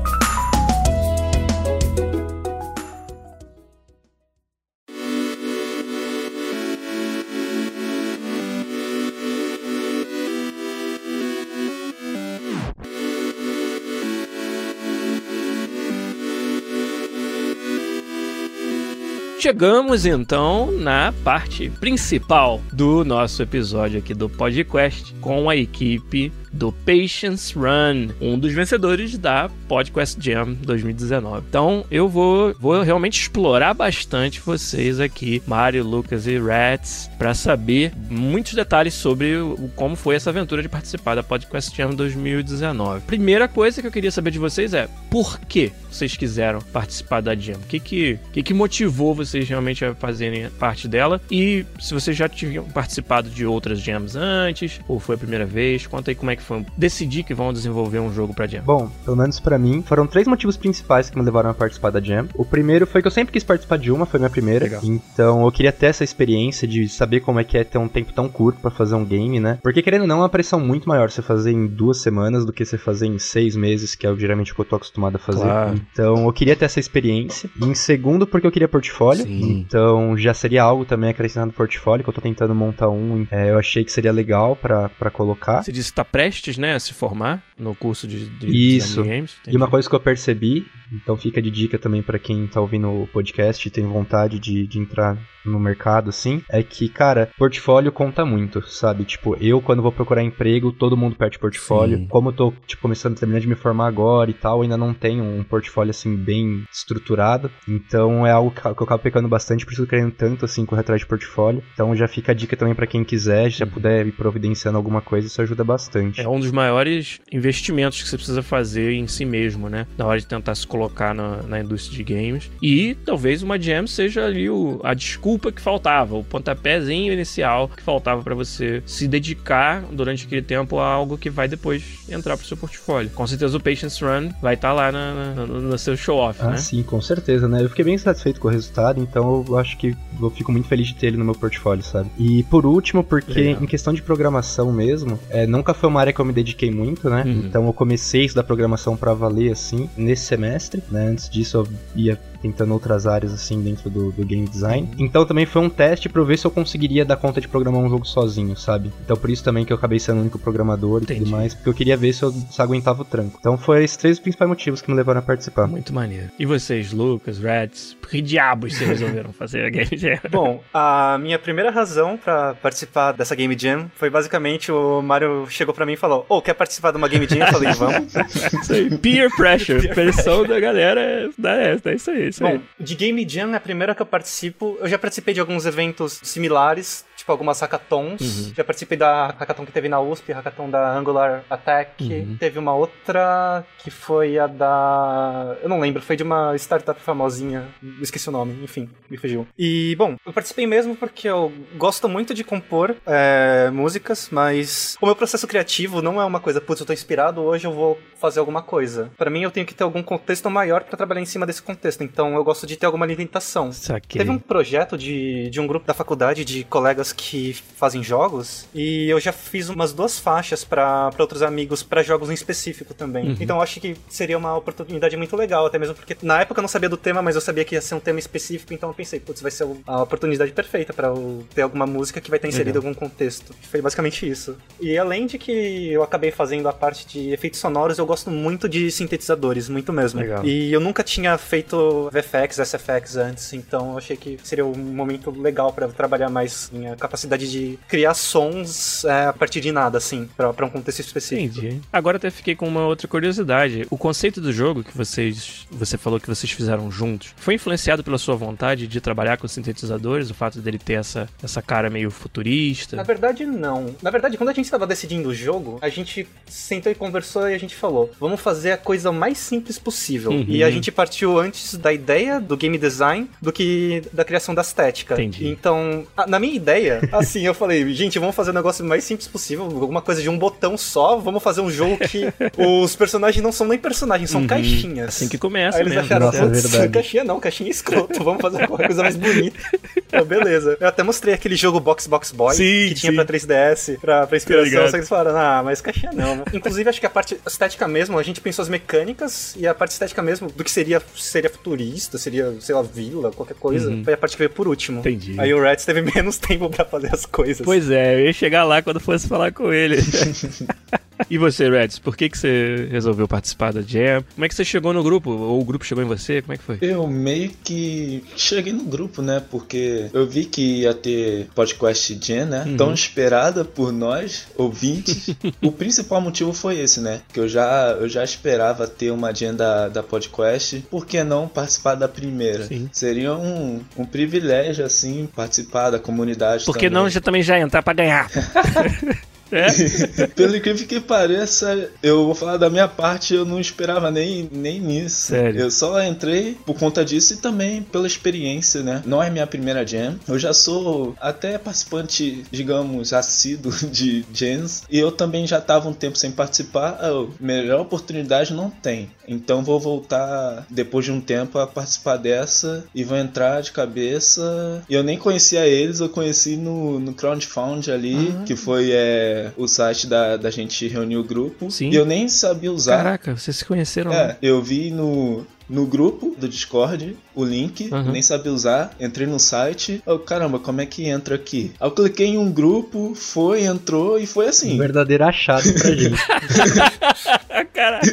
Chegamos 19.41 20.05
então 20.05 20.71
na 20.71 21.15
parte 21.25 21.71
principal 21.71 22.61
do 22.71 23.07
nosso 23.07 23.43
episódio 23.43 23.99
aqui 23.99 24.13
do 24.13 24.29
podcast 24.29 25.15
com 25.15 25.49
a 25.49 25.57
equipe 25.57 26.31
do 26.53 26.73
Patience 26.73 27.55
Run, 27.55 28.09
um 28.21 28.39
dos 28.39 28.53
vencedores 28.53 29.17
da 29.17 29.51
Podcast 29.69 30.21
Jam 30.21 30.55
2019. 30.55 31.45
Então 31.49 31.85
eu 31.91 32.09
vou, 32.09 32.55
vou 32.59 32.83
realmente 32.83 33.21
explorar 33.21 33.75
bastante 33.75 34.41
vocês 34.41 35.01
aqui, 35.01 35.43
Mário, 35.47 35.85
Lucas 35.85 36.27
e 36.27 36.39
Rats, 36.39 37.11
para 37.19 37.35
saber 37.35 37.93
muitos 38.11 38.55
detalhes 38.55 38.95
sobre 38.95 39.37
o, 39.37 39.71
como 39.77 39.97
foi 39.97 40.17
essa 40.17 40.31
aventura 40.31 40.63
de 40.63 40.69
participar 40.69 41.15
da 41.15 41.23
Podcast 41.23 41.77
Jam 41.77 41.91
2019. 41.91 43.03
Primeira 43.03 43.47
coisa 43.47 43.81
que 43.81 43.87
eu 43.87 43.93
queria 43.93 44.11
saber 44.11 44.31
de 44.31 44.39
vocês 44.39 44.75
é 44.75 44.89
por 45.11 45.39
que 45.41 45.73
vocês 45.91 46.17
quiseram 46.17 46.61
participar 46.61 47.21
da 47.21 47.35
Jam? 47.35 47.57
O 47.57 47.67
que 47.67 47.81
que, 47.81 48.19
que, 48.33 48.43
que 48.43 48.55
motivou 48.55 49.15
vocês 49.15 49.49
realmente 49.49 49.85
a 49.85 49.95
fazerem 49.95 50.49
parte 50.51 50.87
dela? 50.87 51.21
E 51.31 51.65
se 51.81 51.93
vocês 51.93 52.17
já 52.17 52.29
tinham 52.29 52.65
participado 52.65 53.29
de 53.29 53.45
outras 53.45 53.81
Jams 53.81 54.17
antes, 54.17 54.81
ou 54.87 55.01
foi 55.01 55.17
a 55.17 55.19
primeira 55.19 55.45
vez, 55.45 55.87
conta 55.87 56.11
aí 56.11 56.15
como 56.15 56.31
é 56.31 56.37
que 56.37 56.40
que 56.41 56.47
foi 56.47 56.65
decidir 56.77 57.23
que 57.23 57.35
vão 57.35 57.53
desenvolver 57.53 58.01
um 58.01 58.13
jogo 58.13 58.35
pra 58.35 58.47
Jam? 58.47 58.63
Bom, 58.65 58.91
pelo 59.05 59.17
menos 59.17 59.39
para 59.39 59.59
mim, 59.59 59.83
foram 59.83 60.07
três 60.07 60.27
motivos 60.27 60.57
principais 60.57 61.09
que 61.09 61.19
me 61.19 61.25
levaram 61.25 61.51
a 61.51 61.55
participar 61.55 61.91
da 61.91 62.01
Jam. 62.01 62.29
O 62.35 62.45
primeiro 62.45 62.87
foi 62.87 63.01
que 63.01 63.07
eu 63.07 63.13
sempre 63.13 63.33
quis 63.33 63.45
participar 63.45 63.77
de 63.77 63.93
uma, 63.93 64.07
foi 64.07 64.19
minha 64.19 64.31
primeira. 64.31 64.65
Legal. 64.65 64.81
Então 64.85 65.45
eu 65.45 65.53
queria 65.53 65.73
ter 65.73 65.87
essa 65.87 66.03
experiência 66.03 66.67
de 66.67 66.89
saber 66.89 67.21
como 67.21 67.39
é 67.39 67.45
que 67.45 67.57
é 67.57 67.65
ter 67.65 67.79
um 67.79 67.89
tempo 67.89 68.13
tão 68.13 68.29
curto 68.29 68.61
para 68.61 68.71
fazer 68.71 68.95
um 68.95 69.05
game, 69.05 69.39
né? 69.39 69.59
Porque 69.63 69.83
querendo 69.83 70.03
ou 70.03 70.07
não, 70.07 70.17
é 70.17 70.21
uma 70.21 70.29
pressão 70.29 70.59
muito 70.59 70.89
maior 70.89 71.11
você 71.11 71.23
fazer 71.23 71.53
em 71.53 71.67
duas 71.67 71.99
semanas 71.99 72.45
do 72.45 72.53
que 72.53 72.65
você 72.65 72.79
fazer 72.79 73.07
em 73.07 73.19
seis 73.19 73.55
meses, 73.55 73.95
que 73.95 74.07
é 74.07 74.17
geralmente 74.17 74.53
o 74.53 74.55
que 74.55 74.61
eu 74.61 74.65
tô 74.65 74.77
acostumado 74.77 75.17
a 75.17 75.19
fazer. 75.19 75.43
Claro. 75.43 75.81
Então 75.93 76.25
eu 76.25 76.33
queria 76.33 76.57
ter 76.57 76.65
essa 76.65 76.81
experiência. 76.81 77.51
E 77.61 77.65
em 77.65 77.75
segundo, 77.75 78.27
porque 78.27 78.47
eu 78.47 78.53
queria 78.53 78.69
portfólio. 78.69 79.25
Sim. 79.25 79.65
Então 79.67 80.17
já 80.17 80.33
seria 80.33 80.63
algo 80.63 80.85
também 80.85 81.11
acrescentado 81.11 81.49
no 81.49 81.53
portfólio, 81.53 82.05
que 82.05 82.11
eu 82.11 82.15
tô 82.15 82.21
tentando 82.21 82.55
montar 82.55 82.89
um. 82.89 83.27
É, 83.31 83.51
eu 83.51 83.59
achei 83.59 83.85
que 83.85 83.93
seria 83.93 84.13
legal 84.13 84.57
para 84.57 85.11
colocar. 85.13 85.63
Você 85.63 85.73
disse 85.73 85.91
que 85.91 85.97
tá 85.97 86.05
prestes 86.05 86.30
prestes, 86.31 86.57
né, 86.57 86.75
a 86.75 86.81
se 86.81 86.95
formar 86.95 87.43
no 87.59 87.75
curso 87.75 88.07
de, 88.07 88.27
de 88.27 88.77
Isso. 88.77 89.03
Games. 89.03 89.37
E 89.47 89.57
uma 89.57 89.69
coisa 89.69 89.89
que 89.89 89.95
eu 89.95 90.01
percebi, 90.01 90.67
então 90.93 91.17
fica 91.17 91.41
de 91.41 91.51
dica 91.51 91.79
também 91.79 92.03
para 92.03 92.19
quem 92.19 92.47
tá 92.47 92.61
ouvindo 92.61 92.89
o 92.89 93.07
podcast 93.07 93.67
e 93.67 93.71
tem 93.71 93.85
vontade 93.85 94.39
de, 94.39 94.67
de 94.67 94.79
entrar 94.79 95.19
no 95.45 95.59
mercado, 95.59 96.11
assim, 96.11 96.43
é 96.51 96.63
que, 96.63 96.89
cara, 96.89 97.31
portfólio 97.39 97.93
conta 97.93 98.25
muito, 98.25 98.63
sabe? 98.69 99.05
Tipo, 99.05 99.37
eu, 99.41 99.61
quando 99.61 99.83
vou 99.83 99.93
procurar 99.93 100.23
emprego, 100.23 100.73
todo 100.73 100.97
mundo 100.97 101.17
pede 101.17 101.39
portfólio. 101.39 101.99
Sim. 101.99 102.07
Como 102.09 102.29
eu 102.29 102.33
tô, 102.33 102.53
tipo, 102.67 102.83
começando 102.83 103.15
a 103.15 103.21
terminar 103.21 103.41
de 103.41 103.49
me 103.49 103.55
formar 103.55 103.87
agora 103.87 104.31
e 104.31 104.35
tal, 104.35 104.63
ainda 104.63 104.77
não 104.77 104.93
tenho 104.93 105.25
um 105.25 105.43
portfólio, 105.43 105.91
assim, 105.91 106.17
bem 106.17 106.65
estruturado. 106.73 107.51
Então, 107.67 108.27
é 108.27 108.31
algo 108.31 108.51
que 108.51 108.65
eu 108.65 108.71
acabo 108.73 109.03
pecando 109.03 109.29
bastante, 109.29 109.65
por 109.65 109.73
isso 109.73 109.83
eu 109.83 109.87
querendo 109.87 110.13
tanto, 110.13 110.45
assim, 110.45 110.67
correr 110.67 110.81
atrás 110.81 111.01
de 111.01 111.07
portfólio. 111.07 111.63
Então, 111.73 111.95
já 111.97 112.07
fica 112.07 112.33
a 112.33 112.35
dica 112.35 112.57
também 112.57 112.75
para 112.75 112.87
quem 112.87 113.05
quiser, 113.05 113.51
já 113.51 113.67
puder 113.67 114.07
ir 114.07 114.13
providenciando 114.13 114.77
alguma 114.77 115.01
coisa, 115.01 115.27
isso 115.27 115.41
ajuda 115.41 115.65
bastante. 115.65 116.21
É 116.21 116.29
um 116.29 116.39
dos 116.39 116.51
maiores 116.51 117.21
investimentos 117.33 118.03
que 118.03 118.09
você 118.09 118.17
precisa 118.17 118.43
fazer 118.43 118.93
em 118.93 119.07
si 119.07 119.25
mesmo, 119.25 119.69
né? 119.69 119.87
Na 119.97 120.07
hora 120.07 120.21
de 120.21 120.27
tentar 120.27 120.55
se 120.55 120.67
colocar 120.67 120.80
na, 121.15 121.43
na 121.43 121.61
indústria 121.61 121.97
de 121.97 122.05
games. 122.05 122.51
E 122.63 122.95
talvez 123.05 123.43
uma 123.43 123.61
jam 123.61 123.87
seja 123.87 124.25
ali 124.25 124.49
o, 124.49 124.81
a 124.83 124.95
desculpa 124.95 125.53
que 125.53 125.61
faltava, 125.61 126.17
o 126.17 126.25
pontapézinho 126.25 127.13
inicial 127.13 127.69
que 127.69 127.83
faltava 127.83 128.23
para 128.23 128.35
você 128.35 128.83
se 128.87 129.07
dedicar 129.09 129.83
durante 129.91 130.27
aquele 130.27 130.43
tempo 130.43 130.79
a 130.79 130.87
algo 130.87 131.19
que 131.19 131.31
vai 131.31 131.49
depois 131.49 131.83
entrar 132.09 132.37
pro 132.37 132.47
seu 132.47 132.57
portfólio. 132.57 133.11
Com 133.11 133.27
certeza 133.27 133.57
o 133.57 133.61
Patience 133.61 134.03
Run 134.03 134.31
vai 134.41 134.55
estar 134.55 134.69
tá 134.69 134.75
lá 134.75 134.93
na, 134.93 135.35
na, 135.35 135.47
no 135.47 135.79
seu 135.79 135.97
show-off, 135.97 136.41
ah, 136.43 136.51
né? 136.51 136.57
Sim, 136.57 136.83
com 136.83 137.01
certeza, 137.01 137.49
né? 137.49 137.63
Eu 137.63 137.69
fiquei 137.69 137.85
bem 137.85 137.99
satisfeito 137.99 138.41
com 138.41 138.49
o 138.49 138.51
resultado, 138.51 139.01
então 139.01 139.45
eu 139.47 139.59
acho 139.59 139.77
que 139.77 139.97
eu 140.21 140.31
fico 140.31 140.53
muito 140.53 140.69
feliz 140.69 140.89
de 140.89 140.95
ter 140.95 141.09
ele 141.09 141.17
no 141.17 141.25
meu 141.25 141.35
portfólio, 141.35 141.83
sabe? 141.83 142.11
E 142.19 142.43
por 142.45 142.67
último, 142.67 143.03
porque 143.03 143.41
Legal. 143.41 143.63
em 143.63 143.67
questão 143.67 143.93
de 143.93 144.03
programação 144.03 144.73
mesmo, 144.73 145.19
é, 145.31 145.47
nunca 145.47 145.75
foi 145.75 145.89
uma 145.89 146.01
área 146.01 146.13
que 146.13 146.21
eu 146.21 146.25
me 146.25 146.33
dediquei 146.33 146.71
muito, 146.71 147.09
né? 147.09 147.25
Uhum. 147.25 147.45
Então 147.47 147.67
eu 147.67 147.73
comecei 147.73 148.23
a 148.23 148.25
estudar 148.25 148.45
programação 148.45 148.97
para 148.97 149.15
valer, 149.15 149.53
assim, 149.53 149.89
nesse 149.97 150.25
semestre, 150.25 150.70
né? 150.91 151.09
Antes 151.09 151.29
disso 151.29 151.59
eu 151.59 151.69
ia 151.95 152.19
tentando 152.41 152.73
outras 152.73 153.07
áreas 153.07 153.33
assim 153.33 153.63
dentro 153.63 153.91
do, 153.91 154.13
do 154.13 154.25
game 154.25 154.49
design. 154.49 154.89
Então 154.99 155.25
também 155.25 155.47
foi 155.47 155.63
um 155.63 155.71
teste 155.71 156.09
pra 156.09 156.21
eu 156.21 156.27
ver 156.27 156.39
se 156.39 156.47
eu 156.47 156.51
conseguiria 156.51 157.05
dar 157.05 157.17
conta 157.17 157.41
de 157.41 157.49
programar 157.49 157.81
um 157.81 157.89
jogo 157.89 158.05
sozinho, 158.05 158.57
sabe? 158.57 158.93
Então 159.05 159.17
por 159.17 159.31
isso 159.31 159.45
também 159.45 159.65
que 159.65 159.73
eu 159.73 159.77
acabei 159.77 159.99
sendo 159.99 160.19
o 160.19 160.21
único 160.21 160.39
programador 160.39 161.01
e 161.01 161.05
Entendi. 161.05 161.21
tudo 161.21 161.31
mais, 161.31 161.55
porque 161.55 161.69
eu 161.69 161.75
queria 161.75 161.97
ver 161.97 162.13
se 162.13 162.23
eu 162.23 162.33
se 162.33 162.61
aguentava 162.61 163.03
o 163.03 163.05
tranco. 163.05 163.37
Então 163.41 163.57
foi 163.59 163.85
esses 163.85 163.97
três 163.97 164.19
principais 164.19 164.49
motivos 164.49 164.81
que 164.81 164.91
me 164.91 164.97
levaram 164.97 165.21
a 165.21 165.23
participar. 165.23 165.67
Muito 165.67 165.93
maneiro. 165.93 166.31
E 166.39 166.47
vocês, 166.47 166.93
Lucas, 166.93 167.39
Rats, 167.39 167.97
por 168.01 168.11
que 168.11 168.21
diabos 168.23 168.75
vocês 168.75 168.89
resolveram 168.89 169.33
fazer 169.33 169.65
a 169.65 169.71
Game 169.71 169.97
Jam? 169.97 170.19
Bom, 170.31 170.63
a 170.73 171.19
minha 171.21 171.39
primeira 171.39 171.71
razão 171.71 172.17
pra 172.17 172.55
participar 172.55 173.13
dessa 173.13 173.35
Game 173.35 173.57
Jam 173.59 173.91
foi 173.97 174.11
basicamente 174.11 174.73
o 174.73 175.03
Mario 175.03 175.47
chegou 175.49 175.75
pra 175.75 175.87
mim 175.87 175.93
e 175.93 175.97
falou: 175.97 176.25
Ô, 176.29 176.41
quer 176.41 176.55
participar 176.55 176.91
de 176.91 176.97
uma 176.97 177.09
Game 177.09 177.27
Jam? 177.29 177.47
Eu 177.47 177.53
falei: 177.53 177.73
Vamos. 177.73 178.13
Isso 178.63 178.73
aí, 178.73 178.99
peer 178.99 179.31
pressure, 179.37 179.89
pressão 179.95 180.45
da 180.47 180.59
galera, 180.61 181.01
é, 181.01 181.81
é 181.85 181.95
isso 181.95 182.11
aí, 182.11 182.30
isso 182.31 182.45
aí. 182.45 182.59
Bom, 182.59 182.65
de 182.79 182.95
Game 182.95 183.29
Jam 183.29 183.53
é 183.53 183.57
a 183.57 183.61
primeira 183.61 183.95
que 183.95 184.03
eu 184.03 184.07
participo. 184.07 184.77
Eu 184.81 184.89
já 184.89 184.99
participei 184.99 185.35
de 185.35 185.41
alguns 185.41 185.67
eventos 185.67 186.21
similares, 186.23 187.05
tipo 187.21 187.33
algumas 187.33 187.61
hackathons. 187.61 188.21
Uhum. 188.21 188.53
Já 188.55 188.65
participei 188.65 188.99
da 188.99 189.29
hackathon 189.29 189.65
que 189.65 189.73
teve 189.73 189.89
na 189.89 190.01
USP, 190.01 190.33
hackathon 190.33 190.69
da 190.69 190.97
Angular 190.97 191.45
Attack. 191.49 192.03
Uhum. 192.03 192.37
Teve 192.39 192.59
uma 192.59 192.75
outra 192.75 193.65
que 193.79 193.91
foi 193.91 194.39
a 194.39 194.47
da. 194.47 195.57
Eu 195.63 195.69
não 195.69 195.81
lembro, 195.81 196.03
foi 196.03 196.17
de 196.17 196.23
uma 196.23 196.55
startup 196.57 197.01
famosinha. 197.01 197.69
Esqueci 198.01 198.29
o 198.29 198.33
nome, 198.33 198.63
enfim, 198.63 198.89
me 199.09 199.17
fugiu. 199.17 199.47
E, 199.59 199.95
bom, 199.97 200.17
eu 200.27 200.33
participei 200.33 200.67
mesmo 200.67 200.97
porque 200.97 201.29
eu 201.29 201.53
gosto 201.77 202.09
muito 202.09 202.35
de 202.35 202.43
compor 202.43 202.97
é, 203.07 203.71
músicas, 203.71 204.29
mas 204.31 204.97
o 205.01 205.07
meu 205.07 205.17
processo 205.17 205.47
criativo 205.47 206.03
não 206.03 206.21
é 206.21 206.25
uma 206.25 206.41
coisa, 206.41 206.61
putz, 206.61 206.81
eu 206.81 206.87
tô 206.87 206.93
inspirado, 206.93 207.41
hoje 207.43 207.67
eu 207.67 207.73
vou 207.73 207.99
fazer 208.21 208.39
alguma 208.39 208.63
coisa. 208.63 209.11
Pra 209.17 209.31
mim, 209.31 209.43
eu 209.43 209.51
tenho 209.51 209.67
que 209.67 209.75
ter 209.75 209.83
algum 209.83 210.03
contexto 210.03 210.51
maior 210.51 210.85
pra 210.85 210.97
trabalhar 210.97 211.23
em 211.23 211.27
cima 211.27 211.47
desse 211.47 211.63
contexto. 211.63 212.05
Então, 212.05 212.35
eu 212.35 212.45
gosto 212.45 212.67
de 212.67 212.77
ter 212.77 212.87
alguma 212.87 213.07
limitação. 213.07 213.73
Saquei. 213.73 214.19
Teve 214.19 214.31
um 214.31 214.39
projeto 214.39 214.99
de, 214.99 215.49
de 215.49 215.59
um 215.59 215.67
grupo 215.67 215.87
da 215.87 215.95
faculdade 215.95 216.45
de 216.45 216.65
colegas 216.65 217.10
que 217.13 217.55
fazem 217.77 218.03
jogos 218.03 218.67
e 218.75 219.09
eu 219.09 219.19
já 219.19 219.33
fiz 219.33 219.69
umas 219.69 219.93
duas 219.93 220.19
faixas 220.19 220.65
pra 220.65 221.11
pra 221.11 221.25
outros 221.25 221.43
amigos 221.43 221.83
pra 221.83 222.03
jogos 222.03 222.31
em 222.31 222.35
específico 222.35 222.95
também. 222.95 223.29
Uhum. 223.29 223.37
Então 223.41 223.57
eu 223.57 223.63
acho 223.63 223.81
que 223.81 223.97
seria 224.09 224.37
uma 224.37 224.57
oportunidade 224.57 225.17
muito 225.17 225.37
legal, 225.37 225.67
até 225.67 225.79
mesmo 225.79 225.95
porque 225.95 226.17
na 226.23 226.41
época 226.41 226.61
eu 226.61 226.63
não 226.63 226.69
sabia 226.69 226.89
do 226.89 226.97
tema, 226.97 227.23
mas 227.23 227.35
eu 227.35 227.41
sabia 227.41 227.65
que 227.65 227.75
ia 227.75 227.81
ser 227.81 227.95
um 227.95 228.01
tema 228.01 228.19
específico, 228.19 228.73
então 228.73 228.91
eu 228.91 228.95
pensei, 228.95 229.21
putz, 229.21 229.41
vai 229.41 229.51
ser 229.51 229.67
a 229.87 230.03
oportunidade 230.03 230.53
perfeita 230.53 230.93
pra 230.93 231.09
eu 231.09 231.45
ter 231.55 231.63
alguma 231.63 231.87
música 231.87 232.21
que 232.21 232.31
vai 232.31 232.39
estar 232.39 232.49
inserida 232.49 232.79
em 232.79 232.83
algum 232.83 232.95
contexto. 232.95 233.55
Foi 233.71 233.81
basicamente 233.81 234.29
isso. 234.29 234.57
E 234.81 234.97
além 234.97 235.27
de 235.27 235.39
que 235.39 235.93
eu 235.93 236.03
acabei 236.03 236.31
fazendo 236.31 236.69
a 236.69 236.73
parte 236.73 237.07
de 237.07 237.31
efeitos 237.33 237.61
sonoros, 237.61 237.99
eu 237.99 238.07
gosto 238.07 238.31
muito 238.31 238.69
de 238.69 238.91
sintetizadores, 238.91 239.69
muito 239.69 239.93
mesmo. 239.93 240.21
Legal. 240.21 240.45
E 240.45 240.73
eu 240.73 240.81
nunca 240.81 241.03
tinha 241.03 241.37
feito 241.39 242.11
VFX, 242.11 242.59
SFX 242.59 243.17
antes, 243.17 243.53
então 243.53 243.93
eu 243.93 243.99
achei 243.99 244.17
que 244.17 244.39
seria 244.43 244.65
um 244.65 244.77
momento 244.77 245.31
legal 245.31 245.73
pra 245.73 245.89
trabalhar 245.89 246.29
mais 246.29 246.71
minha 246.73 246.97
capacidade 247.01 247.51
de 247.51 247.79
criar 247.89 248.15
sons 248.15 249.05
é, 249.05 249.27
a 249.27 249.33
partir 249.33 249.61
de 249.61 249.73
nada, 249.73 249.99
assim, 249.99 250.29
pra 250.37 250.53
pra 250.53 250.67
um 250.67 250.71
contexto 250.71 251.01
específico. 251.01 251.59
Entendi. 251.59 251.81
Agora 251.93 252.17
até 252.17 252.31
fiquei 252.31 252.55
com 252.55 252.67
uma 252.69 252.87
outra 252.87 253.07
curiosidade. 253.09 253.87
O 253.91 253.97
conceito 253.99 254.41
do 254.41 254.53
jogo 254.53 254.85
que 254.85 254.97
vocês, 254.97 255.67
você 255.71 255.97
falou 255.97 256.21
que 256.21 256.27
vocês 256.29 256.51
fizeram 256.53 256.91
juntos, 256.91 257.35
foi 257.37 257.55
influenciado 257.55 258.03
pela 258.05 258.19
sua 258.19 258.35
vontade 258.37 258.87
de 258.87 259.01
trabalhar 259.01 259.37
com 259.37 259.47
sintetizadores, 259.49 260.31
o 260.31 260.35
fato 260.35 260.61
dele 260.61 260.79
ter 260.79 260.95
essa, 260.95 261.29
essa 261.43 261.63
cara 261.63 261.89
meio 261.89 262.09
Na 262.09 262.15
futurista? 262.15 263.03
verdade, 263.05 263.45
não. 263.47 263.95
Na 264.03 264.11
verdade, 264.11 264.37
quando 264.37 264.51
a 264.51 264.53
gente 264.53 264.65
estava 264.67 264.87
decidindo 264.87 265.29
o 265.29 265.35
jogo, 265.35 265.79
a 265.81 265.89
gente 265.89 266.27
sentou 266.47 266.91
e 266.91 266.95
conversou 266.95 267.49
e 267.49 267.55
a 267.55 267.59
gente 267.59 267.75
falou: 267.75 268.11
vamos 268.21 268.41
fazer 268.41 268.73
a 268.73 268.77
coisa 268.77 269.11
mais 269.13 269.39
simples 269.39 269.79
possível. 269.79 270.31
Uhum. 270.33 270.45
E 270.49 270.63
a 270.65 270.71
gente 270.71 270.91
partiu 270.93 271.39
antes 271.39 271.75
da 271.77 271.93
ideia 271.93 272.41
do 272.41 272.57
game 272.57 272.77
design 272.79 273.29
do 273.41 273.53
que 273.53 274.03
da 274.13 274.25
criação 274.25 274.55
da 274.55 274.63
estética. 274.63 275.15
Entendi. 275.15 275.49
Então, 275.49 276.07
a- 276.17 276.27
na 276.27 276.39
minha 276.39 276.55
ideia, 276.55 276.90
assim, 277.13 277.47
eu 277.47 277.55
falei: 277.55 277.93
gente, 277.95 278.19
vamos 278.19 278.35
fazer 278.35 278.51
o 278.51 278.55
negócio 278.55 278.85
mais 278.85 279.05
simples 279.05 279.29
possível, 279.29 279.65
alguma 279.65 280.01
coisa 280.03 280.23
de 280.23 280.29
um 280.29 280.39
botão 280.39 280.77
só. 280.77 281.17
Vamos 281.17 281.43
fazer 281.43 281.61
um 281.61 281.71
jogo 281.71 281.97
que 281.99 282.27
os 282.57 282.95
personagens 282.97 283.43
não 283.43 283.53
são 283.53 283.67
nem 283.67 283.79
personagens, 283.79 284.31
são 284.31 284.41
Uhum. 284.41 284.47
caixinhas. 284.47 285.09
Assim 285.09 285.29
que 285.29 285.37
começa 285.39 285.77
Aí 285.79 285.83
eles 285.83 285.93
mesmo. 285.95 286.07
acharam, 286.07 286.27
Nossa, 286.27 286.39
é 286.39 286.47
putz, 286.47 286.63
verdade. 286.71 286.93
caixinha 286.93 287.25
não, 287.25 287.39
caixinha 287.41 287.69
é 287.69 287.73
escroto, 287.73 288.23
vamos 288.25 288.41
fazer 288.41 288.59
uma 288.67 288.79
coisa 288.79 289.03
mais 289.03 289.17
bonita. 289.17 289.59
Então, 290.07 290.25
beleza. 290.25 290.77
Eu 290.81 290.89
até 290.89 291.03
mostrei 291.03 291.35
aquele 291.35 291.57
jogo 291.57 291.79
Box 291.81 292.07
Box 292.07 292.33
Boy, 292.33 292.55
Sim, 292.55 292.89
que 292.89 292.95
tinha 292.95 293.13
sim. 293.13 293.17
pra 293.17 293.25
3DS, 293.25 293.99
pra, 294.01 294.27
pra 294.27 294.37
inspiração, 294.37 294.85
só 294.85 294.91
que 294.91 294.97
eles 294.97 295.09
falaram, 295.09 295.37
ah, 295.37 295.63
mas 295.65 295.81
caixinha 295.81 296.13
não. 296.13 296.43
Inclusive, 296.53 296.89
acho 296.89 297.01
que 297.01 297.07
a 297.07 297.11
parte 297.11 297.37
estética 297.47 297.87
mesmo, 297.87 298.19
a 298.19 298.23
gente 298.23 298.41
pensou 298.41 298.63
as 298.63 298.69
mecânicas, 298.69 299.55
e 299.57 299.67
a 299.67 299.75
parte 299.75 299.91
estética 299.93 300.23
mesmo, 300.23 300.49
do 300.51 300.65
que 300.65 300.71
seria, 300.71 301.03
seria 301.17 301.51
futurista, 301.51 302.19
seria, 302.19 302.55
sei 302.61 302.75
lá, 302.75 302.83
vila, 302.83 303.31
qualquer 303.33 303.55
coisa, 303.55 303.91
Uhum. 303.91 304.05
foi 304.05 304.15
a 304.15 304.17
parte 304.17 304.33
que 304.33 304.39
veio 304.39 304.51
por 304.51 304.67
último. 304.69 305.01
Entendi. 305.01 305.35
Aí 305.39 305.53
o 305.53 305.61
Reds 305.63 305.85
teve 305.85 306.03
menos 306.15 306.39
tempo 306.39 306.70
pra 306.71 306.85
fazer 306.85 307.13
as 307.13 307.27
coisas. 307.27 307.65
Pois 307.65 307.91
é, 307.91 308.15
eu 308.15 308.27
ia 308.27 308.33
chegar 308.33 308.65
lá 308.65 308.83
quando 308.83 309.01
fosse 309.01 309.27
falar 309.29 309.53
com 309.53 309.73
ele. 309.73 309.97
e 311.29 311.39
você, 311.39 311.69
Reds, 311.69 311.99
por 311.99 312.17
que, 312.17 312.29
que 312.29 312.39
você 312.39 312.89
resolveu 312.91 313.27
participar 313.27 313.73
da 313.73 313.83
Jam? 313.83 314.25
Como 314.35 314.45
é 314.45 314.49
que 314.49 314.55
você 314.55 314.65
chegou 314.65 314.93
no 314.93 315.03
grupo? 315.03 315.31
Ou 315.31 315.61
o 315.61 315.65
grupo 315.65 315.85
chegou 315.85 316.03
em 316.03 316.07
você? 316.07 316.41
Como 316.43 316.53
é 316.53 316.57
que 316.57 316.63
foi? 316.63 316.79
Eu 316.81 317.07
meio 317.07 317.51
que 317.63 318.25
cheguei 318.37 318.73
no 318.73 318.85
grupo, 318.85 319.23
né? 319.23 319.43
Porque 319.51 320.09
eu 320.13 320.27
vi 320.27 320.45
que 320.45 320.83
ia 320.83 320.95
ter 320.95 321.49
podcast 321.55 322.19
Jam, 322.21 322.47
né? 322.47 322.65
Uhum. 322.67 322.77
Tão 322.77 322.95
esperada 322.95 323.65
por 323.65 323.93
nós, 323.93 324.47
ouvintes. 324.57 325.31
o 325.63 325.73
principal 325.73 326.21
motivo 326.21 326.53
foi 326.53 326.79
esse, 326.79 327.01
né? 327.01 327.21
Que 327.33 327.41
eu 327.41 327.49
já, 327.49 327.97
eu 328.01 328.09
já 328.09 328.25
esperava 328.25 328.87
ter 328.87 329.11
uma 329.11 329.35
Jam 329.35 329.55
da, 329.55 329.89
da 329.89 330.03
podcast. 330.03 330.85
Por 330.91 331.07
que 331.07 331.23
não 331.23 331.49
participar 331.49 331.95
da 331.95 332.09
primeira? 332.09 332.67
Sim. 332.67 332.89
Seria 332.93 333.35
um, 333.35 333.81
um 333.97 334.05
privilégio, 334.05 334.85
assim, 334.85 335.29
participar 335.35 335.91
da 335.91 335.99
comunidade. 335.99 336.65
Por 336.65 336.77
que 336.77 336.91
não 336.91 337.09
já 337.09 337.21
também 337.21 337.43
já 337.43 337.59
entrar 337.59 337.83
pra 337.83 337.93
ganhar? 337.93 338.31
é? 339.53 340.27
Pelo 340.35 340.57
incrível 340.57 340.87
que 340.87 341.01
pareça, 341.01 341.91
eu 342.03 342.25
vou 342.27 342.35
falar 342.35 342.57
da 342.57 342.71
minha 342.71 342.89
parte, 342.89 343.35
eu 343.35 343.45
não 343.45 343.61
esperava 343.61 344.11
nem, 344.11 344.49
nem 344.53 344.81
nisso. 344.81 345.29
Sério? 345.29 345.61
Eu 345.61 345.71
só 345.71 346.03
entrei 346.03 346.57
por 346.67 346.79
conta 346.79 347.05
disso 347.05 347.35
e 347.35 347.37
também 347.37 347.83
pela 347.83 348.07
experiência, 348.07 348.83
né? 348.83 349.03
Não 349.05 349.23
é 349.23 349.31
minha 349.31 349.47
primeira 349.47 349.87
jam. 349.87 350.19
Eu 350.29 350.39
já 350.39 350.53
sou 350.53 351.15
até 351.21 351.59
participante, 351.59 352.45
digamos, 352.51 353.13
assíduo 353.13 353.73
de 353.91 354.25
jams. 354.33 354.83
E 354.91 354.99
eu 354.99 355.11
também 355.13 355.47
já 355.47 355.61
tava 355.61 355.89
um 355.89 355.93
tempo 355.95 356.17
sem 356.17 356.31
participar. 356.31 356.99
Eu, 357.03 357.31
melhor 357.41 357.81
oportunidade 357.81 358.53
não 358.53 358.71
tem. 358.71 359.11
Então 359.27 359.63
vou 359.63 359.79
voltar 359.79 360.67
depois 360.69 361.05
de 361.05 361.13
um 361.13 361.21
tempo 361.21 361.59
a 361.59 361.67
participar 361.67 362.17
dessa 362.17 362.85
e 362.95 363.05
vou 363.05 363.17
entrar 363.17 363.61
de 363.63 363.71
cabeça. 363.73 364.83
E 364.89 364.95
eu 364.95 365.03
nem 365.03 365.17
conhecia 365.19 365.67
eles, 365.67 366.01
eu 366.01 366.09
conheci 366.09 366.57
no, 366.57 366.99
no 366.99 367.15
crowdfund 367.15 367.91
ali, 367.91 368.35
Ah. 368.41 368.45
que 368.45 368.57
foi 368.57 368.91
é, 368.93 369.40
o 369.57 369.67
site 369.69 370.07
da, 370.07 370.37
da 370.37 370.51
gente 370.51 370.87
reunir 370.89 371.17
o 371.17 371.25
grupo. 371.25 371.71
Sim. 371.71 371.91
E 371.91 371.95
eu 371.95 372.05
nem 372.07 372.29
sabia 372.29 372.73
usar. 372.73 372.97
Caraca, 372.99 373.37
vocês 373.37 373.57
se 373.57 373.65
conheceram 373.65 374.11
lá. 374.11 374.17
É, 374.17 374.37
eu 374.43 374.61
vi 374.63 374.91
no, 374.91 375.45
no 375.69 375.87
grupo 375.87 376.35
do 376.39 376.49
Discord 376.49 377.17
o 377.35 377.45
link, 377.45 377.89
Uhum. 377.93 378.11
nem 378.13 378.23
sabia 378.23 378.53
usar, 378.53 378.95
entrei 379.01 379.27
no 379.27 379.39
site, 379.39 380.03
eu, 380.07 380.19
caramba, 380.19 380.59
como 380.59 380.81
é 380.81 380.87
que 380.87 381.07
entra 381.09 381.35
aqui? 381.35 381.73
Aí 381.81 381.87
eu 381.89 381.93
cliquei 381.93 382.27
em 382.29 382.39
um 382.39 382.51
grupo, 382.51 383.15
foi, 383.15 383.63
entrou 383.65 384.19
e 384.19 384.27
foi 384.27 384.47
Um 384.47 384.49
assim. 384.49 384.79
verdadeiro 384.79 385.25
achado 385.25 385.73
pra 385.73 385.91
gente. 385.95 386.17
Caraca, 387.75 388.07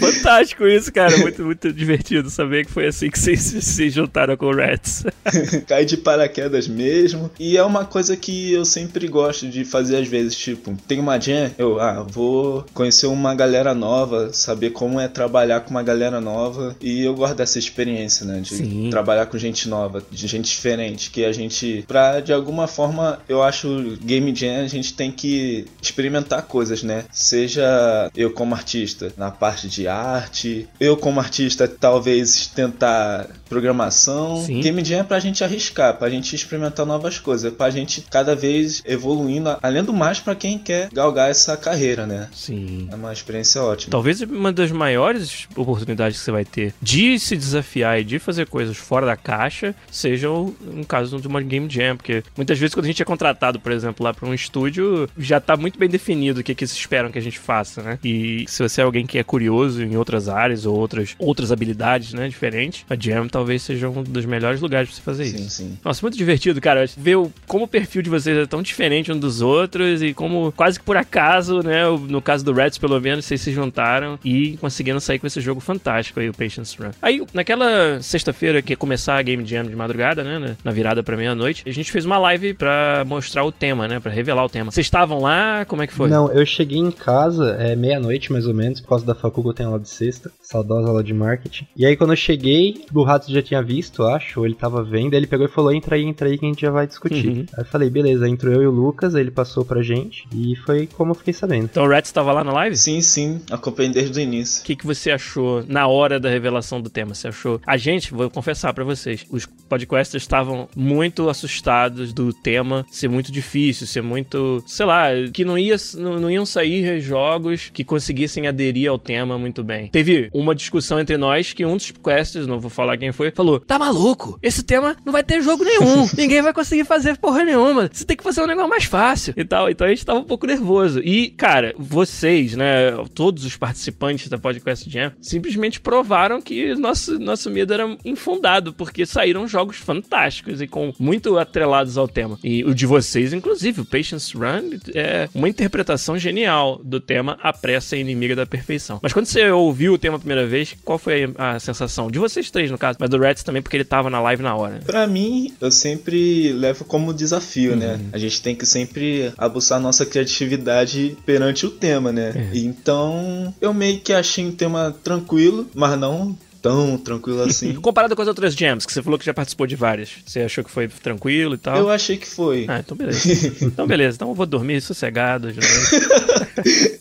fantástico 0.00 0.66
isso, 0.66 0.92
cara. 0.92 1.16
Muito, 1.18 1.42
muito 1.42 1.72
divertido 1.72 2.30
saber 2.30 2.64
que 2.66 2.72
foi 2.72 2.86
assim 2.86 3.10
que 3.10 3.18
vocês 3.18 3.40
se- 3.40 3.62
se 3.62 3.90
juntaram 3.90 4.36
com 4.36 4.46
o 4.46 4.54
Rats. 4.56 5.04
Cai 5.66 5.84
de 5.84 5.96
paraquedas 5.96 6.68
mesmo. 6.68 7.30
E 7.38 7.56
é 7.56 7.62
uma 7.62 7.84
coisa 7.84 8.16
que 8.16 8.52
eu 8.52 8.64
sempre 8.64 9.08
gosto 9.08 9.48
de 9.48 9.64
fazer 9.64 9.96
às 9.96 10.08
vezes, 10.08 10.36
tipo, 10.36 10.76
tem 10.86 11.00
uma 11.00 11.18
jam, 11.18 11.50
eu, 11.58 11.80
ah, 11.80 12.02
vou 12.08 12.64
conhecer 12.72 13.06
uma 13.06 13.34
galera 13.34 13.74
nova, 13.74 14.32
saber 14.32 14.70
como 14.70 15.00
é 15.00 15.08
trabalhar 15.08 15.60
com 15.60 15.70
uma 15.70 15.82
galera 15.82 16.20
nova. 16.20 16.76
E 16.80 17.02
eu 17.02 17.14
gosto 17.14 17.34
dessa 17.36 17.58
experiência, 17.58 18.24
né? 18.24 18.40
De 18.40 18.54
Sim. 18.54 18.90
trabalhar 18.90 19.26
com 19.26 19.36
gente 19.38 19.68
nova, 19.68 20.02
de 20.10 20.26
gente 20.26 20.48
diferente, 20.50 21.10
que 21.10 21.24
a 21.24 21.32
gente, 21.32 21.84
pra 21.88 22.20
de 22.20 22.32
alguma 22.32 22.66
forma, 22.66 23.18
eu 23.28 23.42
acho 23.42 23.98
game 24.02 24.34
jam 24.34 24.62
a 24.64 24.68
gente 24.68 24.94
tem 24.94 25.10
que 25.10 25.64
experimentar 25.82 26.42
coisas, 26.42 26.82
né? 26.82 27.04
Seja 27.12 28.10
eu 28.16 28.30
como 28.30 28.54
artista 28.54 28.83
na 29.16 29.30
parte 29.30 29.68
de 29.68 29.88
arte, 29.88 30.68
eu 30.78 30.96
como 30.96 31.20
artista 31.20 31.66
talvez 31.66 32.46
tentar 32.46 33.28
programação. 33.54 34.42
Sim. 34.42 34.60
Game 34.60 34.84
jam 34.84 35.00
é 35.00 35.04
pra 35.04 35.20
gente 35.20 35.44
arriscar, 35.44 35.96
pra 35.96 36.10
gente 36.10 36.34
experimentar 36.34 36.84
novas 36.84 37.18
coisas, 37.18 37.52
pra 37.52 37.70
gente 37.70 38.04
cada 38.10 38.34
vez 38.34 38.82
evoluindo, 38.84 39.56
além 39.62 39.84
do 39.84 39.92
mais 39.92 40.18
pra 40.18 40.34
quem 40.34 40.58
quer 40.58 40.88
galgar 40.92 41.30
essa 41.30 41.56
carreira, 41.56 42.04
né? 42.04 42.28
Sim. 42.34 42.88
É 42.90 42.94
uma 42.96 43.12
experiência 43.12 43.62
ótima. 43.62 43.92
Talvez 43.92 44.20
uma 44.22 44.52
das 44.52 44.72
maiores 44.72 45.46
oportunidades 45.54 46.18
que 46.18 46.24
você 46.24 46.32
vai 46.32 46.44
ter 46.44 46.74
de 46.82 47.16
se 47.20 47.36
desafiar 47.36 48.00
e 48.00 48.04
de 48.04 48.18
fazer 48.18 48.48
coisas 48.48 48.76
fora 48.76 49.06
da 49.06 49.16
caixa 49.16 49.74
seja 49.90 50.28
um 50.30 50.82
caso 50.86 51.20
de 51.20 51.28
uma 51.28 51.40
game 51.40 51.70
jam, 51.70 51.96
porque 51.96 52.24
muitas 52.36 52.58
vezes 52.58 52.74
quando 52.74 52.86
a 52.86 52.88
gente 52.88 53.02
é 53.02 53.04
contratado, 53.04 53.60
por 53.60 53.70
exemplo, 53.70 54.04
lá 54.04 54.12
para 54.12 54.28
um 54.28 54.34
estúdio, 54.34 55.08
já 55.16 55.40
tá 55.40 55.56
muito 55.56 55.78
bem 55.78 55.88
definido 55.88 56.40
o 56.40 56.42
que, 56.42 56.54
que 56.54 56.64
eles 56.64 56.72
esperam 56.72 57.12
que 57.12 57.18
a 57.18 57.22
gente 57.22 57.38
faça, 57.38 57.82
né? 57.82 57.98
E 58.02 58.44
se 58.48 58.62
você 58.62 58.80
é 58.80 58.84
alguém 58.84 59.06
que 59.06 59.18
é 59.18 59.22
curioso 59.22 59.82
em 59.82 59.96
outras 59.96 60.28
áreas 60.28 60.66
ou 60.66 60.76
outras, 60.76 61.14
outras 61.18 61.52
habilidades, 61.52 62.12
né, 62.12 62.28
diferentes, 62.28 62.84
a 62.90 62.96
jam 62.98 63.28
talvez 63.28 63.43
talvez 63.44 63.62
seja 63.62 63.88
um 63.90 64.02
dos 64.02 64.24
melhores 64.24 64.60
lugares 64.62 64.88
pra 64.88 64.96
você 64.96 65.02
fazer 65.02 65.24
Sim, 65.26 65.36
isso. 65.36 65.50
sim. 65.50 65.78
Nossa, 65.84 66.00
muito 66.02 66.16
divertido, 66.16 66.60
cara. 66.62 66.86
Ver 66.96 67.16
o- 67.16 67.30
como 67.46 67.64
o 67.64 67.68
perfil 67.68 68.00
de 68.00 68.08
vocês 68.08 68.36
é 68.38 68.46
tão 68.46 68.62
diferente 68.62 69.12
um 69.12 69.18
dos 69.18 69.42
outros 69.42 70.02
e 70.02 70.14
como 70.14 70.50
quase 70.52 70.78
que 70.78 70.84
por 70.84 70.96
acaso, 70.96 71.60
né? 71.62 71.82
No 72.08 72.22
caso 72.22 72.42
do 72.44 72.52
Reds, 72.54 72.78
pelo 72.78 72.98
menos, 73.00 73.26
vocês 73.26 73.40
se 73.40 73.52
juntaram 73.52 74.18
e 74.24 74.56
conseguiram 74.56 74.98
sair 74.98 75.18
com 75.18 75.26
esse 75.26 75.40
jogo 75.42 75.60
fantástico 75.60 76.20
aí, 76.20 76.28
o 76.28 76.32
Patience 76.32 76.74
Run. 76.78 76.90
Aí, 77.02 77.22
naquela 77.34 78.00
sexta-feira 78.00 78.62
que 78.62 78.72
ia 78.72 78.76
começar 78.76 79.18
a 79.18 79.22
Game 79.22 79.44
Jam 79.44 79.64
de 79.64 79.76
madrugada, 79.76 80.24
né? 80.24 80.38
na- 80.38 80.54
Na 80.64 80.70
virada 80.72 81.02
pra 81.02 81.16
meia-noite, 81.16 81.62
a 81.66 81.72
gente 81.72 81.92
fez 81.92 82.04
uma 82.06 82.16
live 82.18 82.54
pra 82.54 83.04
mostrar 83.06 83.44
o 83.44 83.52
tema, 83.52 83.86
né? 83.86 84.00
Pra 84.00 84.10
revelar 84.10 84.44
o 84.44 84.48
tema. 84.48 84.70
Vocês 84.70 84.86
estavam 84.86 85.20
lá? 85.20 85.64
Como 85.66 85.82
é 85.82 85.86
que 85.86 85.92
foi? 85.92 86.08
Não, 86.08 86.30
eu 86.32 86.46
cheguei 86.46 86.78
em 86.78 86.90
casa, 86.90 87.56
é 87.58 87.76
meia-noite 87.76 88.32
mais 88.32 88.46
ou 88.46 88.54
menos, 88.54 88.80
por 88.80 88.88
causa 88.88 89.04
da 89.04 89.14
faculdade 89.14 89.34
eu 89.50 89.54
tenho 89.54 89.68
aula 89.68 89.80
de 89.80 89.88
sexta, 89.90 90.30
saudosa 90.40 90.88
aula 90.88 91.02
de 91.04 91.12
marketing. 91.12 91.66
E 91.76 91.84
aí 91.84 91.96
quando 91.96 92.10
eu 92.12 92.16
cheguei, 92.16 92.84
o 92.94 93.02
Já 93.26 93.42
tinha 93.42 93.62
visto, 93.62 94.02
acho, 94.04 94.40
ou 94.40 94.46
ele 94.46 94.54
tava 94.54 94.82
vendo, 94.82 95.14
aí 95.14 95.20
ele 95.20 95.26
pegou 95.26 95.46
e 95.46 95.48
falou, 95.48 95.72
entra 95.72 95.96
aí, 95.96 96.04
entra 96.04 96.28
aí 96.28 96.38
que 96.38 96.44
a 96.44 96.48
gente 96.48 96.60
já 96.60 96.70
vai 96.70 96.86
discutir. 96.86 97.28
Uhum. 97.28 97.46
Aí 97.54 97.64
eu 97.64 97.64
falei, 97.64 97.90
beleza, 97.90 98.28
entrou 98.28 98.54
eu 98.54 98.62
e 98.62 98.66
o 98.66 98.70
Lucas, 98.70 99.14
aí 99.14 99.22
ele 99.22 99.30
passou 99.30 99.64
pra 99.64 99.82
gente, 99.82 100.26
e 100.34 100.56
foi 100.56 100.86
como 100.86 101.12
eu 101.12 101.14
fiquei 101.14 101.32
sabendo. 101.32 101.64
Então 101.64 101.84
o 101.84 101.88
Reds 101.88 102.08
estava 102.08 102.32
lá 102.32 102.44
na 102.44 102.52
live? 102.52 102.76
Sim, 102.76 103.00
sim. 103.00 103.40
Acompanhei 103.50 103.92
desde 103.92 104.18
o 104.18 104.22
início. 104.22 104.62
O 104.62 104.64
que, 104.64 104.76
que 104.76 104.86
você 104.86 105.10
achou 105.10 105.64
na 105.66 105.86
hora 105.86 106.18
da 106.20 106.28
revelação 106.28 106.80
do 106.80 106.90
tema? 106.90 107.14
Você 107.14 107.28
achou? 107.28 107.60
A 107.66 107.76
gente, 107.76 108.12
vou 108.12 108.30
confessar 108.30 108.72
pra 108.72 108.84
vocês, 108.84 109.24
os 109.30 109.46
podcasters 109.46 110.22
estavam 110.22 110.68
muito 110.76 111.28
assustados 111.28 112.12
do 112.12 112.32
tema 112.32 112.84
ser 112.90 113.08
muito 113.08 113.32
difícil, 113.32 113.86
ser 113.86 114.02
muito, 114.02 114.62
sei 114.66 114.86
lá, 114.86 115.08
que 115.32 115.44
não, 115.44 115.58
ia, 115.58 115.76
não, 115.94 116.20
não 116.20 116.30
iam 116.30 116.46
sair 116.46 117.00
jogos 117.00 117.70
que 117.72 117.84
conseguissem 117.84 118.46
aderir 118.46 118.90
ao 118.90 118.98
tema 118.98 119.38
muito 119.38 119.62
bem. 119.62 119.88
Teve 119.88 120.28
uma 120.32 120.54
discussão 120.54 121.00
entre 121.00 121.16
nós 121.16 121.52
que 121.52 121.64
um 121.64 121.76
dos 121.76 121.90
podcasters, 121.90 122.46
não 122.46 122.60
vou 122.60 122.70
falar 122.70 122.96
quem 122.96 123.12
foi, 123.14 123.30
falou: 123.30 123.60
Tá 123.60 123.78
maluco? 123.78 124.38
Esse 124.42 124.62
tema 124.62 124.96
não 125.04 125.12
vai 125.12 125.22
ter 125.22 125.42
jogo 125.42 125.64
nenhum. 125.64 126.08
Ninguém 126.16 126.42
vai 126.42 126.52
conseguir 126.52 126.84
fazer 126.84 127.16
porra 127.16 127.44
nenhuma. 127.44 127.88
Você 127.92 128.04
tem 128.04 128.16
que 128.16 128.22
fazer 128.22 128.42
um 128.42 128.46
negócio 128.46 128.70
mais 128.70 128.84
fácil 128.84 129.34
e 129.36 129.44
tal. 129.44 129.70
Então 129.70 129.86
a 129.86 129.90
gente 129.90 130.04
tava 130.04 130.18
um 130.18 130.24
pouco 130.24 130.46
nervoso. 130.46 131.00
E, 131.00 131.30
cara, 131.30 131.74
vocês, 131.78 132.54
né, 132.54 132.92
todos 133.14 133.44
os 133.44 133.56
participantes 133.56 134.28
da 134.28 134.38
Podcast 134.38 134.88
Jam, 134.90 135.12
simplesmente 135.20 135.80
provaram 135.80 136.40
que 136.40 136.74
nosso, 136.74 137.18
nosso 137.18 137.50
medo 137.50 137.72
era 137.72 137.96
infundado, 138.04 138.72
porque 138.72 139.06
saíram 139.06 139.46
jogos 139.46 139.76
fantásticos 139.76 140.60
e 140.60 140.66
com 140.66 140.92
muito 140.98 141.38
atrelados 141.38 141.96
ao 141.96 142.08
tema. 142.08 142.38
E 142.42 142.64
o 142.64 142.74
de 142.74 142.86
vocês, 142.86 143.32
inclusive, 143.32 143.80
o 143.80 143.84
Patience 143.84 144.36
Run 144.36 144.78
é 144.94 145.28
uma 145.34 145.48
interpretação 145.48 146.18
genial 146.18 146.80
do 146.84 147.00
tema 147.00 147.38
A 147.42 147.52
Pressa 147.52 147.96
é 147.96 148.00
Inimiga 148.00 148.34
da 148.34 148.46
Perfeição. 148.46 148.98
Mas 149.02 149.12
quando 149.12 149.26
você 149.26 149.50
ouviu 149.50 149.94
o 149.94 149.98
tema 149.98 150.16
a 150.16 150.18
primeira 150.18 150.46
vez, 150.46 150.76
qual 150.84 150.98
foi 150.98 151.32
a 151.36 151.58
sensação? 151.58 152.10
De 152.10 152.18
vocês 152.18 152.50
três, 152.50 152.70
no 152.70 152.78
caso, 152.78 152.98
mas 153.04 153.10
do 153.10 153.18
Reds 153.18 153.42
também, 153.42 153.60
porque 153.60 153.76
ele 153.76 153.84
tava 153.84 154.08
na 154.08 154.18
live 154.18 154.42
na 154.42 154.56
hora. 154.56 154.80
Pra 154.86 155.06
mim, 155.06 155.52
eu 155.60 155.70
sempre 155.70 156.52
levo 156.54 156.86
como 156.86 157.12
desafio, 157.12 157.76
né? 157.76 158.00
A 158.12 158.18
gente 158.18 158.40
tem 158.40 158.56
que 158.56 158.64
sempre 158.64 159.30
abuçar 159.36 159.78
nossa 159.78 160.06
criatividade 160.06 161.14
perante 161.26 161.66
o 161.66 161.70
tema, 161.70 162.10
né? 162.10 162.50
Então, 162.54 163.54
eu 163.60 163.74
meio 163.74 164.00
que 164.00 164.12
achei 164.12 164.44
um 164.46 164.52
tema 164.52 164.94
tranquilo, 165.04 165.68
mas 165.74 165.98
não 165.98 166.34
tão 166.62 166.96
tranquilo 166.96 167.42
assim. 167.42 167.74
Comparado 167.76 168.16
com 168.16 168.22
as 168.22 168.28
outras 168.28 168.54
jams, 168.54 168.86
que 168.86 168.92
você 168.92 169.02
falou 169.02 169.18
que 169.18 169.26
já 169.26 169.34
participou 169.34 169.66
de 169.66 169.76
várias, 169.76 170.08
você 170.24 170.40
achou 170.40 170.64
que 170.64 170.70
foi 170.70 170.88
tranquilo 170.88 171.56
e 171.56 171.58
tal? 171.58 171.76
eu 171.76 171.90
achei 171.90 172.16
que 172.16 172.26
foi. 172.26 172.64
Ah, 172.66 172.78
então 172.78 172.96
beleza. 172.96 173.28
então 173.60 173.86
beleza, 173.86 174.16
então 174.16 174.30
eu 174.30 174.34
vou 174.34 174.46
dormir 174.46 174.80
sossegado. 174.80 175.48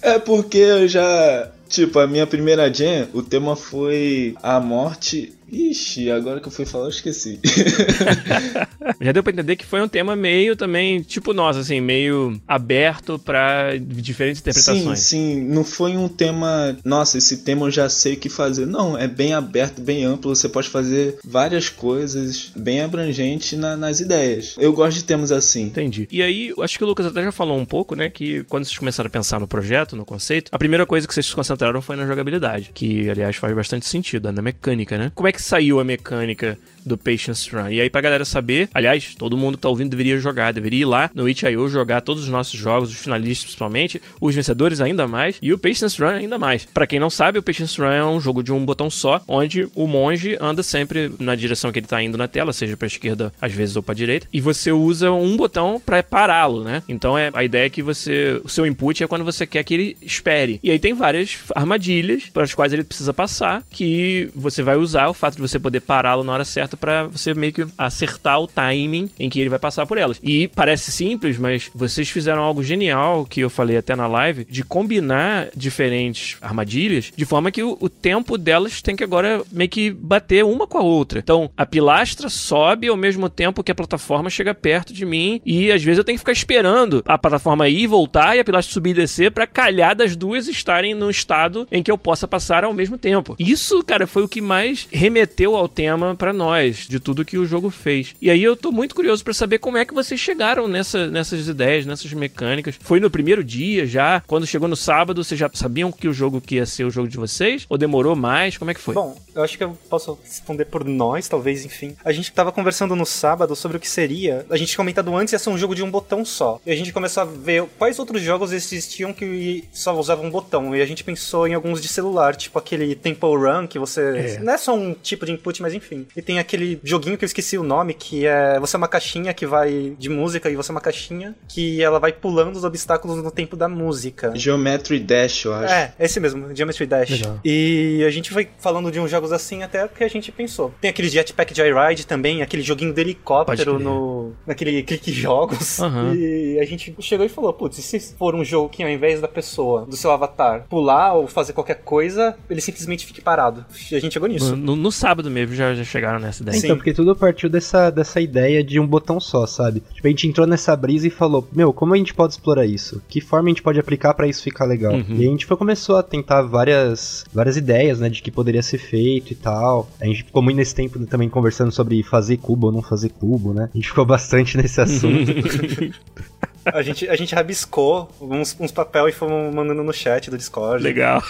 É 0.01 0.19
porque 0.19 0.57
eu 0.57 0.87
já. 0.87 1.49
Tipo, 1.69 1.99
a 1.99 2.07
minha 2.07 2.27
primeira 2.27 2.71
jam, 2.73 3.07
o 3.13 3.21
tema 3.21 3.55
foi 3.55 4.35
a 4.43 4.59
morte. 4.59 5.31
Ixi, 5.51 6.09
agora 6.11 6.39
que 6.39 6.47
eu 6.47 6.51
fui 6.51 6.65
falar, 6.65 6.85
eu 6.85 6.89
esqueci. 6.89 7.39
Já 9.01 9.11
deu 9.11 9.23
pra 9.23 9.31
entender 9.33 9.55
que 9.55 9.65
foi 9.65 9.81
um 9.81 9.87
tema 9.87 10.15
meio 10.15 10.55
também, 10.55 11.01
tipo 11.01 11.33
nós, 11.33 11.57
assim, 11.57 11.79
meio 11.81 12.39
aberto 12.47 13.17
pra 13.19 13.75
diferentes 13.77 14.41
sim, 14.41 14.49
interpretações. 14.49 14.99
sim, 14.99 15.41
não 15.43 15.63
foi 15.63 15.95
um 15.97 16.07
tema. 16.07 16.77
Nossa, 16.83 17.17
esse 17.17 17.37
tema 17.37 17.67
eu 17.67 17.71
já 17.71 17.89
sei 17.89 18.13
o 18.13 18.17
que 18.17 18.29
fazer. 18.29 18.65
Não, 18.65 18.97
é 18.97 19.07
bem 19.07 19.33
aberto, 19.33 19.81
bem 19.81 20.03
amplo. 20.03 20.35
Você 20.35 20.49
pode 20.49 20.69
fazer 20.69 21.17
várias 21.23 21.69
coisas, 21.69 22.51
bem 22.55 22.81
abrangente 22.81 23.55
na- 23.55 23.75
nas 23.77 23.99
ideias. 23.99 24.55
Eu 24.57 24.73
gosto 24.73 24.97
de 24.97 25.03
temas 25.03 25.31
assim. 25.31 25.63
Entendi. 25.63 26.07
E 26.11 26.21
aí, 26.21 26.53
acho 26.61 26.77
que 26.77 26.83
o 26.83 26.87
Lucas 26.87 27.05
até 27.05 27.23
já 27.23 27.31
falou 27.31 27.57
um 27.57 27.65
pouco, 27.65 27.95
né? 27.95 28.09
Que 28.09 28.43
quando 28.45 28.65
vocês 28.65 28.77
começaram 28.77 29.07
a 29.07 29.11
pensar 29.11 29.39
no 29.39 29.47
projeto, 29.47 29.95
no 29.95 30.05
conceito, 30.05 30.49
a 30.51 30.57
primeira 30.57 30.85
coisa 30.85 31.07
que 31.07 31.13
vocês 31.13 31.25
se 31.25 31.35
concentraram 31.35 31.81
foi 31.81 31.95
na 31.95 32.05
jogabilidade. 32.05 32.71
Que, 32.73 33.09
aliás, 33.09 33.35
faz 33.35 33.53
bastante 33.55 33.85
sentido, 33.85 34.31
na 34.31 34.41
mecânica, 34.41 34.97
né? 34.97 35.11
Como 35.13 35.27
é 35.27 35.31
que 35.33 35.41
saiu 35.41 35.79
a 35.79 35.83
mecânica 35.83 36.57
do 36.85 36.97
Patience 36.97 37.49
Run? 37.49 37.69
E 37.69 37.81
aí, 37.81 37.89
pra 37.89 38.01
galera 38.01 38.25
saber, 38.25 38.69
aliás, 38.73 39.15
todo 39.15 39.37
mundo 39.37 39.57
que 39.57 39.61
tá 39.61 39.69
ouvindo 39.69 39.89
deveria 39.89 40.17
jogar, 40.17 40.53
deveria 40.53 40.81
ir 40.81 40.85
lá 40.85 41.09
no 41.13 41.27
itch.io 41.27 41.67
jogar 41.67 42.01
todos 42.01 42.23
os 42.23 42.29
nossos 42.29 42.59
jogos, 42.59 42.89
os 42.89 42.97
finalistas 42.97 43.45
principalmente, 43.45 44.01
os 44.19 44.35
vencedores 44.35 44.81
ainda 44.81 45.07
mais, 45.07 45.37
e 45.41 45.53
o 45.53 45.57
Patience 45.57 46.01
Run 46.01 46.09
ainda 46.09 46.37
mais. 46.37 46.65
Pra 46.65 46.87
quem 46.87 46.99
não 46.99 47.09
sabe, 47.09 47.39
o 47.39 47.43
Patience 47.43 47.79
Run 47.79 47.87
é 47.87 48.05
um 48.05 48.19
jogo 48.19 48.43
de 48.43 48.51
um 48.51 48.63
botão 48.63 48.89
só, 48.89 49.21
onde 49.27 49.67
o 49.75 49.87
monge 49.87 50.37
anda 50.39 50.63
sempre 50.63 51.11
na 51.19 51.35
direção 51.35 51.71
que 51.71 51.79
ele 51.79 51.87
tá 51.87 52.01
indo 52.01 52.17
na 52.17 52.27
tela, 52.27 52.53
seja 52.53 52.77
pra 52.77 52.87
esquerda, 52.87 53.33
às 53.41 53.51
vezes, 53.51 53.75
ou 53.75 53.83
pra 53.83 53.93
direita, 53.93 54.27
e 54.31 54.41
você 54.41 54.71
usa 54.71 55.11
um 55.11 55.35
botão 55.35 55.81
pra 55.83 56.03
pará-lo, 56.03 56.63
né? 56.63 56.83
Então 56.87 57.17
é 57.17 57.31
a 57.33 57.43
ideia 57.43 57.63
é 57.63 57.69
que 57.69 57.81
você. 57.81 58.41
O 58.43 58.49
seu 58.49 58.65
input 58.65 59.03
é 59.03 59.07
quando 59.07 59.23
você 59.23 59.45
quer 59.47 59.63
que 59.63 59.73
ele 59.73 59.97
espere. 60.01 60.59
E 60.61 60.69
aí 60.69 60.79
tem 60.79 60.93
várias 60.93 61.37
armadilhas 61.55 62.25
para 62.25 62.43
as 62.43 62.53
quais 62.53 62.73
ele 62.73 62.83
precisa 62.83 63.13
passar, 63.13 63.63
que 63.69 64.29
você 64.35 64.61
vai 64.61 64.75
usar 64.75 65.07
o 65.07 65.13
fato 65.13 65.35
de 65.35 65.41
você 65.41 65.59
poder 65.59 65.79
pará-lo 65.81 66.23
na 66.23 66.33
hora 66.33 66.45
certa 66.45 66.72
pra 66.77 67.05
você 67.05 67.33
meio 67.33 67.53
que 67.53 67.65
acertar 67.77 68.39
o 68.39 68.47
timing 68.47 69.09
em 69.19 69.29
que 69.29 69.39
ele 69.39 69.49
vai 69.49 69.59
passar 69.59 69.85
por 69.85 69.97
elas. 69.97 70.19
E 70.21 70.47
parece 70.49 70.91
simples, 70.91 71.37
mas 71.37 71.69
vocês 71.73 72.09
fizeram 72.09 72.43
algo 72.43 72.63
genial 72.63 73.25
que 73.25 73.41
eu 73.41 73.49
falei 73.49 73.77
até 73.77 73.95
na 73.95 74.07
live, 74.07 74.45
de 74.49 74.63
combinar 74.63 75.49
diferentes 75.55 76.37
armadilhas 76.41 77.11
de 77.15 77.25
forma 77.25 77.51
que 77.51 77.63
o, 77.63 77.77
o 77.79 77.89
tempo 77.89 78.37
delas 78.37 78.81
tem 78.81 78.95
que 78.95 79.03
agora 79.03 79.41
meio 79.51 79.69
que 79.69 79.91
bater 79.91 80.43
uma 80.43 80.67
com 80.67 80.77
a 80.77 80.81
outra. 80.81 81.19
Então, 81.19 81.49
a 81.55 81.65
pilastra 81.65 82.29
sobe 82.29 82.87
ao 82.87 82.97
mesmo 82.97 83.29
tempo 83.29 83.63
que 83.63 83.71
a 83.71 83.75
plataforma 83.75 84.29
chega 84.29 84.53
perto 84.53 84.93
de 84.93 85.05
mim 85.05 85.41
e 85.45 85.71
às 85.71 85.83
vezes 85.83 85.97
eu 85.97 86.03
tenho 86.03 86.17
que 86.17 86.21
ficar 86.21 86.31
esperando 86.31 87.03
a 87.05 87.17
plataforma 87.17 87.67
ir 87.67 87.83
e 87.83 87.87
voltar 87.87 88.35
e 88.35 88.39
a 88.39 88.43
pilastra 88.43 88.73
subir 88.73 88.91
e 88.91 88.93
descer 88.93 89.31
pra 89.31 89.47
calhar 89.47 89.95
das 89.95 90.15
duas 90.15 90.47
estarem 90.47 90.93
no 90.93 91.09
estado 91.09 91.67
em 91.71 91.83
que 91.83 91.91
eu 91.91 91.97
possa 91.97 92.27
passar 92.27 92.63
ao 92.63 92.73
mesmo 92.73 92.97
tempo. 92.97 93.35
Isso, 93.37 93.83
cara, 93.83 94.07
foi 94.07 94.23
o 94.23 94.27
que 94.27 94.41
mais 94.41 94.87
remeteu 94.91 95.55
ao 95.55 95.67
tema 95.67 96.15
pra 96.15 96.31
nós, 96.31 96.62
de 96.71 96.99
tudo 96.99 97.25
que 97.25 97.37
o 97.37 97.45
jogo 97.45 97.69
fez. 97.69 98.15
E 98.21 98.29
aí 98.29 98.43
eu 98.43 98.55
tô 98.55 98.71
muito 98.71 98.95
curioso 98.95 99.23
pra 99.23 99.33
saber 99.33 99.59
como 99.59 99.77
é 99.77 99.85
que 99.85 99.93
vocês 99.93 100.19
chegaram 100.19 100.67
nessa, 100.67 101.07
nessas 101.07 101.47
ideias, 101.47 101.85
nessas 101.85 102.11
mecânicas. 102.13 102.75
Foi 102.79 102.99
no 102.99 103.09
primeiro 103.09 103.43
dia 103.43 103.85
já? 103.85 104.21
Quando 104.25 104.47
chegou 104.47 104.67
no 104.67 104.75
sábado, 104.75 105.23
vocês 105.23 105.39
já 105.39 105.49
sabiam 105.53 105.91
que 105.91 106.07
o 106.07 106.13
jogo 106.13 106.41
que 106.41 106.55
ia 106.55 106.65
ser 106.65 106.85
o 106.85 106.91
jogo 106.91 107.07
de 107.07 107.17
vocês? 107.17 107.65
Ou 107.69 107.77
demorou 107.77 108.15
mais? 108.15 108.57
Como 108.57 108.71
é 108.71 108.73
que 108.73 108.79
foi? 108.79 108.93
Bom, 108.95 109.17
eu 109.35 109.43
acho 109.43 109.57
que 109.57 109.63
eu 109.63 109.77
posso 109.89 110.17
responder 110.23 110.65
por 110.65 110.85
nós, 110.85 111.27
talvez, 111.27 111.65
enfim. 111.65 111.95
A 112.03 112.11
gente 112.11 112.31
tava 112.31 112.51
conversando 112.51 112.95
no 112.95 113.05
sábado 113.05 113.55
sobre 113.55 113.77
o 113.77 113.79
que 113.79 113.89
seria. 113.89 114.45
A 114.49 114.57
gente 114.57 114.69
tinha 114.69 114.77
comentado 114.77 115.15
antes 115.15 115.33
ia 115.33 115.39
ser 115.39 115.49
um 115.49 115.57
jogo 115.57 115.75
de 115.75 115.83
um 115.83 115.89
botão 115.89 116.23
só. 116.23 116.59
E 116.65 116.71
a 116.71 116.75
gente 116.75 116.93
começou 116.93 117.23
a 117.23 117.25
ver 117.25 117.63
quais 117.77 117.99
outros 117.99 118.21
jogos 118.21 118.51
existiam 118.51 119.13
que 119.13 119.63
só 119.71 119.97
usavam 119.97 120.25
um 120.25 120.29
botão. 120.29 120.75
E 120.75 120.81
a 120.81 120.85
gente 120.85 121.03
pensou 121.03 121.47
em 121.47 121.53
alguns 121.53 121.81
de 121.81 121.87
celular, 121.87 122.35
tipo 122.35 122.57
aquele 122.59 122.95
Temple 122.95 123.35
Run, 123.35 123.67
que 123.67 123.79
você. 123.79 124.01
É. 124.01 124.39
Não 124.39 124.53
é 124.53 124.57
só 124.57 124.75
um 124.75 124.93
tipo 124.93 125.25
de 125.25 125.31
input, 125.31 125.61
mas 125.61 125.73
enfim. 125.73 126.05
E 126.15 126.21
tem 126.21 126.39
aquele 126.39 126.52
joguinho 126.83 127.17
que 127.17 127.23
eu 127.23 127.27
esqueci 127.27 127.57
o 127.57 127.63
nome, 127.63 127.93
que 127.93 128.25
é. 128.25 128.59
Você 128.59 128.75
é 128.75 128.77
uma 128.77 128.87
caixinha 128.87 129.33
que 129.33 129.45
vai 129.45 129.95
de 129.97 130.09
música 130.09 130.49
e 130.49 130.55
você 130.55 130.71
é 130.71 130.73
uma 130.73 130.81
caixinha 130.81 131.35
que 131.47 131.81
ela 131.81 131.99
vai 131.99 132.11
pulando 132.11 132.55
os 132.55 132.63
obstáculos 132.63 133.21
no 133.23 133.31
tempo 133.31 133.55
da 133.55 133.67
música. 133.67 134.33
Geometry 134.35 134.99
Dash, 134.99 135.45
eu 135.45 135.53
acho. 135.53 135.73
É, 135.73 135.93
esse 135.99 136.19
mesmo, 136.19 136.55
Geometry 136.55 136.85
Dash. 136.85 137.09
Legal. 137.09 137.39
E 137.43 138.03
a 138.05 138.09
gente 138.09 138.31
foi 138.31 138.47
falando 138.59 138.91
de 138.91 138.99
uns 138.99 139.09
jogos 139.09 139.31
assim 139.31 139.63
até 139.63 139.87
que 139.87 140.03
a 140.03 140.07
gente 140.07 140.31
pensou. 140.31 140.73
Tem 140.81 140.89
aquele 140.89 141.09
Jetpack 141.09 141.55
Joyride 141.55 142.05
também, 142.05 142.41
aquele 142.41 142.63
joguinho 142.63 142.91
do 142.91 142.95
Pode 142.95 143.09
helicóptero 143.09 143.79
no 143.79 144.33
naquele 144.45 144.83
clique 144.83 145.11
jogos. 145.11 145.79
Aham. 145.79 146.13
E 146.15 146.59
a 146.59 146.65
gente 146.65 146.95
chegou 146.99 147.25
e 147.25 147.29
falou, 147.29 147.53
putz, 147.53 147.77
se 147.77 147.99
for 148.17 148.35
um 148.35 148.43
jogo 148.43 148.69
que 148.69 148.83
ao 148.83 148.89
invés 148.89 149.21
da 149.21 149.27
pessoa, 149.27 149.85
do 149.85 149.95
seu 149.95 150.11
avatar, 150.11 150.65
pular 150.69 151.13
ou 151.13 151.27
fazer 151.27 151.53
qualquer 151.53 151.81
coisa, 151.83 152.35
ele 152.49 152.61
simplesmente 152.61 153.05
fique 153.05 153.21
parado. 153.21 153.65
E 153.91 153.95
a 153.95 153.99
gente 153.99 154.13
chegou 154.13 154.27
nisso. 154.27 154.55
No, 154.55 154.75
no 154.75 154.91
sábado 154.91 155.29
mesmo 155.29 155.55
já, 155.55 155.73
já 155.73 155.83
chegaram 155.83 156.19
nessa 156.19 156.42
ideia. 156.43 156.59
Sim. 156.59 156.67
Então, 156.67 156.77
porque 156.77 156.93
tudo 156.93 157.15
partiu 157.15 157.49
dessa, 157.49 157.89
dessa 157.89 158.21
ideia 158.21 158.63
de 158.63 158.79
um 158.79 158.87
botão 158.87 159.19
só, 159.19 159.45
sabe? 159.45 159.81
Tipo, 159.93 160.07
a 160.07 160.09
gente 160.09 160.27
entrou 160.27 160.45
nessa 160.45 160.75
brisa 160.75 161.07
e 161.07 161.09
falou, 161.09 161.47
meu, 161.51 161.73
como 161.73 161.93
a 161.93 161.97
gente 161.97 162.13
pode 162.13 162.33
explorar 162.33 162.65
isso? 162.65 163.01
Que 163.07 163.19
forma 163.19 163.47
a 163.47 163.49
gente 163.49 163.63
pode 163.63 163.79
aplicar 163.79 164.13
pra 164.13 164.27
isso 164.27 164.43
ficar 164.43 164.65
legal? 164.65 164.93
Uhum. 164.93 165.15
E 165.17 165.25
a 165.25 165.29
gente 165.29 165.45
foi, 165.45 165.57
começou 165.57 165.97
a 165.97 166.03
tentar 166.03 166.41
várias, 166.43 167.25
várias 167.33 167.57
ideias, 167.57 167.99
né, 167.99 168.09
de 168.09 168.21
que 168.21 168.31
poderia 168.31 168.61
ser 168.61 168.77
feito 168.77 169.31
e 169.31 169.35
tal. 169.35 169.89
A 169.99 170.05
gente 170.05 170.23
ficou 170.23 170.41
muito 170.41 170.57
nesse 170.57 170.75
tempo 170.75 170.99
também 171.05 171.29
conversando 171.29 171.71
sobre 171.71 172.03
fazer 172.03 172.37
cubo 172.37 172.67
ou 172.67 172.73
não 172.73 172.81
fazer 172.81 173.09
cubo, 173.09 173.53
né? 173.53 173.69
A 173.73 173.77
gente 173.77 173.87
ficou 173.87 174.05
bastante 174.05 174.57
nesse 174.57 174.79
assunto. 174.81 175.31
A 176.65 176.81
gente, 176.81 177.07
a 177.09 177.15
gente 177.15 177.35
rabiscou 177.35 178.09
uns, 178.21 178.55
uns 178.59 178.71
papel 178.71 179.09
e 179.09 179.11
fomos 179.11 179.53
mandando 179.53 179.83
no 179.83 179.93
chat 179.93 180.29
do 180.29 180.37
Discord. 180.37 180.83
Legal. 180.83 181.21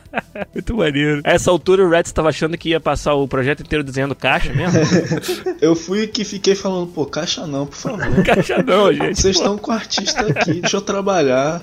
Muito 0.54 0.76
maneiro. 0.76 1.20
A 1.24 1.32
essa 1.32 1.50
altura 1.50 1.84
o 1.84 1.88
Reds 1.88 2.12
tava 2.12 2.28
achando 2.28 2.56
que 2.56 2.70
ia 2.70 2.80
passar 2.80 3.14
o 3.14 3.28
projeto 3.28 3.62
inteiro 3.62 3.84
desenhando 3.84 4.14
caixa 4.14 4.52
mesmo? 4.52 4.80
Eu 5.60 5.74
fui 5.74 6.06
que 6.06 6.24
fiquei 6.24 6.54
falando, 6.54 6.88
pô, 6.88 7.06
caixa 7.06 7.46
não, 7.46 7.66
por 7.66 7.76
favor. 7.76 8.00
caixa 8.24 8.62
não, 8.62 8.92
gente. 8.92 9.20
Vocês 9.20 9.36
estão 9.36 9.56
com 9.58 9.70
o 9.70 9.74
artista 9.74 10.20
aqui, 10.20 10.60
deixa 10.60 10.76
eu 10.76 10.80
trabalhar. 10.80 11.62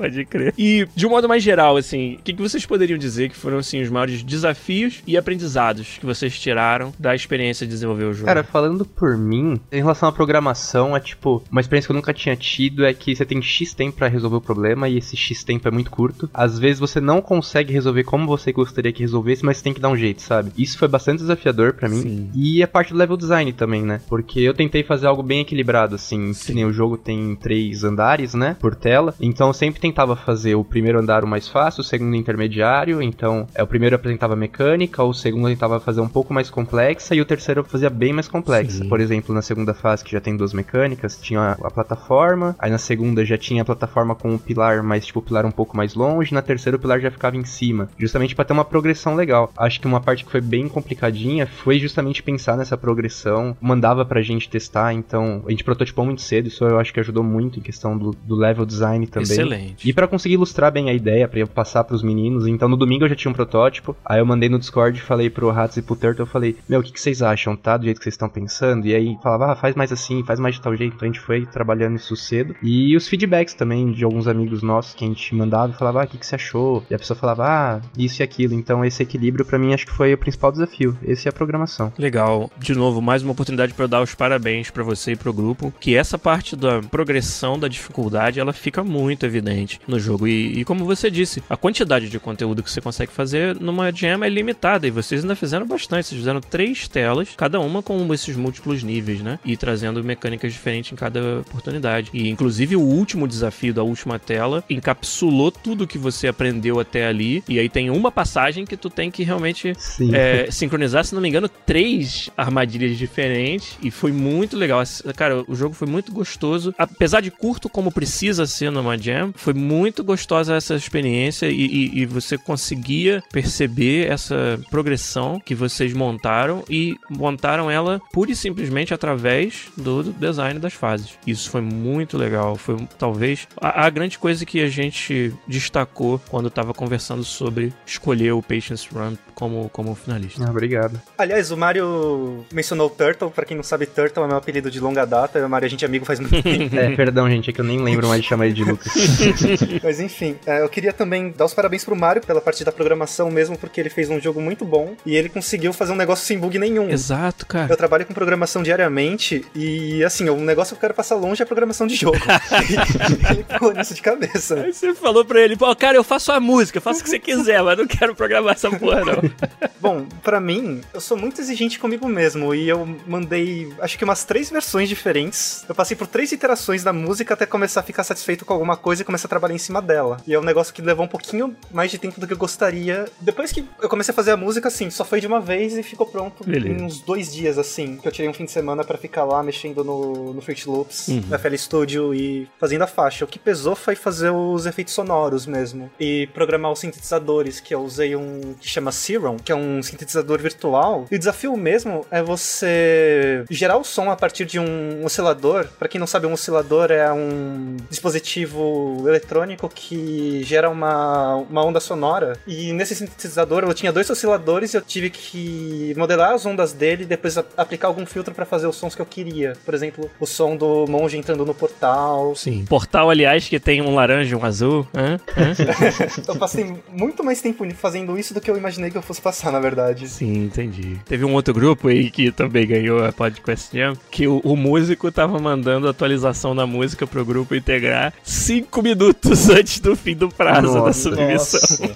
Pode 0.00 0.24
crer. 0.24 0.54
E, 0.56 0.88
de 0.96 1.06
um 1.06 1.10
modo 1.10 1.28
mais 1.28 1.42
geral, 1.42 1.76
assim, 1.76 2.14
o 2.14 2.22
que, 2.22 2.32
que 2.32 2.40
vocês 2.40 2.64
poderiam 2.64 2.98
dizer 2.98 3.28
que 3.28 3.36
foram, 3.36 3.58
assim, 3.58 3.82
os 3.82 3.90
maiores 3.90 4.22
desafios 4.22 5.02
e 5.06 5.14
aprendizados 5.14 5.98
que 5.98 6.06
vocês 6.06 6.38
tiraram 6.38 6.90
da 6.98 7.14
experiência 7.14 7.66
de 7.66 7.72
desenvolver 7.74 8.04
o 8.04 8.14
jogo? 8.14 8.24
Cara, 8.24 8.42
falando 8.42 8.86
por 8.86 9.18
mim, 9.18 9.60
em 9.70 9.76
relação 9.76 10.08
à 10.08 10.12
programação, 10.12 10.96
é 10.96 11.00
tipo, 11.00 11.42
uma 11.52 11.60
experiência 11.60 11.88
que 11.88 11.92
eu 11.92 11.96
nunca 11.96 12.14
tinha 12.14 12.34
tido 12.34 12.86
é 12.86 12.94
que 12.94 13.14
você 13.14 13.26
tem 13.26 13.42
X 13.42 13.74
tempo 13.74 13.98
pra 13.98 14.08
resolver 14.08 14.36
o 14.36 14.40
problema 14.40 14.88
e 14.88 14.96
esse 14.96 15.18
X 15.18 15.44
tempo 15.44 15.68
é 15.68 15.70
muito 15.70 15.90
curto. 15.90 16.30
Às 16.32 16.58
vezes 16.58 16.80
você 16.80 16.98
não 16.98 17.20
consegue 17.20 17.70
resolver 17.70 18.04
como 18.04 18.26
você 18.26 18.52
gostaria 18.52 18.92
que 18.92 19.02
resolvesse, 19.02 19.44
mas 19.44 19.58
você 19.58 19.64
tem 19.64 19.74
que 19.74 19.80
dar 19.80 19.90
um 19.90 19.96
jeito, 19.96 20.22
sabe? 20.22 20.50
Isso 20.56 20.78
foi 20.78 20.88
bastante 20.88 21.18
desafiador 21.18 21.74
pra 21.74 21.90
mim. 21.90 22.00
Sim. 22.00 22.30
E 22.34 22.62
a 22.62 22.68
parte 22.68 22.94
do 22.94 22.98
level 22.98 23.18
design 23.18 23.52
também, 23.52 23.82
né? 23.82 24.00
Porque 24.08 24.40
eu 24.40 24.54
tentei 24.54 24.82
fazer 24.82 25.06
algo 25.06 25.22
bem 25.22 25.40
equilibrado, 25.40 25.94
assim, 25.94 26.32
Sim. 26.32 26.46
que 26.46 26.54
nem 26.54 26.64
o 26.64 26.72
jogo 26.72 26.96
tem 26.96 27.36
três 27.36 27.84
andares, 27.84 28.32
né? 28.32 28.56
Por 28.58 28.74
tela. 28.74 29.14
Então 29.20 29.52
sempre 29.52 29.80
tentava 29.90 30.16
fazer 30.16 30.54
o 30.54 30.64
primeiro 30.64 30.98
andar 30.98 31.24
o 31.24 31.26
mais 31.26 31.48
fácil, 31.48 31.80
o 31.80 31.84
segundo 31.84 32.14
intermediário. 32.14 33.02
Então, 33.02 33.46
é 33.54 33.62
o 33.62 33.66
primeiro 33.66 33.96
apresentava 33.96 34.36
mecânica, 34.36 35.02
o 35.02 35.12
segundo 35.12 35.48
tentava 35.48 35.80
fazer 35.80 36.00
um 36.00 36.08
pouco 36.08 36.32
mais 36.32 36.48
complexa 36.48 37.14
e 37.14 37.20
o 37.20 37.24
terceiro 37.24 37.64
fazia 37.64 37.90
bem 37.90 38.12
mais 38.12 38.28
complexa. 38.28 38.78
Sim. 38.78 38.88
Por 38.88 39.00
exemplo, 39.00 39.34
na 39.34 39.42
segunda 39.42 39.74
fase, 39.74 40.04
que 40.04 40.12
já 40.12 40.20
tem 40.20 40.36
duas 40.36 40.52
mecânicas, 40.52 41.18
tinha 41.20 41.40
a, 41.40 41.52
a 41.52 41.70
plataforma, 41.70 42.54
aí 42.58 42.70
na 42.70 42.78
segunda 42.78 43.24
já 43.24 43.36
tinha 43.36 43.62
a 43.62 43.64
plataforma 43.64 44.14
com 44.14 44.34
o 44.34 44.38
pilar, 44.38 44.82
mas 44.82 45.06
tipo, 45.06 45.18
o 45.18 45.22
pilar 45.22 45.44
um 45.44 45.50
pouco 45.50 45.76
mais 45.76 45.94
longe, 45.94 46.32
na 46.32 46.42
terceira 46.42 46.76
o 46.76 46.80
pilar 46.80 47.00
já 47.00 47.10
ficava 47.10 47.36
em 47.36 47.44
cima, 47.44 47.88
justamente 47.98 48.34
pra 48.34 48.44
ter 48.44 48.52
uma 48.52 48.64
progressão 48.64 49.14
legal. 49.14 49.52
Acho 49.56 49.80
que 49.80 49.86
uma 49.86 50.00
parte 50.00 50.24
que 50.24 50.30
foi 50.30 50.40
bem 50.40 50.68
complicadinha 50.68 51.46
foi 51.46 51.78
justamente 51.78 52.22
pensar 52.22 52.56
nessa 52.56 52.76
progressão, 52.76 53.56
mandava 53.60 54.04
pra 54.04 54.22
gente 54.22 54.48
testar, 54.48 54.92
então 54.92 55.42
a 55.46 55.50
gente 55.50 55.64
prototipou 55.64 56.04
muito 56.04 56.22
cedo, 56.22 56.48
isso 56.48 56.64
eu 56.64 56.78
acho 56.78 56.92
que 56.92 57.00
ajudou 57.00 57.24
muito 57.24 57.58
em 57.58 57.62
questão 57.62 57.96
do, 57.96 58.12
do 58.12 58.34
level 58.34 58.64
design 58.64 59.06
também. 59.06 59.30
Excelente. 59.30 59.79
E 59.84 59.92
pra 59.92 60.06
conseguir 60.06 60.34
ilustrar 60.34 60.70
bem 60.70 60.90
a 60.90 60.92
ideia, 60.92 61.28
eu 61.32 61.46
passar 61.46 61.84
pros 61.84 62.02
meninos, 62.02 62.46
então 62.46 62.68
no 62.68 62.76
domingo 62.76 63.04
eu 63.04 63.08
já 63.08 63.14
tinha 63.14 63.30
um 63.30 63.34
protótipo, 63.34 63.96
aí 64.04 64.20
eu 64.20 64.26
mandei 64.26 64.48
no 64.48 64.58
Discord, 64.58 65.00
falei 65.00 65.30
pro 65.30 65.50
Hats 65.50 65.78
e 65.78 65.82
pro 65.82 65.96
Turtle, 65.96 66.22
eu 66.22 66.30
falei, 66.30 66.56
meu, 66.68 66.80
o 66.80 66.82
que, 66.82 66.92
que 66.92 67.00
vocês 67.00 67.22
acham, 67.22 67.56
tá? 67.56 67.76
Do 67.76 67.84
jeito 67.84 67.98
que 67.98 68.04
vocês 68.04 68.14
estão 68.14 68.28
pensando? 68.28 68.86
E 68.86 68.94
aí 68.94 69.16
falava, 69.22 69.52
ah, 69.52 69.56
faz 69.56 69.74
mais 69.74 69.90
assim, 69.90 70.22
faz 70.24 70.38
mais 70.38 70.56
de 70.56 70.60
tal 70.60 70.76
jeito, 70.76 70.96
então 70.96 71.08
a 71.08 71.12
gente 71.12 71.20
foi 71.20 71.46
trabalhando 71.46 71.96
isso 71.96 72.14
cedo. 72.14 72.54
E 72.62 72.94
os 72.94 73.08
feedbacks 73.08 73.54
também 73.54 73.90
de 73.90 74.04
alguns 74.04 74.28
amigos 74.28 74.62
nossos 74.62 74.94
que 74.94 75.04
a 75.04 75.08
gente 75.08 75.34
mandava 75.34 75.72
e 75.72 75.76
falava, 75.76 76.02
ah, 76.02 76.04
o 76.04 76.08
que, 76.08 76.18
que 76.18 76.26
você 76.26 76.34
achou? 76.34 76.84
E 76.90 76.94
a 76.94 76.98
pessoa 76.98 77.16
falava, 77.16 77.46
ah, 77.46 77.80
isso 77.96 78.20
e 78.20 78.22
aquilo. 78.22 78.52
Então 78.54 78.84
esse 78.84 79.02
equilíbrio 79.02 79.46
pra 79.46 79.58
mim 79.58 79.72
acho 79.72 79.86
que 79.86 79.92
foi 79.92 80.12
o 80.12 80.18
principal 80.18 80.52
desafio, 80.52 80.96
esse 81.02 81.26
é 81.26 81.30
a 81.30 81.32
programação. 81.32 81.90
Legal. 81.98 82.50
De 82.58 82.74
novo, 82.74 83.00
mais 83.00 83.22
uma 83.22 83.32
oportunidade 83.32 83.72
para 83.72 83.86
dar 83.86 84.02
os 84.02 84.14
parabéns 84.14 84.70
pra 84.70 84.84
você 84.84 85.12
e 85.12 85.16
pro 85.16 85.32
grupo, 85.32 85.72
que 85.80 85.96
essa 85.96 86.18
parte 86.18 86.54
da 86.54 86.82
progressão 86.82 87.58
da 87.58 87.66
dificuldade, 87.66 88.40
ela 88.40 88.52
fica 88.52 88.84
muito 88.84 89.24
evidente 89.24 89.69
no 89.86 89.98
jogo. 89.98 90.26
E, 90.26 90.60
e 90.60 90.64
como 90.64 90.84
você 90.84 91.10
disse, 91.10 91.42
a 91.48 91.56
quantidade 91.56 92.08
de 92.08 92.18
conteúdo 92.18 92.62
que 92.62 92.70
você 92.70 92.80
consegue 92.80 93.12
fazer 93.12 93.58
numa 93.60 93.92
jam 93.92 94.24
é 94.24 94.28
limitada 94.28 94.86
e 94.86 94.90
vocês 94.90 95.22
ainda 95.22 95.36
fizeram 95.36 95.66
bastante. 95.66 96.06
Vocês 96.06 96.18
fizeram 96.18 96.40
três 96.40 96.88
telas, 96.88 97.28
cada 97.36 97.60
uma 97.60 97.82
com 97.82 98.12
esses 98.12 98.36
múltiplos 98.36 98.82
níveis, 98.82 99.20
né? 99.20 99.38
E 99.44 99.56
trazendo 99.56 100.02
mecânicas 100.02 100.52
diferentes 100.52 100.92
em 100.92 100.96
cada 100.96 101.40
oportunidade. 101.40 102.10
E 102.12 102.28
inclusive 102.28 102.76
o 102.76 102.80
último 102.80 103.26
desafio 103.26 103.74
da 103.74 103.82
última 103.82 104.18
tela 104.18 104.64
encapsulou 104.68 105.50
tudo 105.50 105.86
que 105.86 105.98
você 105.98 106.28
aprendeu 106.28 106.80
até 106.80 107.06
ali. 107.06 107.42
E 107.48 107.58
aí 107.58 107.68
tem 107.68 107.90
uma 107.90 108.10
passagem 108.10 108.64
que 108.64 108.76
tu 108.76 108.88
tem 108.88 109.10
que 109.10 109.22
realmente 109.22 109.72
é, 110.12 110.50
sincronizar, 110.50 111.04
se 111.04 111.14
não 111.14 111.22
me 111.22 111.28
engano, 111.28 111.48
três 111.48 112.30
armadilhas 112.36 112.96
diferentes. 112.96 113.78
E 113.82 113.90
foi 113.90 114.12
muito 114.12 114.56
legal. 114.56 114.82
Cara, 115.16 115.44
o 115.46 115.54
jogo 115.54 115.74
foi 115.74 115.88
muito 115.88 116.12
gostoso. 116.12 116.74
Apesar 116.78 117.20
de 117.20 117.30
curto 117.30 117.68
como 117.68 117.92
precisa 117.92 118.46
ser 118.46 118.70
numa 118.70 118.96
jam, 118.96 119.32
foi 119.34 119.54
muito 119.60 120.02
gostosa 120.02 120.54
essa 120.56 120.74
experiência 120.74 121.46
e, 121.46 121.54
e- 121.66 121.98
e 122.00 122.06
você 122.06 122.36
conseguia 122.38 123.22
perceber 123.32 124.08
essa 124.10 124.58
progressão 124.70 125.40
que 125.44 125.54
vocês 125.54 125.92
montaram 125.92 126.64
e 126.68 126.96
montaram 127.10 127.70
ela 127.70 128.00
pura 128.12 128.30
e 128.32 128.36
simplesmente 128.36 128.92
através 128.94 129.68
do 129.76 130.00
do 130.00 130.12
design 130.12 130.58
das 130.58 130.72
fases. 130.72 131.10
Isso 131.26 131.50
foi 131.50 131.60
muito 131.60 132.16
legal. 132.16 132.56
Foi 132.56 132.76
talvez 132.98 133.46
a, 133.60 133.84
a 133.86 133.90
grande 133.90 134.18
coisa 134.18 134.46
que 134.46 134.60
a 134.62 134.68
gente 134.68 135.32
destacou 135.46 136.18
quando 136.30 136.48
estava 136.48 136.72
conversando 136.72 137.22
sobre 137.24 137.72
escolher 137.86 138.32
o 138.32 138.40
Patience 138.42 138.88
Run 138.92 139.16
como, 139.34 139.68
como 139.70 139.94
finalista. 139.94 140.44
Ah, 140.46 140.50
obrigado. 140.50 141.00
Aliás, 141.18 141.50
o 141.50 141.56
Mario 141.56 142.44
mencionou 142.52 142.86
o 142.86 142.90
Turtle. 142.90 143.30
Pra 143.30 143.44
quem 143.44 143.56
não 143.56 143.64
sabe, 143.64 143.84
Turtle 143.86 144.24
é 144.24 144.26
meu 144.28 144.36
apelido 144.36 144.70
de 144.70 144.78
longa 144.80 145.04
data. 145.04 145.44
O 145.44 145.48
Mario, 145.50 145.66
a 145.66 145.70
gente 145.70 145.84
é 145.84 145.88
amigo 145.88 146.04
faz 146.04 146.20
muito 146.20 146.40
tempo. 146.42 146.74
É, 146.76 146.94
perdão, 146.94 147.28
gente, 147.28 147.50
é 147.50 147.52
que 147.52 147.60
eu 147.60 147.64
nem 147.64 147.82
lembro 147.82 148.06
mais 148.08 148.22
de 148.22 148.28
chamar 148.28 148.46
ele 148.46 148.54
de 148.54 148.64
Lucas. 148.64 148.92
Mas 149.82 150.00
enfim, 150.00 150.36
é, 150.46 150.62
eu 150.62 150.68
queria 150.68 150.92
também 150.92 151.30
dar 151.36 151.44
os 151.44 151.54
parabéns 151.54 151.84
pro 151.84 151.96
Mario 151.96 152.22
pela 152.22 152.40
parte 152.40 152.64
da 152.64 152.72
programação 152.72 153.30
mesmo, 153.30 153.56
porque 153.56 153.80
ele 153.80 153.90
fez 153.90 154.10
um 154.10 154.20
jogo 154.20 154.40
muito 154.40 154.64
bom 154.64 154.94
e 155.04 155.16
ele 155.16 155.28
conseguiu 155.28 155.72
fazer 155.72 155.92
um 155.92 155.96
negócio 155.96 156.26
sem 156.26 156.38
bug 156.38 156.58
nenhum. 156.58 156.88
Exato, 156.90 157.46
cara. 157.46 157.72
Eu 157.72 157.76
trabalho 157.76 158.06
com 158.06 158.14
programação 158.14 158.62
diariamente 158.62 159.44
e, 159.54 160.04
assim, 160.04 160.28
um 160.30 160.44
negócio 160.44 160.74
que 160.74 160.78
eu 160.78 160.80
quero 160.80 160.94
passar 160.94 161.16
longe 161.16 161.42
é 161.42 161.44
a 161.44 161.46
programação 161.46 161.86
de 161.86 161.94
jogo. 161.94 162.18
ele 163.30 163.44
pulou 163.44 163.74
nisso 163.74 163.94
de 163.94 164.02
cabeça. 164.02 164.54
Aí 164.60 164.72
você 164.72 164.94
falou 164.94 165.24
pra 165.24 165.40
ele, 165.40 165.56
pô, 165.56 165.74
cara, 165.74 165.96
eu 165.96 166.04
faço 166.04 166.32
a 166.32 166.40
música, 166.40 166.80
faço 166.80 167.00
o 167.00 167.04
que 167.04 167.10
você 167.10 167.18
quiser, 167.18 167.62
mas 167.62 167.78
não 167.78 167.86
quero 167.86 168.14
programar 168.14 168.54
essa 168.54 168.70
porra, 168.70 169.04
não. 169.04 169.30
Bom, 169.80 170.06
pra 170.22 170.40
mim, 170.40 170.80
eu 170.92 171.00
sou 171.00 171.16
muito 171.16 171.40
exigente 171.40 171.78
comigo 171.78 172.06
mesmo 172.08 172.54
e 172.54 172.68
eu 172.68 172.86
mandei, 173.06 173.72
acho 173.80 173.96
que 173.96 174.04
umas 174.04 174.24
três 174.24 174.50
versões 174.50 174.88
diferentes. 174.88 175.64
Eu 175.68 175.74
passei 175.74 175.96
por 175.96 176.06
três 176.06 176.32
iterações 176.32 176.82
da 176.82 176.92
música 176.92 177.34
até 177.34 177.46
começar 177.46 177.80
a 177.80 177.82
ficar 177.82 178.04
satisfeito 178.04 178.44
com 178.44 178.52
alguma 178.52 178.76
coisa 178.76 179.02
e 179.02 179.04
começar 179.04 179.26
a 179.26 179.29
trabalhar 179.30 179.54
em 179.54 179.58
cima 179.58 179.80
dela. 179.80 180.18
E 180.26 180.34
é 180.34 180.38
um 180.38 180.42
negócio 180.42 180.74
que 180.74 180.82
levou 180.82 181.04
um 181.04 181.08
pouquinho 181.08 181.56
mais 181.72 181.90
de 181.90 181.96
tempo 181.98 182.20
do 182.20 182.26
que 182.26 182.32
eu 182.34 182.36
gostaria. 182.36 183.06
Depois 183.20 183.50
que 183.52 183.64
eu 183.80 183.88
comecei 183.88 184.12
a 184.12 184.14
fazer 184.14 184.32
a 184.32 184.36
música, 184.36 184.68
assim, 184.68 184.90
só 184.90 185.04
foi 185.04 185.20
de 185.20 185.26
uma 185.26 185.40
vez 185.40 185.76
e 185.76 185.82
ficou 185.82 186.06
pronto 186.06 186.44
Beleza. 186.44 186.68
em 186.68 186.84
uns 186.84 187.00
dois 187.00 187.32
dias, 187.32 187.56
assim. 187.56 187.96
Que 187.96 188.08
eu 188.08 188.12
tirei 188.12 188.28
um 188.28 188.34
fim 188.34 188.44
de 188.44 188.50
semana 188.50 188.84
pra 188.84 188.98
ficar 188.98 189.24
lá 189.24 189.42
mexendo 189.42 189.82
no, 189.84 190.34
no 190.34 190.40
Fruit 190.42 190.68
Loops, 190.68 191.08
Uhum. 191.08 191.22
na 191.28 191.38
FL 191.38 191.54
Studio 191.56 192.14
e 192.14 192.48
fazendo 192.58 192.82
a 192.82 192.86
faixa. 192.86 193.24
O 193.24 193.28
que 193.28 193.38
pesou 193.38 193.74
foi 193.76 193.94
fazer 193.94 194.30
os 194.30 194.66
efeitos 194.66 194.92
sonoros 194.92 195.46
mesmo. 195.46 195.90
E 195.98 196.26
programar 196.34 196.72
os 196.72 196.80
sintetizadores, 196.80 197.60
que 197.60 197.74
eu 197.74 197.80
usei 197.82 198.16
um 198.16 198.54
que 198.60 198.68
chama 198.68 198.90
Serum, 198.92 199.36
que 199.36 199.52
é 199.52 199.54
um 199.54 199.82
sintetizador 199.82 200.38
virtual. 200.40 201.06
E 201.10 201.14
o 201.16 201.18
desafio 201.18 201.56
mesmo 201.56 202.04
é 202.10 202.22
você 202.22 203.44
gerar 203.50 203.76
o 203.78 203.84
som 203.84 204.10
a 204.10 204.16
partir 204.16 204.44
de 204.44 204.58
um 204.58 205.04
oscilador. 205.04 205.66
Pra 205.78 205.88
quem 205.88 205.98
não 205.98 206.06
sabe, 206.06 206.26
um 206.26 206.32
oscilador 206.32 206.90
é 206.90 207.12
um 207.12 207.76
dispositivo 207.88 209.04
eletrônico 209.20 209.68
que 209.68 210.42
gera 210.44 210.68
uma, 210.70 211.36
uma 211.36 211.64
onda 211.64 211.78
sonora. 211.80 212.38
E 212.46 212.72
nesse 212.72 212.94
sintetizador 212.94 213.62
eu 213.64 213.74
tinha 213.74 213.92
dois 213.92 214.08
osciladores 214.10 214.72
e 214.72 214.76
eu 214.76 214.80
tive 214.82 215.10
que 215.10 215.94
modelar 215.96 216.32
as 216.32 216.44
ondas 216.46 216.72
dele 216.72 217.02
e 217.02 217.06
depois 217.06 217.36
a- 217.38 217.44
aplicar 217.56 217.88
algum 217.88 218.06
filtro 218.06 218.34
pra 218.34 218.44
fazer 218.46 218.66
os 218.66 218.76
sons 218.76 218.94
que 218.94 219.02
eu 219.02 219.06
queria. 219.06 219.52
Por 219.64 219.74
exemplo, 219.74 220.10
o 220.18 220.26
som 220.26 220.56
do 220.56 220.86
monge 220.88 221.16
entrando 221.16 221.44
no 221.44 221.54
portal. 221.54 222.34
Sim. 222.34 222.64
Portal, 222.68 223.10
aliás, 223.10 223.48
que 223.48 223.60
tem 223.60 223.82
um 223.82 223.94
laranja 223.94 224.34
e 224.34 224.38
um 224.38 224.44
azul. 224.44 224.86
Hã? 224.94 225.18
Hã? 225.36 225.50
Eu 226.26 226.36
passei 226.36 226.74
muito 226.92 227.22
mais 227.24 227.40
tempo 227.42 227.68
fazendo 227.74 228.18
isso 228.18 228.32
do 228.34 228.40
que 228.40 228.50
eu 228.50 228.56
imaginei 228.56 228.90
que 228.90 228.96
eu 228.96 229.02
fosse 229.02 229.20
passar, 229.20 229.50
na 229.52 229.60
verdade. 229.60 230.08
Sim, 230.08 230.44
entendi. 230.44 230.98
Teve 231.06 231.24
um 231.24 231.34
outro 231.34 231.52
grupo 231.52 231.88
aí 231.88 232.10
que 232.10 232.30
também 232.30 232.66
ganhou 232.66 233.04
a 233.04 233.12
Podcast 233.12 233.76
Jam, 233.76 233.94
que 234.10 234.26
o, 234.26 234.38
o 234.44 234.56
músico 234.56 235.10
tava 235.10 235.38
mandando 235.38 235.88
atualização 235.88 236.54
da 236.54 236.66
música 236.66 237.06
pro 237.06 237.24
grupo 237.24 237.54
integrar 237.54 238.12
cinco 238.22 238.82
minutos 238.82 239.09
antes 239.56 239.80
do 239.80 239.94
fim 239.96 240.14
do 240.16 240.28
prazo 240.28 240.72
da 240.72 240.80
Nossa. 240.80 240.92
submissão. 241.10 241.88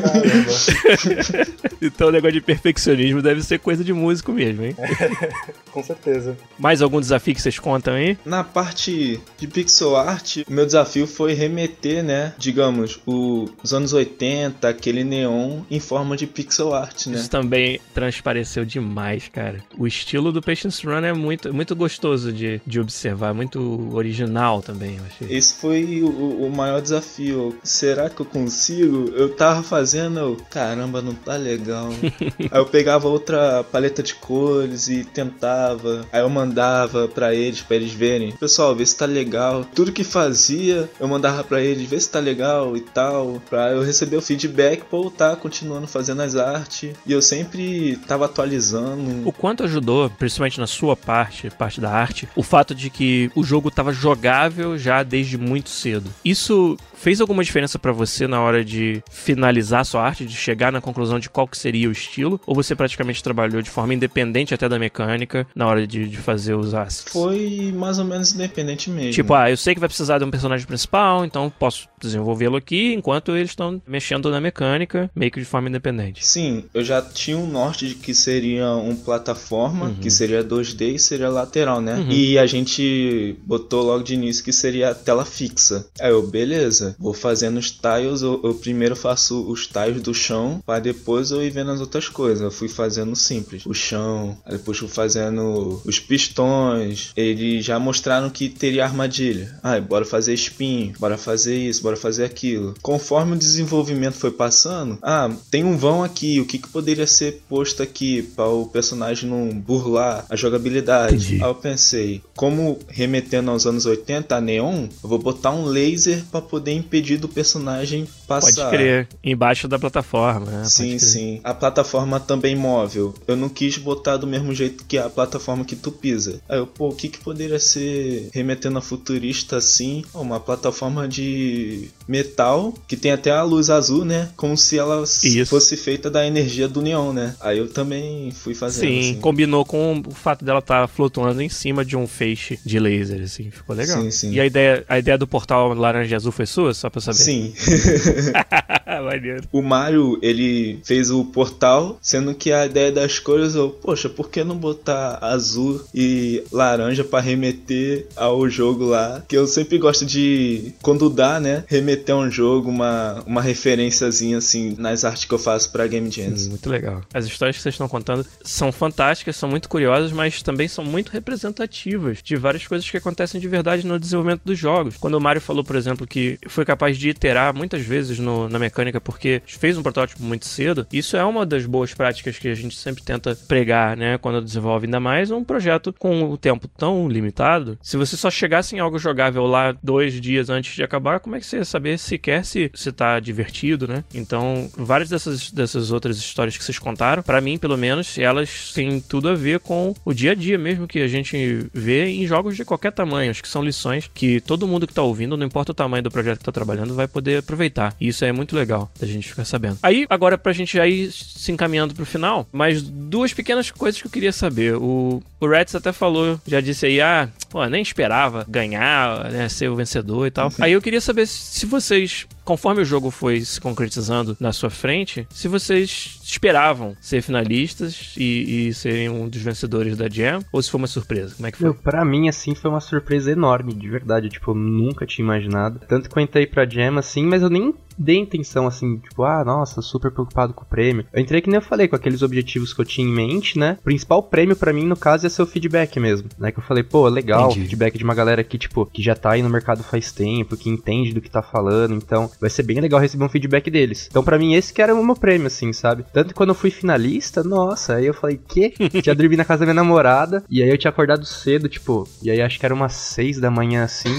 Caramba, 0.00 0.52
Então 1.82 2.08
o 2.08 2.10
negócio 2.12 2.32
de 2.34 2.40
perfeccionismo 2.40 3.20
deve 3.22 3.42
ser 3.42 3.58
coisa 3.58 3.82
de 3.82 3.92
músico 3.92 4.32
mesmo, 4.32 4.64
hein? 4.64 4.76
com 5.72 5.82
certeza. 5.82 6.36
Mais 6.58 6.80
algum 6.82 7.00
desafio 7.00 7.34
que 7.34 7.42
vocês 7.42 7.58
contam 7.58 7.94
aí? 7.94 8.16
Na 8.24 8.44
parte 8.44 9.20
de 9.38 9.46
pixel 9.48 9.96
art, 9.96 10.38
o 10.48 10.52
meu 10.52 10.64
desafio 10.66 11.06
foi 11.06 11.32
remeter, 11.34 12.02
né, 12.04 12.34
digamos, 12.38 13.00
o- 13.06 13.48
os 13.62 13.72
anos 13.74 13.92
80, 13.92 14.68
aquele 14.68 15.02
neon 15.04 15.60
em 15.70 15.80
forma 15.80 16.16
de 16.16 16.26
pixel 16.26 16.72
art, 16.74 17.06
né? 17.08 17.16
Isso 17.16 17.30
também 17.30 17.80
transpareceu 17.94 18.64
demais, 18.64 19.28
cara. 19.28 19.58
O 19.76 19.86
estilo 19.86 20.30
do 20.32 20.40
Patience 20.40 20.86
Run 20.86 21.04
é 21.04 21.12
muito, 21.12 21.52
muito 21.52 21.74
gostoso 21.74 22.32
de, 22.32 22.60
de 22.66 22.80
observar, 22.80 23.34
muito 23.34 23.90
original 23.92 24.62
também, 24.62 24.96
eu 24.98 25.04
achei. 25.04 25.36
Esse 25.36 25.54
foi 25.54 26.02
o, 26.02 26.06
o 26.32 26.50
maior 26.50 26.80
desafio. 26.80 27.56
Será 27.62 28.08
que 28.08 28.20
eu 28.20 28.26
consigo? 28.26 29.10
Eu 29.14 29.34
tava 29.34 29.62
fazendo, 29.62 30.18
eu, 30.18 30.36
caramba, 30.50 31.02
não 31.02 31.14
tá 31.14 31.36
legal. 31.36 31.90
Aí 32.50 32.60
eu 32.60 32.66
pegava 32.66 33.08
outra 33.08 33.64
paleta 33.64 34.02
de 34.02 34.14
cores 34.14 34.88
e 34.88 35.04
tentava. 35.04 36.06
Aí 36.12 36.20
eu 36.20 36.30
mandava 36.30 37.08
para 37.08 37.34
eles, 37.34 37.60
para 37.60 37.76
eles 37.76 37.92
verem. 37.92 38.32
Pessoal, 38.32 38.74
vê 38.74 38.84
se 38.84 38.96
tá 38.96 39.06
legal. 39.06 39.64
Tudo 39.74 39.92
que 39.92 40.04
fazia, 40.04 40.88
eu 40.98 41.08
mandava 41.08 41.44
para 41.44 41.60
eles, 41.60 41.88
ver 41.88 42.00
se 42.00 42.10
tá 42.10 42.18
legal 42.18 42.76
e 42.76 42.80
tal. 42.80 43.42
Pra 43.48 43.72
eu 43.72 43.82
receber 43.82 44.16
o 44.16 44.22
feedback, 44.22 44.84
pô, 44.84 45.10
tá 45.10 45.36
continuando 45.36 45.86
fazendo 45.86 46.22
as 46.22 46.36
artes. 46.36 46.92
E 47.06 47.12
eu 47.12 47.22
sempre 47.22 47.96
tava 48.06 48.26
atualizando. 48.26 49.28
O 49.28 49.32
quanto 49.32 49.64
ajudou, 49.64 50.10
principalmente 50.10 50.60
na 50.60 50.66
sua 50.66 50.96
parte, 50.96 51.50
parte 51.50 51.80
da 51.80 51.90
arte, 51.90 52.28
o 52.36 52.42
fato 52.42 52.74
de 52.74 52.90
que 52.90 53.30
o 53.34 53.44
jogo 53.44 53.70
tava 53.70 53.92
jogável 53.92 54.76
já 54.78 55.02
desde 55.02 55.38
muito 55.38 55.70
cedo. 55.70 56.10
Isso 56.24 56.76
fez 57.02 57.20
alguma 57.20 57.42
diferença 57.42 57.80
para 57.80 57.90
você 57.90 58.28
na 58.28 58.40
hora 58.40 58.64
de 58.64 59.02
finalizar 59.10 59.84
sua 59.84 60.02
arte, 60.02 60.24
de 60.24 60.36
chegar 60.36 60.70
na 60.70 60.80
conclusão 60.80 61.18
de 61.18 61.28
qual 61.28 61.48
que 61.48 61.58
seria 61.58 61.88
o 61.88 61.92
estilo? 61.92 62.40
Ou 62.46 62.54
você 62.54 62.76
praticamente 62.76 63.22
trabalhou 63.22 63.60
de 63.60 63.68
forma 63.68 63.92
independente 63.92 64.54
até 64.54 64.68
da 64.68 64.78
mecânica 64.78 65.44
na 65.52 65.66
hora 65.66 65.84
de, 65.84 66.08
de 66.08 66.16
fazer 66.16 66.54
os 66.54 66.74
assets? 66.74 67.12
Foi 67.12 67.72
mais 67.74 67.98
ou 67.98 68.04
menos 68.04 68.32
independente 68.32 68.88
mesmo. 68.88 69.10
Tipo, 69.10 69.34
ah, 69.34 69.50
eu 69.50 69.56
sei 69.56 69.74
que 69.74 69.80
vai 69.80 69.88
precisar 69.88 70.18
de 70.18 70.24
um 70.24 70.30
personagem 70.30 70.64
principal, 70.64 71.24
então 71.24 71.50
posso 71.50 71.88
desenvolvê-lo 72.00 72.56
aqui 72.56 72.92
enquanto 72.94 73.36
eles 73.36 73.50
estão 73.50 73.82
mexendo 73.86 74.30
na 74.30 74.40
mecânica, 74.40 75.10
meio 75.14 75.30
que 75.30 75.40
de 75.40 75.46
forma 75.46 75.68
independente. 75.68 76.24
Sim, 76.24 76.64
eu 76.72 76.84
já 76.84 77.02
tinha 77.02 77.36
um 77.36 77.48
norte 77.48 77.88
de 77.88 77.94
que 77.96 78.14
seria 78.14 78.70
um 78.74 78.94
plataforma, 78.94 79.86
uhum. 79.86 79.94
que 79.94 80.10
seria 80.10 80.44
2D 80.44 80.94
e 80.94 80.98
seria 81.00 81.28
lateral, 81.28 81.80
né? 81.80 81.96
Uhum. 81.96 82.10
E 82.10 82.38
a 82.38 82.46
gente 82.46 83.36
botou 83.44 83.82
logo 83.82 84.04
de 84.04 84.14
início 84.14 84.44
que 84.44 84.52
seria 84.52 84.94
tela 84.94 85.24
fixa. 85.24 85.86
Aí 86.00 86.11
beleza, 86.20 86.96
vou 86.98 87.14
fazendo 87.14 87.58
os 87.58 87.70
tiles, 87.70 88.20
eu, 88.20 88.40
eu 88.42 88.54
primeiro 88.54 88.96
faço 88.96 89.48
os 89.48 89.66
tiles 89.66 90.02
do 90.02 90.12
chão, 90.12 90.62
para 90.66 90.80
depois 90.80 91.30
eu 91.30 91.42
ir 91.42 91.50
vendo 91.50 91.70
as 91.70 91.80
outras 91.80 92.08
coisas. 92.08 92.42
Eu 92.42 92.50
fui 92.50 92.68
fazendo 92.68 93.14
simples, 93.14 93.64
o 93.64 93.72
chão, 93.72 94.36
depois 94.48 94.76
fui 94.76 94.88
fazendo 94.88 95.80
os 95.84 95.98
pistões. 95.98 97.12
Eles 97.16 97.64
já 97.64 97.78
mostraram 97.78 98.28
que 98.28 98.48
teria 98.48 98.84
armadilha. 98.84 99.58
Ah, 99.62 99.80
bora 99.80 100.04
fazer 100.04 100.34
espinho, 100.34 100.94
bora 100.98 101.16
fazer 101.16 101.56
isso, 101.56 101.82
bora 101.82 101.96
fazer 101.96 102.24
aquilo. 102.24 102.74
Conforme 102.82 103.34
o 103.34 103.38
desenvolvimento 103.38 104.14
foi 104.14 104.30
passando, 104.30 104.98
ah, 105.02 105.30
tem 105.50 105.64
um 105.64 105.76
vão 105.76 106.02
aqui, 106.02 106.40
o 106.40 106.46
que, 106.46 106.58
que 106.58 106.68
poderia 106.68 107.06
ser 107.06 107.42
posto 107.48 107.82
aqui 107.82 108.22
para 108.22 108.48
o 108.48 108.66
personagem 108.66 109.28
não 109.28 109.48
burlar 109.50 110.26
a 110.28 110.36
jogabilidade? 110.36 111.14
Entendi. 111.14 111.42
Aí 111.42 111.48
eu 111.48 111.54
pensei, 111.54 112.22
como 112.34 112.78
remetendo 112.88 113.50
aos 113.50 113.66
anos 113.66 113.86
80, 113.86 114.34
a 114.34 114.40
Neon, 114.40 114.88
eu 115.02 115.08
vou 115.08 115.18
botar 115.18 115.52
um 115.52 115.64
laser 115.64 116.01
para 116.30 116.40
poder 116.40 116.72
impedir 116.72 117.16
do 117.16 117.28
personagem 117.28 118.06
passar. 118.26 118.64
Pode 118.64 118.76
crer, 118.76 119.08
embaixo 119.22 119.68
da 119.68 119.78
plataforma, 119.78 120.46
né? 120.46 120.64
Sim, 120.64 120.98
sim. 120.98 121.40
A 121.44 121.54
plataforma 121.54 122.18
também 122.18 122.56
móvel. 122.56 123.14
Eu 123.26 123.36
não 123.36 123.48
quis 123.48 123.78
botar 123.78 124.16
do 124.16 124.26
mesmo 124.26 124.54
jeito 124.54 124.84
que 124.84 124.98
a 124.98 125.08
plataforma 125.08 125.64
que 125.64 125.76
tu 125.76 125.90
pisa. 125.90 126.40
Aí 126.48 126.58
eu, 126.58 126.66
pô, 126.66 126.88
o 126.88 126.94
que 126.94 127.08
que 127.08 127.18
poderia 127.18 127.58
ser 127.58 128.28
remetendo 128.32 128.78
a 128.78 128.82
futurista 128.82 129.56
assim? 129.56 130.04
Uma 130.14 130.40
plataforma 130.40 131.06
de 131.08 131.88
metal 132.06 132.74
que 132.86 132.96
tem 132.96 133.12
até 133.12 133.30
a 133.30 133.42
luz 133.42 133.70
azul, 133.70 134.04
né? 134.04 134.30
Como 134.36 134.56
se 134.56 134.78
ela 134.78 135.02
Isso. 135.02 135.46
fosse 135.46 135.76
feita 135.76 136.10
da 136.10 136.26
energia 136.26 136.68
do 136.68 136.82
neon, 136.82 137.12
né? 137.12 137.34
Aí 137.40 137.58
eu 137.58 137.68
também 137.68 138.30
fui 138.30 138.54
fazendo. 138.54 138.88
Sim, 138.88 139.00
assim. 139.00 139.20
combinou 139.20 139.64
com 139.64 140.02
o 140.06 140.10
fato 140.12 140.44
dela 140.44 140.58
estar 140.58 140.82
tá 140.82 140.88
flutuando 140.88 141.40
em 141.42 141.48
cima 141.48 141.84
de 141.84 141.96
um 141.96 142.06
feixe 142.06 142.58
de 142.64 142.78
laser, 142.78 143.22
assim, 143.22 143.50
ficou 143.50 143.74
legal. 143.74 144.00
Sim, 144.02 144.10
sim. 144.10 144.32
E 144.32 144.40
a 144.40 144.46
ideia, 144.46 144.84
a 144.88 144.98
ideia 144.98 145.18
do 145.18 145.26
portal 145.26 145.72
laranja 145.92 146.14
e 146.14 146.16
azul 146.16 146.32
foi 146.32 146.46
sua, 146.46 146.72
só 146.72 146.88
pra 146.88 147.00
saber? 147.00 147.18
Sim. 147.18 147.54
o 149.52 149.62
Mario, 149.62 150.18
ele 150.22 150.80
fez 150.84 151.10
o 151.10 151.24
portal, 151.24 151.98
sendo 152.00 152.34
que 152.34 152.52
a 152.52 152.66
ideia 152.66 152.90
das 152.90 153.18
cores, 153.18 153.54
eu, 153.54 153.70
poxa, 153.70 154.08
por 154.08 154.30
que 154.30 154.42
não 154.42 154.56
botar 154.56 155.18
azul 155.20 155.82
e 155.94 156.42
laranja 156.50 157.04
para 157.04 157.20
remeter 157.20 158.06
ao 158.16 158.48
jogo 158.48 158.84
lá? 158.84 159.22
Que 159.28 159.36
eu 159.36 159.46
sempre 159.46 159.78
gosto 159.78 160.04
de, 160.04 160.72
quando 160.82 161.10
dá, 161.10 161.38
né, 161.38 161.64
remeter 161.68 162.14
a 162.14 162.18
um 162.18 162.30
jogo, 162.30 162.70
uma, 162.70 163.22
uma 163.26 163.42
referenciazinha 163.42 164.38
assim 164.38 164.74
nas 164.78 165.04
artes 165.04 165.24
que 165.24 165.34
eu 165.34 165.38
faço 165.38 165.70
pra 165.70 165.86
Game 165.86 166.10
Jams. 166.10 166.46
Hum, 166.46 166.50
muito 166.50 166.68
legal. 166.68 167.02
As 167.12 167.26
histórias 167.26 167.56
que 167.56 167.62
vocês 167.62 167.74
estão 167.74 167.88
contando 167.88 168.24
são 168.42 168.72
fantásticas, 168.72 169.36
são 169.36 169.48
muito 169.48 169.68
curiosas, 169.68 170.12
mas 170.12 170.42
também 170.42 170.68
são 170.68 170.84
muito 170.84 171.10
representativas 171.10 172.18
de 172.22 172.36
várias 172.36 172.66
coisas 172.66 172.88
que 172.88 172.96
acontecem 172.96 173.40
de 173.40 173.48
verdade 173.48 173.86
no 173.86 173.98
desenvolvimento 173.98 174.42
dos 174.44 174.58
jogos. 174.58 174.96
Quando 174.96 175.14
o 175.14 175.20
Mario 175.20 175.40
falou, 175.40 175.64
por 175.64 175.76
exemplo, 175.76 175.81
que 176.08 176.38
foi 176.48 176.64
capaz 176.64 176.96
de 176.98 177.08
iterar 177.08 177.54
muitas 177.54 177.82
vezes 177.82 178.18
no, 178.18 178.48
na 178.48 178.58
mecânica 178.58 179.00
porque 179.00 179.42
fez 179.46 179.76
um 179.76 179.82
protótipo 179.82 180.22
muito 180.22 180.46
cedo, 180.46 180.86
isso 180.92 181.16
é 181.16 181.24
uma 181.24 181.44
das 181.44 181.66
boas 181.66 181.94
práticas 181.94 182.38
que 182.38 182.48
a 182.48 182.54
gente 182.54 182.76
sempre 182.76 183.02
tenta 183.02 183.36
pregar, 183.46 183.96
né? 183.96 184.18
Quando 184.18 184.42
desenvolve 184.42 184.86
ainda 184.86 185.00
mais 185.00 185.30
um 185.30 185.44
projeto 185.44 185.94
com 185.98 186.30
o 186.30 186.36
tempo 186.36 186.68
tão 186.68 187.08
limitado. 187.08 187.78
Se 187.82 187.96
você 187.96 188.16
só 188.16 188.30
chegasse 188.30 188.74
em 188.74 188.78
algo 188.78 188.98
jogável 188.98 189.46
lá 189.46 189.74
dois 189.82 190.20
dias 190.20 190.50
antes 190.50 190.74
de 190.74 190.82
acabar, 190.82 191.20
como 191.20 191.36
é 191.36 191.40
que 191.40 191.46
você 191.46 191.58
ia 191.58 191.64
saber 191.64 191.98
sequer 191.98 192.44
se, 192.44 192.70
se 192.74 192.92
tá 192.92 193.18
divertido, 193.20 193.86
né? 193.86 194.04
Então, 194.14 194.70
várias 194.76 195.08
dessas, 195.08 195.50
dessas 195.50 195.90
outras 195.90 196.16
histórias 196.16 196.56
que 196.56 196.64
vocês 196.64 196.78
contaram, 196.78 197.22
para 197.22 197.40
mim, 197.40 197.58
pelo 197.58 197.76
menos, 197.76 198.18
elas 198.18 198.72
têm 198.72 199.00
tudo 199.00 199.28
a 199.28 199.34
ver 199.34 199.60
com 199.60 199.94
o 200.04 200.12
dia 200.12 200.32
a 200.32 200.34
dia 200.34 200.58
mesmo 200.58 200.86
que 200.86 201.00
a 201.00 201.08
gente 201.08 201.66
vê 201.72 202.06
em 202.06 202.26
jogos 202.26 202.56
de 202.56 202.64
qualquer 202.64 202.92
tamanho. 202.92 203.30
Acho 203.30 203.42
que 203.42 203.48
são 203.48 203.62
lições 203.62 204.10
que 204.12 204.40
todo 204.40 204.66
mundo 204.66 204.86
que 204.86 204.94
tá 204.94 205.02
ouvindo, 205.02 205.36
não 205.36 205.46
importa 205.46 205.71
o 205.72 205.74
tamanho 205.74 206.02
do 206.02 206.10
projeto 206.10 206.38
que 206.38 206.44
tá 206.44 206.52
trabalhando, 206.52 206.94
vai 206.94 207.08
poder 207.08 207.38
aproveitar. 207.38 207.94
E 208.00 208.08
isso 208.08 208.24
é 208.24 208.32
muito 208.32 208.54
legal 208.54 208.90
da 208.98 209.06
gente 209.06 209.28
ficar 209.28 209.44
sabendo. 209.44 209.78
Aí, 209.82 210.06
agora, 210.08 210.38
pra 210.38 210.52
gente 210.52 210.76
já 210.76 210.86
ir 210.86 211.10
se 211.12 211.50
encaminhando 211.50 211.94
pro 211.94 212.06
final, 212.06 212.46
mais 212.52 212.82
duas 212.82 213.32
pequenas 213.32 213.70
coisas 213.70 214.00
que 214.00 214.06
eu 214.06 214.10
queria 214.10 214.32
saber. 214.32 214.76
O, 214.76 215.22
o 215.40 215.46
Reds 215.46 215.74
até 215.74 215.92
falou, 215.92 216.40
já 216.46 216.60
disse 216.60 216.86
aí, 216.86 217.00
ah, 217.00 217.28
pô, 217.50 217.64
nem 217.66 217.82
esperava 217.82 218.44
ganhar, 218.48 219.30
né, 219.30 219.48
ser 219.48 219.68
o 219.68 219.76
vencedor 219.76 220.26
e 220.26 220.30
tal. 220.30 220.48
Uhum. 220.48 220.54
Aí 220.60 220.72
eu 220.72 220.82
queria 220.82 221.00
saber 221.00 221.26
se 221.26 221.66
vocês 221.66 222.26
conforme 222.44 222.82
o 222.82 222.84
jogo 222.84 223.10
foi 223.10 223.40
se 223.40 223.60
concretizando 223.60 224.36
na 224.40 224.52
sua 224.52 224.70
frente, 224.70 225.26
se 225.30 225.48
vocês 225.48 226.18
esperavam 226.32 226.96
ser 227.00 227.22
finalistas 227.22 228.14
e, 228.16 228.68
e 228.68 228.74
serem 228.74 229.08
um 229.08 229.28
dos 229.28 229.40
vencedores 229.40 229.96
da 229.96 230.08
Jam, 230.08 230.40
ou 230.52 230.62
se 230.62 230.70
foi 230.70 230.78
uma 230.78 230.86
surpresa? 230.86 231.34
Como 231.36 231.46
é 231.46 231.52
que 231.52 231.58
foi? 231.58 231.66
Meu, 231.66 231.74
pra 231.74 232.04
mim, 232.04 232.28
assim, 232.28 232.54
foi 232.54 232.70
uma 232.70 232.80
surpresa 232.80 233.30
enorme, 233.30 233.74
de 233.74 233.88
verdade. 233.88 234.28
Tipo, 234.28 234.52
eu 234.52 234.54
nunca 234.54 235.06
tinha 235.06 235.24
imaginado. 235.24 235.80
Tanto 235.88 236.08
que 236.08 236.18
eu 236.18 236.22
entrei 236.22 236.46
pra 236.46 236.68
Jam, 236.68 236.98
assim, 236.98 237.24
mas 237.24 237.42
eu 237.42 237.50
nem 237.50 237.74
dei 237.98 238.16
intenção, 238.16 238.66
assim, 238.66 238.98
tipo, 238.98 239.22
ah, 239.22 239.44
nossa, 239.44 239.82
super 239.82 240.10
preocupado 240.10 240.52
com 240.52 240.62
o 240.62 240.66
prêmio. 240.66 241.04
Eu 241.12 241.20
entrei, 241.20 241.40
que 241.40 241.48
nem 241.48 241.56
eu 241.56 241.62
falei, 241.62 241.88
com 241.88 241.96
aqueles 241.96 242.22
objetivos 242.22 242.72
que 242.72 242.80
eu 242.80 242.84
tinha 242.84 243.06
em 243.06 243.12
mente, 243.12 243.58
né? 243.58 243.76
O 243.80 243.84
principal 243.84 244.22
prêmio 244.22 244.56
para 244.56 244.72
mim, 244.72 244.84
no 244.84 244.96
caso, 244.96 245.26
ia 245.26 245.30
ser 245.30 245.42
o 245.42 245.46
feedback 245.46 245.98
mesmo, 246.00 246.28
né? 246.38 246.50
Que 246.50 246.58
eu 246.58 246.64
falei, 246.64 246.82
pô, 246.82 247.08
legal, 247.08 247.50
Entendi. 247.50 247.60
feedback 247.66 247.98
de 247.98 248.04
uma 248.04 248.14
galera 248.14 248.42
que, 248.42 248.58
tipo, 248.58 248.86
que 248.86 249.02
já 249.02 249.14
tá 249.14 249.32
aí 249.32 249.42
no 249.42 249.50
mercado 249.50 249.82
faz 249.82 250.12
tempo, 250.12 250.56
que 250.56 250.70
entende 250.70 251.12
do 251.12 251.20
que 251.20 251.30
tá 251.30 251.42
falando, 251.42 251.94
então 251.94 252.30
vai 252.40 252.50
ser 252.50 252.62
bem 252.62 252.80
legal 252.80 253.00
receber 253.00 253.24
um 253.24 253.28
feedback 253.28 253.70
deles. 253.70 254.08
Então, 254.10 254.24
para 254.24 254.38
mim, 254.38 254.54
esse 254.54 254.72
que 254.72 254.82
era 254.82 254.94
o 254.94 255.04
meu 255.04 255.16
prêmio, 255.16 255.46
assim, 255.46 255.72
sabe? 255.72 256.04
Tanto 256.12 256.21
que 256.28 256.34
quando 256.34 256.50
eu 256.50 256.54
fui 256.54 256.70
finalista, 256.70 257.42
nossa, 257.42 257.96
aí 257.96 258.06
eu 258.06 258.14
falei, 258.14 258.38
que? 258.38 258.70
tinha 259.02 259.14
dormido 259.14 259.38
na 259.38 259.44
casa 259.44 259.60
da 259.60 259.66
minha 259.66 259.82
namorada, 259.82 260.44
e 260.48 260.62
aí 260.62 260.68
eu 260.68 260.78
tinha 260.78 260.90
acordado 260.90 261.24
cedo, 261.24 261.68
tipo, 261.68 262.08
e 262.22 262.30
aí 262.30 262.40
acho 262.40 262.58
que 262.58 262.66
era 262.66 262.74
umas 262.74 262.92
seis 262.92 263.38
da 263.40 263.50
manhã, 263.50 263.84
assim. 263.84 264.14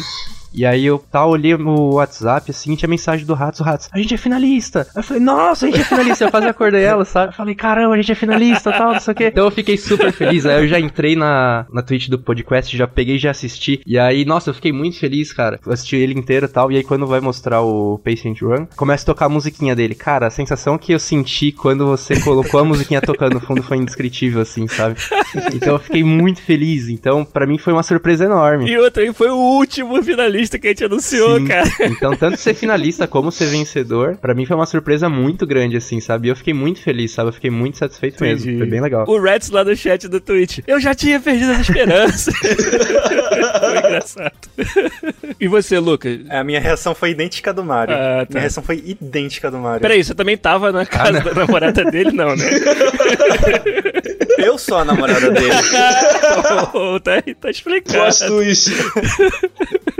E 0.53 0.65
aí 0.65 0.85
eu 0.85 0.99
tá, 0.99 1.25
olhei 1.25 1.57
no 1.57 1.95
WhatsApp, 1.95 2.51
assim, 2.51 2.75
tinha 2.75 2.89
mensagem 2.89 3.25
do 3.25 3.33
Ratos, 3.33 3.59
o 3.59 3.63
Ratos, 3.63 3.89
a 3.91 3.97
gente 3.97 4.13
é 4.13 4.17
finalista. 4.17 4.87
Aí 4.95 4.99
eu 4.99 5.03
falei, 5.03 5.23
nossa, 5.23 5.65
a 5.65 5.69
gente 5.69 5.81
é 5.81 5.83
finalista. 5.83 6.23
Eu 6.25 6.31
quase 6.31 6.47
acordei 6.47 6.83
ela, 6.83 7.05
sabe? 7.05 7.33
Eu 7.33 7.37
falei, 7.37 7.55
caramba, 7.55 7.93
a 7.93 7.97
gente 7.97 8.11
é 8.11 8.15
finalista, 8.15 8.71
tal, 8.71 8.93
não 8.93 8.99
sei 8.99 9.11
o 9.11 9.15
quê. 9.15 9.27
Então 9.27 9.45
eu 9.45 9.51
fiquei 9.51 9.77
super 9.77 10.11
feliz. 10.11 10.45
Aí 10.45 10.63
eu 10.63 10.67
já 10.67 10.79
entrei 10.79 11.15
na, 11.15 11.65
na 11.71 11.81
Twitch 11.81 12.07
do 12.07 12.19
podcast, 12.19 12.75
já 12.75 12.87
peguei 12.87 13.17
já 13.17 13.31
assisti. 13.31 13.81
E 13.85 13.97
aí, 13.97 14.25
nossa, 14.25 14.49
eu 14.49 14.53
fiquei 14.53 14.71
muito 14.71 14.99
feliz, 14.99 15.33
cara. 15.33 15.59
Eu 15.65 15.71
assisti 15.71 15.95
ele 15.95 16.13
inteiro 16.13 16.45
e 16.45 16.49
tal. 16.49 16.71
E 16.71 16.77
aí 16.77 16.83
quando 16.83 17.07
vai 17.07 17.19
mostrar 17.19 17.61
o 17.61 17.99
Patient 17.99 18.41
Run, 18.41 18.67
começa 18.75 19.03
a 19.03 19.07
tocar 19.07 19.25
a 19.25 19.29
musiquinha 19.29 19.75
dele. 19.75 19.95
Cara, 19.95 20.27
a 20.27 20.31
sensação 20.31 20.77
que 20.77 20.93
eu 20.93 20.99
senti 20.99 21.51
quando 21.51 21.85
você 21.85 22.19
colocou 22.21 22.59
a 22.59 22.63
musiquinha 22.63 23.01
tocando 23.01 23.33
no 23.33 23.41
fundo 23.41 23.63
foi 23.63 23.77
indescritível, 23.77 24.41
assim, 24.41 24.67
sabe? 24.67 24.95
Então 25.53 25.73
eu 25.73 25.79
fiquei 25.79 26.03
muito 26.03 26.41
feliz. 26.41 26.89
Então, 26.89 27.25
para 27.25 27.47
mim 27.47 27.57
foi 27.57 27.73
uma 27.73 27.83
surpresa 27.83 28.25
enorme. 28.25 28.69
E 28.69 28.77
outra, 28.77 29.13
foi 29.13 29.29
o 29.29 29.37
último 29.37 30.01
finalista 30.03 30.42
que 30.49 30.67
a 30.67 30.69
gente 30.69 30.85
anunciou, 30.85 31.39
Sim. 31.39 31.47
cara. 31.47 31.69
Então, 31.81 32.15
tanto 32.15 32.37
ser 32.37 32.53
finalista 32.53 33.07
como 33.07 33.31
ser 33.31 33.47
vencedor, 33.47 34.17
para 34.17 34.33
mim 34.33 34.45
foi 34.45 34.55
uma 34.55 34.65
surpresa 34.65 35.09
muito 35.09 35.45
grande, 35.45 35.77
assim, 35.77 35.99
sabe? 35.99 36.27
E 36.27 36.31
eu 36.31 36.35
fiquei 36.35 36.53
muito 36.53 36.81
feliz, 36.81 37.11
sabe? 37.11 37.29
Eu 37.29 37.33
fiquei 37.33 37.49
muito 37.49 37.77
satisfeito 37.77 38.15
Entendi. 38.15 38.47
mesmo. 38.47 38.57
Foi 38.59 38.67
bem 38.67 38.81
legal. 38.81 39.05
O 39.07 39.19
Reds 39.19 39.49
lá 39.49 39.63
no 39.63 39.75
chat 39.75 40.07
do 40.07 40.19
Twitch. 40.19 40.59
Eu 40.67 40.79
já 40.79 40.93
tinha 40.93 41.19
perdido 41.19 41.51
a 41.51 41.61
esperança. 41.61 42.31
foi 42.39 43.77
engraçado. 43.77 44.31
e 45.39 45.47
você, 45.47 45.79
Lucas? 45.79 46.19
É, 46.29 46.37
a 46.37 46.43
minha 46.43 46.59
reação 46.59 46.93
foi 46.95 47.11
idêntica 47.11 47.53
do 47.53 47.63
Mario. 47.63 47.95
Ah, 47.95 48.25
tá. 48.25 48.27
Minha 48.29 48.41
reação 48.41 48.63
foi 48.63 48.83
idêntica 48.85 49.49
do 49.49 49.57
Mario. 49.57 49.81
Peraí, 49.81 50.03
você 50.03 50.13
também 50.13 50.37
tava 50.37 50.71
na 50.71 50.85
casa 50.85 51.19
ah, 51.19 51.21
da 51.21 51.33
namorada 51.33 51.85
dele, 51.85 52.11
não, 52.11 52.35
né? 52.35 52.45
Eu 54.37 54.57
sou 54.57 54.77
a 54.77 54.85
namorada 54.85 55.31
dele. 55.31 55.51
oh, 56.73 56.99
tá, 57.01 57.21
tá 57.39 57.49
explicado. 57.49 57.97
Posto 58.05 58.43
isso. 58.43 58.71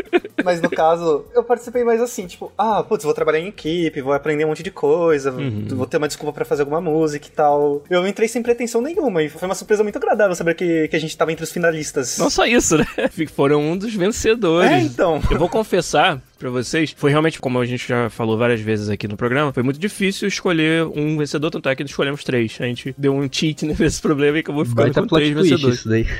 Mas 0.43 0.61
no 0.61 0.69
caso, 0.69 1.25
eu 1.33 1.43
participei 1.43 1.83
mais 1.83 2.01
assim, 2.01 2.25
tipo, 2.27 2.51
ah, 2.57 2.83
putz, 2.83 3.03
vou 3.03 3.13
trabalhar 3.13 3.39
em 3.39 3.47
equipe, 3.47 4.01
vou 4.01 4.13
aprender 4.13 4.45
um 4.45 4.49
monte 4.49 4.63
de 4.63 4.71
coisa, 4.71 5.31
Uhum. 5.31 5.65
vou 5.69 5.85
ter 5.85 5.97
uma 5.97 6.07
desculpa 6.07 6.33
pra 6.33 6.45
fazer 6.45 6.61
alguma 6.63 6.81
música 6.81 7.27
e 7.27 7.31
tal. 7.31 7.81
Eu 7.89 8.05
entrei 8.07 8.27
sem 8.27 8.41
pretensão 8.43 8.81
nenhuma 8.81 9.23
e 9.23 9.29
foi 9.29 9.47
uma 9.47 9.55
surpresa 9.55 9.83
muito 9.83 9.95
agradável 9.97 10.35
saber 10.35 10.55
que, 10.55 10.87
que 10.87 10.95
a 10.95 10.99
gente 10.99 11.15
tava 11.17 11.31
entre 11.31 11.43
os 11.43 11.51
finalistas. 11.51 12.17
Não 12.17 12.29
só 12.29 12.45
isso, 12.45 12.77
né? 12.77 12.85
Foram 13.35 13.61
um 13.61 13.77
dos 13.77 13.93
vencedores. 13.93 14.71
É, 14.71 14.79
então. 14.79 15.21
Eu 15.31 15.39
vou 15.39 15.49
confessar 15.49 16.21
pra 16.43 16.51
vocês, 16.51 16.93
foi 16.97 17.09
realmente, 17.09 17.39
como 17.39 17.57
a 17.59 17.65
gente 17.65 17.87
já 17.87 18.09
falou 18.09 18.37
várias 18.37 18.59
vezes 18.59 18.89
aqui 18.89 19.07
no 19.07 19.15
programa, 19.15 19.53
foi 19.53 19.63
muito 19.63 19.79
difícil 19.79 20.27
escolher 20.27 20.85
um 20.85 21.17
vencedor, 21.17 21.49
tanto 21.49 21.69
é 21.69 21.75
que 21.75 21.83
escolhemos 21.83 22.23
três. 22.23 22.57
A 22.59 22.65
gente 22.65 22.93
deu 22.97 23.15
um 23.15 23.27
cheat 23.31 23.63
nesse 23.79 24.01
problema 24.01 24.37
e 24.37 24.39
acabou 24.41 24.65
ficando 24.65 24.93
com 24.93 25.07
três 25.07 25.33
vencedores. 25.33 25.79
isso 25.79 25.89
daí. 25.89 26.05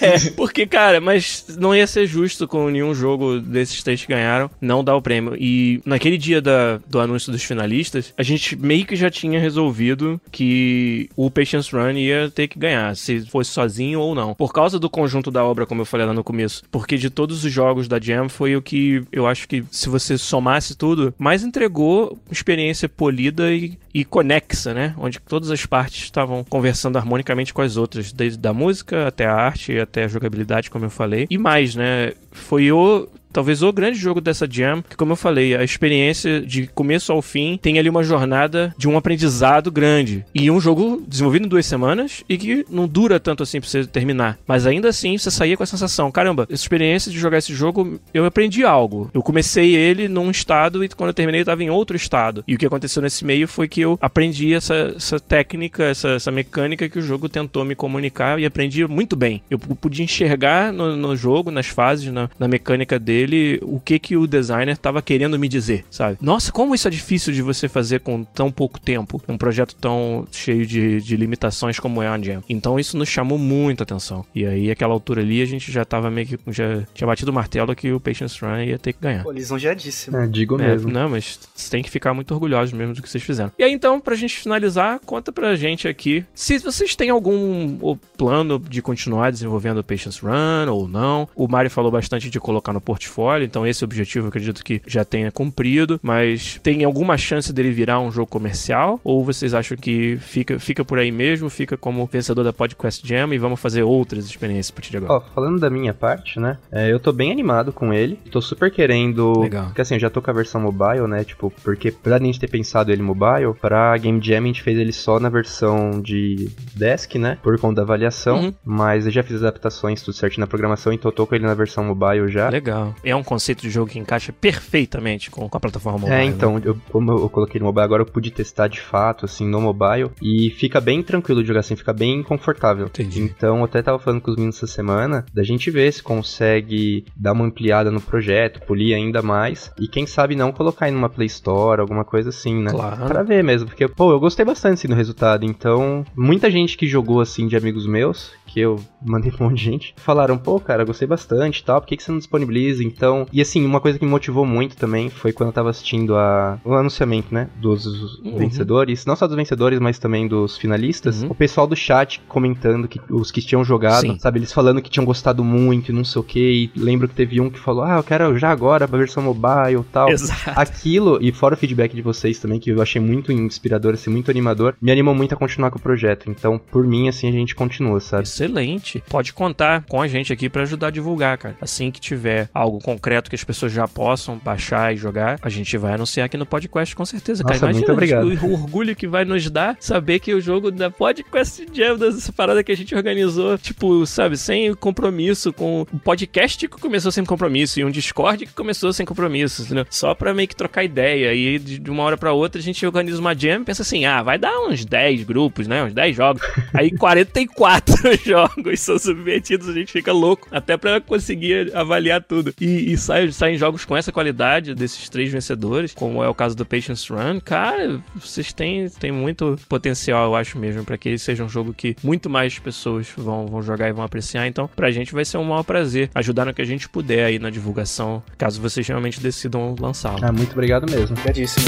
É, 0.00 0.30
porque, 0.36 0.66
cara, 0.66 1.00
mas 1.00 1.56
não 1.58 1.74
ia 1.74 1.86
ser 1.86 2.06
justo 2.06 2.46
com 2.46 2.68
nenhum 2.68 2.94
jogo 2.94 3.40
desses 3.40 3.82
três 3.82 4.02
que 4.02 4.08
ganharam 4.12 4.50
não 4.60 4.82
dar 4.84 4.94
o 4.96 5.02
prêmio. 5.02 5.34
E 5.38 5.80
naquele 5.86 6.18
dia 6.18 6.40
da- 6.40 6.78
do 6.88 7.00
anúncio 7.00 7.32
dos 7.32 7.42
finalistas, 7.42 8.12
a 8.16 8.22
gente 8.22 8.56
meio 8.56 8.84
que 8.84 8.94
já 8.96 9.10
tinha 9.10 9.40
resolvido 9.40 10.20
que 10.30 11.08
o 11.16 11.30
Patience 11.30 11.74
Run 11.74 11.92
ia 11.92 12.30
ter 12.30 12.48
que 12.48 12.58
ganhar, 12.58 12.94
se 12.96 13.24
fosse 13.26 13.50
sozinho 13.50 14.00
ou 14.00 14.14
não. 14.14 14.34
Por 14.34 14.52
causa 14.52 14.78
do 14.78 14.90
conjunto 14.90 15.30
da 15.30 15.44
obra, 15.44 15.64
como 15.66 15.80
eu 15.82 15.86
falei 15.86 16.06
lá 16.06 16.12
no 16.12 16.24
começo. 16.24 16.62
Porque 16.70 16.96
de 16.96 17.08
todos 17.10 17.44
os 17.44 17.52
jogos 17.52 17.88
da 17.88 17.98
Jam, 18.00 18.28
foi 18.28 18.56
o 18.56 18.62
que 18.62 19.02
eu 19.12 19.26
acho 19.26 19.33
que, 19.40 19.64
se 19.70 19.88
você 19.88 20.16
somasse 20.16 20.74
tudo, 20.76 21.14
mais 21.18 21.42
entregou 21.42 22.18
experiência 22.30 22.88
polida 22.88 23.52
e, 23.52 23.78
e 23.92 24.04
conexa, 24.04 24.74
né? 24.74 24.94
Onde 24.98 25.18
todas 25.20 25.50
as 25.50 25.64
partes 25.66 26.04
estavam 26.04 26.44
conversando 26.44 26.96
harmonicamente 26.96 27.52
com 27.52 27.62
as 27.62 27.76
outras, 27.76 28.12
desde 28.12 28.38
da 28.38 28.52
música 28.52 29.08
até 29.08 29.26
a 29.26 29.34
arte, 29.34 29.78
até 29.78 30.04
a 30.04 30.08
jogabilidade, 30.08 30.70
como 30.70 30.84
eu 30.84 30.90
falei. 30.90 31.26
E 31.30 31.38
mais, 31.38 31.74
né? 31.74 32.12
Foi 32.30 32.70
o 32.70 33.08
talvez 33.34 33.62
o 33.62 33.70
grande 33.72 33.98
jogo 33.98 34.20
dessa 34.22 34.48
jam, 34.50 34.80
que 34.88 34.96
como 34.96 35.12
eu 35.12 35.16
falei, 35.16 35.54
a 35.54 35.62
experiência 35.62 36.40
de 36.40 36.66
começo 36.68 37.12
ao 37.12 37.20
fim 37.20 37.58
tem 37.60 37.78
ali 37.78 37.90
uma 37.90 38.02
jornada 38.02 38.74
de 38.78 38.88
um 38.88 38.96
aprendizado 38.96 39.70
grande. 39.70 40.24
E 40.34 40.50
um 40.50 40.58
jogo 40.60 41.02
desenvolvido 41.06 41.44
em 41.44 41.48
duas 41.48 41.66
semanas 41.66 42.24
e 42.28 42.38
que 42.38 42.64
não 42.70 42.86
dura 42.88 43.20
tanto 43.20 43.42
assim 43.42 43.60
pra 43.60 43.68
você 43.68 43.84
terminar. 43.84 44.38
Mas 44.46 44.66
ainda 44.66 44.88
assim, 44.88 45.18
você 45.18 45.30
saía 45.30 45.56
com 45.56 45.62
a 45.62 45.66
sensação, 45.66 46.10
caramba, 46.10 46.44
essa 46.48 46.62
experiência 46.62 47.10
de 47.10 47.18
jogar 47.18 47.38
esse 47.38 47.52
jogo, 47.52 48.00
eu 48.14 48.24
aprendi 48.24 48.64
algo. 48.64 49.10
Eu 49.12 49.22
comecei 49.22 49.74
ele 49.74 50.06
num 50.08 50.30
estado 50.30 50.84
e 50.84 50.88
quando 50.88 51.08
eu 51.08 51.14
terminei 51.14 51.40
eu 51.40 51.44
tava 51.44 51.62
em 51.64 51.70
outro 51.70 51.96
estado. 51.96 52.44
E 52.46 52.54
o 52.54 52.58
que 52.58 52.66
aconteceu 52.66 53.02
nesse 53.02 53.24
meio 53.24 53.48
foi 53.48 53.66
que 53.66 53.80
eu 53.80 53.98
aprendi 54.00 54.54
essa, 54.54 54.94
essa 54.96 55.18
técnica, 55.18 55.82
essa, 55.84 56.10
essa 56.10 56.30
mecânica 56.30 56.88
que 56.88 56.98
o 56.98 57.02
jogo 57.02 57.28
tentou 57.28 57.64
me 57.64 57.74
comunicar 57.74 58.38
e 58.38 58.46
aprendi 58.46 58.86
muito 58.86 59.16
bem. 59.16 59.42
Eu 59.50 59.58
p- 59.58 59.74
podia 59.74 60.04
enxergar 60.04 60.72
no, 60.72 60.96
no 60.96 61.16
jogo, 61.16 61.50
nas 61.50 61.66
fases, 61.66 62.12
na, 62.12 62.30
na 62.38 62.46
mecânica 62.46 62.98
dele, 62.98 63.23
o 63.62 63.80
que 63.80 63.98
que 63.98 64.16
o 64.16 64.26
designer 64.26 64.76
tava 64.76 65.00
querendo 65.02 65.38
me 65.38 65.48
dizer, 65.48 65.84
sabe? 65.90 66.18
Nossa, 66.20 66.52
como 66.52 66.74
isso 66.74 66.88
é 66.88 66.90
difícil 66.90 67.32
de 67.32 67.42
você 67.42 67.68
fazer 67.68 68.00
com 68.00 68.24
tão 68.24 68.50
pouco 68.50 68.78
tempo, 68.80 69.20
um 69.28 69.36
projeto 69.38 69.74
tão 69.74 70.26
cheio 70.32 70.66
de, 70.66 71.00
de 71.00 71.16
limitações 71.16 71.78
como 71.78 72.02
é 72.02 72.08
a 72.08 72.18
Jam. 72.18 72.42
Então 72.48 72.78
isso 72.78 72.96
nos 72.96 73.08
chamou 73.08 73.38
muita 73.38 73.82
atenção. 73.82 74.24
E 74.34 74.44
aí, 74.46 74.70
aquela 74.70 74.92
altura 74.92 75.20
ali, 75.22 75.42
a 75.42 75.46
gente 75.46 75.70
já 75.72 75.84
tava 75.84 76.10
meio 76.10 76.26
que, 76.26 76.38
já 76.48 76.82
tinha 76.94 77.06
batido 77.06 77.30
o 77.30 77.34
martelo 77.34 77.74
que 77.74 77.92
o 77.92 78.00
Patience 78.00 78.38
Run 78.44 78.62
ia 78.62 78.78
ter 78.78 78.92
que 78.92 79.00
ganhar. 79.00 79.22
Pô, 79.22 79.30
lisonjeadíssimo. 79.32 80.16
É, 80.16 80.26
digo 80.26 80.60
É, 80.60 80.68
mesmo. 80.68 80.90
não, 80.90 81.08
mas 81.10 81.38
você 81.54 81.70
tem 81.70 81.82
que 81.82 81.90
ficar 81.90 82.14
muito 82.14 82.32
orgulhosos 82.32 82.72
mesmo 82.72 82.94
do 82.94 83.02
que 83.02 83.08
vocês 83.08 83.22
fizeram. 83.22 83.50
E 83.58 83.64
aí, 83.64 83.72
então, 83.72 84.00
pra 84.00 84.14
gente 84.14 84.36
finalizar, 84.36 85.00
conta 85.04 85.32
pra 85.32 85.54
gente 85.56 85.88
aqui 85.88 86.24
se 86.34 86.58
vocês 86.58 86.94
têm 86.96 87.10
algum 87.10 87.96
plano 88.16 88.58
de 88.58 88.80
continuar 88.82 89.30
desenvolvendo 89.30 89.78
o 89.78 89.84
Patience 89.84 90.20
Run 90.20 90.70
ou 90.70 90.88
não. 90.88 91.28
O 91.34 91.48
Mario 91.48 91.70
falou 91.70 91.90
bastante 91.90 92.30
de 92.30 92.38
colocar 92.40 92.72
no 92.72 92.80
portfólio, 92.80 93.13
então 93.44 93.66
esse 93.66 93.84
objetivo 93.84 94.26
eu 94.26 94.28
acredito 94.28 94.64
que 94.64 94.80
já 94.86 95.04
tenha 95.04 95.30
cumprido, 95.30 96.00
mas 96.02 96.58
tem 96.62 96.84
alguma 96.84 97.16
chance 97.16 97.52
dele 97.52 97.70
virar 97.70 98.00
um 98.00 98.10
jogo 98.10 98.28
comercial? 98.28 99.00
Ou 99.04 99.24
vocês 99.24 99.54
acham 99.54 99.76
que 99.76 100.16
fica, 100.18 100.58
fica 100.58 100.84
por 100.84 100.98
aí 100.98 101.10
mesmo, 101.10 101.48
fica 101.48 101.76
como 101.76 102.06
vencedor 102.06 102.42
da 102.42 102.52
Podcast 102.52 103.06
Jam 103.06 103.32
e 103.32 103.38
vamos 103.38 103.60
fazer 103.60 103.82
outras 103.82 104.24
experiências 104.24 104.70
a 104.70 104.74
partir 104.74 104.90
de 104.90 104.96
agora? 104.98 105.12
Ó, 105.14 105.20
falando 105.34 105.60
da 105.60 105.70
minha 105.70 105.94
parte, 105.94 106.38
né? 106.38 106.58
é, 106.70 106.92
eu 106.92 106.98
tô 106.98 107.12
bem 107.12 107.30
animado 107.30 107.72
com 107.72 107.92
ele. 107.92 108.18
Tô 108.30 108.40
super 108.40 108.70
querendo. 108.70 109.40
Legal. 109.40 109.66
Porque 109.66 109.80
assim, 109.80 109.94
eu 109.94 110.00
já 110.00 110.10
tô 110.10 110.20
com 110.20 110.30
a 110.30 110.34
versão 110.34 110.60
mobile, 110.60 111.06
né? 111.06 111.24
Tipo, 111.24 111.52
porque 111.62 111.90
pra 111.90 112.18
gente 112.18 112.40
ter 112.40 112.48
pensado 112.48 112.90
ele 112.90 113.02
mobile, 113.02 113.54
pra 113.60 113.96
Game 113.96 114.20
Jam 114.22 114.42
a 114.42 114.46
gente 114.46 114.62
fez 114.62 114.78
ele 114.78 114.92
só 114.92 115.20
na 115.20 115.28
versão 115.28 116.00
de 116.02 116.50
desk, 116.74 117.16
né? 117.16 117.38
Por 117.42 117.58
conta 117.58 117.76
da 117.76 117.82
avaliação. 117.82 118.40
Uhum. 118.40 118.54
Mas 118.64 119.06
eu 119.06 119.12
já 119.12 119.22
fiz 119.22 119.36
as 119.36 119.42
adaptações, 119.42 120.02
tudo 120.02 120.14
certinho 120.14 120.40
na 120.40 120.46
programação, 120.46 120.92
então 120.92 121.10
eu 121.10 121.14
tô 121.14 121.26
com 121.26 121.34
ele 121.34 121.46
na 121.46 121.54
versão 121.54 121.84
mobile 121.84 122.28
já. 122.28 122.48
Legal. 122.48 122.94
É 123.04 123.14
um 123.14 123.22
conceito 123.22 123.62
de 123.62 123.70
jogo 123.70 123.90
que 123.90 123.98
encaixa 123.98 124.32
perfeitamente 124.32 125.30
com, 125.30 125.48
com 125.48 125.56
a 125.56 125.60
plataforma 125.60 125.98
mobile. 125.98 126.14
É, 126.14 126.24
né? 126.24 126.24
então, 126.24 126.60
eu, 126.64 126.76
como 126.90 127.12
eu 127.12 127.28
coloquei 127.28 127.60
no 127.60 127.66
mobile 127.66 127.84
agora, 127.84 128.02
eu 128.02 128.06
pude 128.06 128.30
testar 128.30 128.68
de 128.68 128.80
fato, 128.80 129.24
assim, 129.24 129.46
no 129.46 129.60
mobile. 129.60 130.10
E 130.22 130.50
fica 130.50 130.80
bem 130.80 131.02
tranquilo 131.02 131.42
de 131.42 131.48
jogar 131.48 131.60
assim, 131.60 131.76
fica 131.76 131.92
bem 131.92 132.22
confortável. 132.22 132.86
Entendi. 132.86 133.20
Então, 133.20 133.58
eu 133.58 133.64
até 133.64 133.82
tava 133.82 133.98
falando 133.98 134.20
com 134.20 134.30
os 134.30 134.36
meninos 134.36 134.56
essa 134.56 134.66
semana, 134.66 135.24
da 135.32 135.42
gente 135.42 135.70
ver 135.70 135.92
se 135.92 136.02
consegue 136.02 137.04
dar 137.16 137.32
uma 137.32 137.44
ampliada 137.44 137.90
no 137.90 138.00
projeto, 138.00 138.60
polir 138.66 138.94
ainda 138.94 139.22
mais. 139.22 139.72
E 139.78 139.86
quem 139.86 140.06
sabe 140.06 140.34
não 140.34 140.52
colocar 140.52 140.88
em 140.88 140.92
numa 140.92 141.08
Play 141.08 141.26
Store, 141.26 141.80
alguma 141.80 142.04
coisa 142.04 142.30
assim, 142.30 142.62
né? 142.62 142.70
Claro. 142.70 143.06
Pra 143.06 143.22
ver 143.22 143.44
mesmo, 143.44 143.68
porque, 143.68 143.86
pô, 143.86 144.12
eu 144.12 144.20
gostei 144.20 144.44
bastante 144.44 144.74
assim, 144.74 144.88
do 144.88 144.94
resultado. 144.94 145.44
Então, 145.44 146.04
muita 146.16 146.50
gente 146.50 146.76
que 146.76 146.86
jogou 146.86 147.20
assim 147.20 147.46
de 147.46 147.56
amigos 147.56 147.86
meus, 147.86 148.32
que 148.54 148.60
eu 148.60 148.78
mandei 149.04 149.32
pra 149.32 149.44
um 149.44 149.48
monte 149.50 149.58
de 149.58 149.64
gente, 149.64 149.94
falaram, 149.96 150.38
pô, 150.38 150.60
cara, 150.60 150.84
gostei 150.84 151.08
bastante 151.08 151.58
e 151.58 151.64
tal, 151.64 151.80
por 151.80 151.88
que, 151.88 151.96
que 151.96 152.02
você 152.04 152.12
não 152.12 152.18
disponibiliza? 152.18 152.84
Então, 152.84 153.26
e 153.32 153.40
assim, 153.42 153.64
uma 153.66 153.80
coisa 153.80 153.98
que 153.98 154.04
me 154.04 154.10
motivou 154.10 154.46
muito 154.46 154.76
também 154.76 155.10
foi 155.10 155.32
quando 155.32 155.48
eu 155.48 155.52
tava 155.52 155.70
assistindo 155.70 156.14
a, 156.16 156.60
o 156.64 156.72
anunciamento, 156.72 157.34
né, 157.34 157.48
dos 157.60 157.84
Uhum. 158.24 158.36
vencedores, 158.38 159.04
não 159.06 159.16
só 159.16 159.26
dos 159.26 159.34
vencedores, 159.36 159.80
mas 159.80 159.98
também 159.98 160.28
dos 160.28 160.56
finalistas, 160.56 161.22
Uhum. 161.24 161.30
o 161.30 161.34
pessoal 161.34 161.66
do 161.66 161.74
chat 161.74 162.20
comentando 162.28 162.86
que 162.86 163.00
os 163.10 163.32
que 163.32 163.40
tinham 163.42 163.64
jogado, 163.64 164.02
Sim. 164.02 164.18
sabe, 164.20 164.38
eles 164.38 164.52
falando 164.52 164.80
que 164.80 164.88
tinham 164.90 165.04
gostado 165.04 165.42
muito 165.42 165.90
e 165.90 165.94
não 165.94 166.04
sei 166.04 166.20
o 166.20 166.24
que, 166.24 166.70
e 166.76 166.78
lembro 166.78 167.08
que 167.08 167.14
teve 167.14 167.40
um 167.40 167.50
que 167.50 167.58
falou, 167.58 167.82
ah, 167.82 167.96
eu 167.96 168.04
quero 168.04 168.38
já 168.38 168.50
agora 168.50 168.86
pra 168.86 168.96
versão 168.98 169.22
mobile 169.22 169.80
e 169.80 169.84
tal. 169.92 170.10
Exato. 170.10 170.52
Aquilo, 170.54 171.18
e 171.20 171.32
fora 171.32 171.54
o 171.54 171.58
feedback 171.58 171.92
de 171.94 172.02
vocês 172.02 172.38
também, 172.38 172.60
que 172.60 172.70
eu 172.70 172.80
achei 172.80 173.00
muito 173.00 173.32
inspirador, 173.32 173.94
assim, 173.94 174.10
muito 174.10 174.30
animador, 174.30 174.74
me 174.80 174.92
animou 174.92 175.14
muito 175.14 175.34
a 175.34 175.36
continuar 175.36 175.70
com 175.70 175.78
o 175.78 175.82
projeto. 175.82 176.30
Então, 176.30 176.58
por 176.58 176.86
mim, 176.86 177.08
assim, 177.08 177.28
a 177.28 177.32
gente 177.32 177.54
continua, 177.54 177.98
sabe? 178.00 178.28
Excelente. 178.44 179.02
Pode 179.08 179.32
contar 179.32 179.84
com 179.88 180.00
a 180.00 180.08
gente 180.08 180.32
aqui 180.32 180.48
pra 180.48 180.62
ajudar 180.62 180.88
a 180.88 180.90
divulgar, 180.90 181.38
cara. 181.38 181.56
Assim 181.60 181.90
que 181.90 182.00
tiver 182.00 182.48
algo 182.52 182.78
concreto 182.80 183.28
que 183.30 183.36
as 183.36 183.44
pessoas 183.44 183.72
já 183.72 183.86
possam 183.88 184.38
baixar 184.42 184.92
e 184.92 184.96
jogar, 184.96 185.38
a 185.42 185.48
gente 185.48 185.76
vai 185.76 185.94
anunciar 185.94 186.26
aqui 186.26 186.36
no 186.36 186.46
podcast 186.46 186.94
com 186.94 187.04
certeza, 187.04 187.42
cara. 187.42 187.54
Nossa, 187.54 187.66
muito 187.66 187.90
Imagina 187.90 188.20
obrigado. 188.20 188.46
o 188.46 188.52
orgulho 188.52 188.96
que 188.96 189.06
vai 189.06 189.24
nos 189.24 189.48
dar 189.50 189.76
saber 189.80 190.18
que 190.18 190.34
o 190.34 190.40
jogo 190.40 190.70
da 190.70 190.90
Podcast 190.90 191.66
Jam, 191.72 191.96
dessa 191.96 192.32
parada 192.32 192.62
que 192.62 192.72
a 192.72 192.76
gente 192.76 192.94
organizou, 192.94 193.56
tipo, 193.58 194.06
sabe, 194.06 194.36
sem 194.36 194.74
compromisso 194.74 195.52
com 195.52 195.82
o 195.82 195.98
podcast 195.98 196.68
que 196.68 196.80
começou 196.80 197.10
sem 197.10 197.24
compromisso 197.24 197.80
e 197.80 197.84
um 197.84 197.90
Discord 197.90 198.46
que 198.46 198.52
começou 198.52 198.92
sem 198.92 199.06
compromisso, 199.06 199.62
entendeu? 199.62 199.86
Só 199.90 200.14
pra 200.14 200.34
meio 200.34 200.48
que 200.48 200.56
trocar 200.56 200.84
ideia. 200.84 201.34
E 201.34 201.58
de 201.58 201.90
uma 201.90 202.02
hora 202.02 202.16
pra 202.16 202.32
outra 202.32 202.60
a 202.60 202.62
gente 202.62 202.84
organiza 202.86 203.20
uma 203.20 203.34
jam 203.34 203.62
e 203.62 203.64
pensa 203.64 203.82
assim: 203.82 204.04
ah, 204.04 204.22
vai 204.22 204.38
dar 204.38 204.58
uns 204.60 204.84
10 204.84 205.24
grupos, 205.24 205.66
né? 205.66 205.84
Uns 205.84 205.92
10 205.92 206.16
jogos. 206.16 206.42
Aí 206.72 206.90
44 206.90 207.94
jogos 208.24 208.33
são 208.76 208.98
submetidos, 208.98 209.68
a 209.68 209.72
gente 209.72 209.92
fica 209.92 210.12
louco. 210.12 210.48
Até 210.50 210.76
pra 210.76 211.00
conseguir 211.00 211.74
avaliar 211.74 212.22
tudo. 212.22 212.52
E, 212.60 212.92
e 212.92 212.96
sai- 212.96 213.30
saem 213.32 213.56
jogos 213.56 213.84
com 213.84 213.96
essa 213.96 214.12
qualidade 214.12 214.74
desses 214.74 215.08
três 215.08 215.30
vencedores, 215.30 215.92
como 215.94 216.22
é 216.22 216.28
o 216.28 216.34
caso 216.34 216.56
do 216.56 216.64
Patience 216.66 217.12
Run. 217.12 217.40
Cara, 217.40 218.00
vocês 218.14 218.52
têm, 218.52 218.88
têm 218.88 219.12
muito 219.12 219.56
potencial, 219.68 220.26
eu 220.26 220.34
acho 220.36 220.58
mesmo, 220.58 220.84
pra 220.84 220.96
que 220.98 221.08
ele 221.10 221.18
seja 221.18 221.44
um 221.44 221.48
jogo 221.48 221.72
que 221.74 221.96
muito 222.02 222.28
mais 222.30 222.58
pessoas 222.58 223.08
vão, 223.16 223.46
vão 223.46 223.62
jogar 223.62 223.88
e 223.88 223.92
vão 223.92 224.04
apreciar. 224.04 224.46
Então, 224.46 224.68
pra 224.74 224.90
gente 224.90 225.12
vai 225.12 225.24
ser 225.24 225.38
um 225.38 225.44
maior 225.44 225.62
prazer 225.62 226.10
ajudar 226.14 226.44
no 226.44 226.54
que 226.54 226.62
a 226.62 226.66
gente 226.66 226.88
puder 226.88 227.24
aí 227.26 227.38
na 227.38 227.50
divulgação, 227.50 228.22
caso 228.36 228.60
vocês 228.60 228.86
realmente 228.86 229.20
decidam 229.20 229.74
lançá-lo. 229.78 230.20
Ah, 230.22 230.32
muito 230.32 230.52
obrigado 230.52 230.90
mesmo. 230.90 231.16
Obrigadíssimo. 231.16 231.64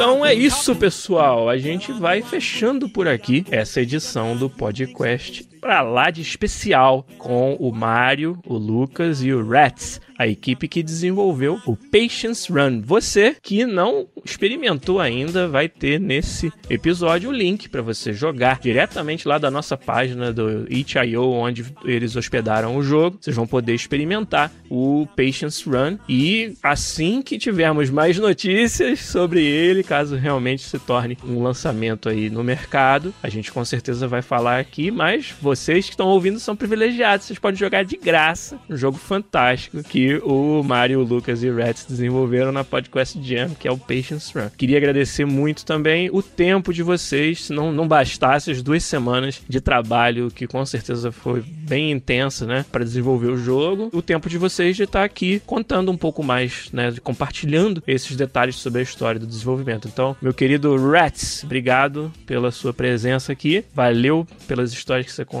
Então 0.00 0.24
é 0.24 0.32
isso, 0.32 0.74
pessoal. 0.74 1.46
A 1.46 1.58
gente 1.58 1.92
vai 1.92 2.22
fechando 2.22 2.88
por 2.88 3.06
aqui 3.06 3.44
essa 3.50 3.82
edição 3.82 4.34
do 4.34 4.48
podcast 4.48 5.46
pra 5.60 5.82
lá 5.82 6.10
de 6.10 6.22
especial 6.22 7.06
com 7.18 7.54
o 7.54 7.72
Mário, 7.72 8.38
o 8.46 8.56
Lucas 8.56 9.22
e 9.22 9.32
o 9.32 9.46
Rats, 9.46 10.00
a 10.20 10.26
equipe 10.26 10.68
que 10.68 10.82
desenvolveu 10.82 11.58
o 11.66 11.74
Patience 11.74 12.52
Run. 12.52 12.82
Você 12.82 13.36
que 13.42 13.64
não 13.64 14.06
experimentou 14.22 15.00
ainda, 15.00 15.48
vai 15.48 15.66
ter 15.66 15.98
nesse 15.98 16.52
episódio 16.68 17.30
o 17.30 17.32
link 17.32 17.70
para 17.70 17.80
você 17.80 18.12
jogar 18.12 18.60
diretamente 18.60 19.26
lá 19.26 19.38
da 19.38 19.50
nossa 19.50 19.78
página 19.78 20.30
do 20.30 20.70
itch.io, 20.70 21.22
onde 21.22 21.64
eles 21.84 22.16
hospedaram 22.16 22.76
o 22.76 22.82
jogo. 22.82 23.16
Vocês 23.18 23.34
vão 23.34 23.46
poder 23.46 23.74
experimentar 23.74 24.52
o 24.68 25.08
Patience 25.16 25.66
Run 25.66 25.96
e 26.06 26.54
assim 26.62 27.22
que 27.22 27.38
tivermos 27.38 27.88
mais 27.88 28.18
notícias 28.18 29.00
sobre 29.00 29.42
ele, 29.42 29.82
caso 29.82 30.16
realmente 30.16 30.62
se 30.62 30.78
torne 30.78 31.16
um 31.24 31.42
lançamento 31.42 32.08
aí 32.10 32.28
no 32.28 32.44
mercado, 32.44 33.14
a 33.22 33.28
gente 33.30 33.50
com 33.50 33.64
certeza 33.64 34.06
vai 34.06 34.20
falar 34.20 34.58
aqui, 34.58 34.90
mas 34.90 35.34
vocês 35.50 35.86
que 35.86 35.94
estão 35.94 36.06
ouvindo 36.06 36.38
são 36.38 36.54
privilegiados, 36.54 37.26
vocês 37.26 37.38
podem 37.38 37.58
jogar 37.58 37.84
de 37.84 37.96
graça 37.96 38.56
um 38.68 38.76
jogo 38.76 38.96
fantástico 38.96 39.82
que 39.82 40.14
o 40.22 40.62
Mario, 40.62 41.00
o 41.00 41.02
Lucas 41.02 41.42
e 41.42 41.48
o 41.48 41.56
Rats 41.56 41.84
desenvolveram 41.84 42.52
na 42.52 42.62
Podcast 42.62 43.20
Jam, 43.20 43.50
que 43.58 43.66
é 43.66 43.72
o 43.72 43.76
Patience 43.76 44.32
Run. 44.32 44.48
Queria 44.56 44.76
agradecer 44.76 45.24
muito 45.24 45.64
também 45.64 46.08
o 46.12 46.22
tempo 46.22 46.72
de 46.72 46.84
vocês, 46.84 47.46
se 47.46 47.52
não, 47.52 47.72
não 47.72 47.88
bastasse 47.88 48.52
as 48.52 48.62
duas 48.62 48.84
semanas 48.84 49.42
de 49.48 49.60
trabalho, 49.60 50.30
que 50.30 50.46
com 50.46 50.64
certeza 50.64 51.10
foi 51.10 51.42
bem 51.42 51.90
intensa, 51.90 52.46
né, 52.46 52.64
para 52.70 52.84
desenvolver 52.84 53.32
o 53.32 53.36
jogo, 53.36 53.90
o 53.92 54.00
tempo 54.00 54.28
de 54.28 54.38
vocês 54.38 54.76
de 54.76 54.84
estar 54.84 55.02
aqui 55.02 55.42
contando 55.44 55.90
um 55.90 55.96
pouco 55.96 56.22
mais, 56.22 56.70
né, 56.72 56.94
compartilhando 57.02 57.82
esses 57.88 58.14
detalhes 58.14 58.54
sobre 58.54 58.78
a 58.78 58.82
história 58.82 59.18
do 59.18 59.26
desenvolvimento. 59.26 59.88
Então, 59.88 60.16
meu 60.22 60.32
querido 60.32 60.76
Rats, 60.76 61.42
obrigado 61.42 62.12
pela 62.24 62.52
sua 62.52 62.72
presença 62.72 63.32
aqui, 63.32 63.64
valeu 63.74 64.24
pelas 64.46 64.72
histórias 64.72 65.06
que 65.06 65.12
você 65.12 65.24
contou, 65.24 65.39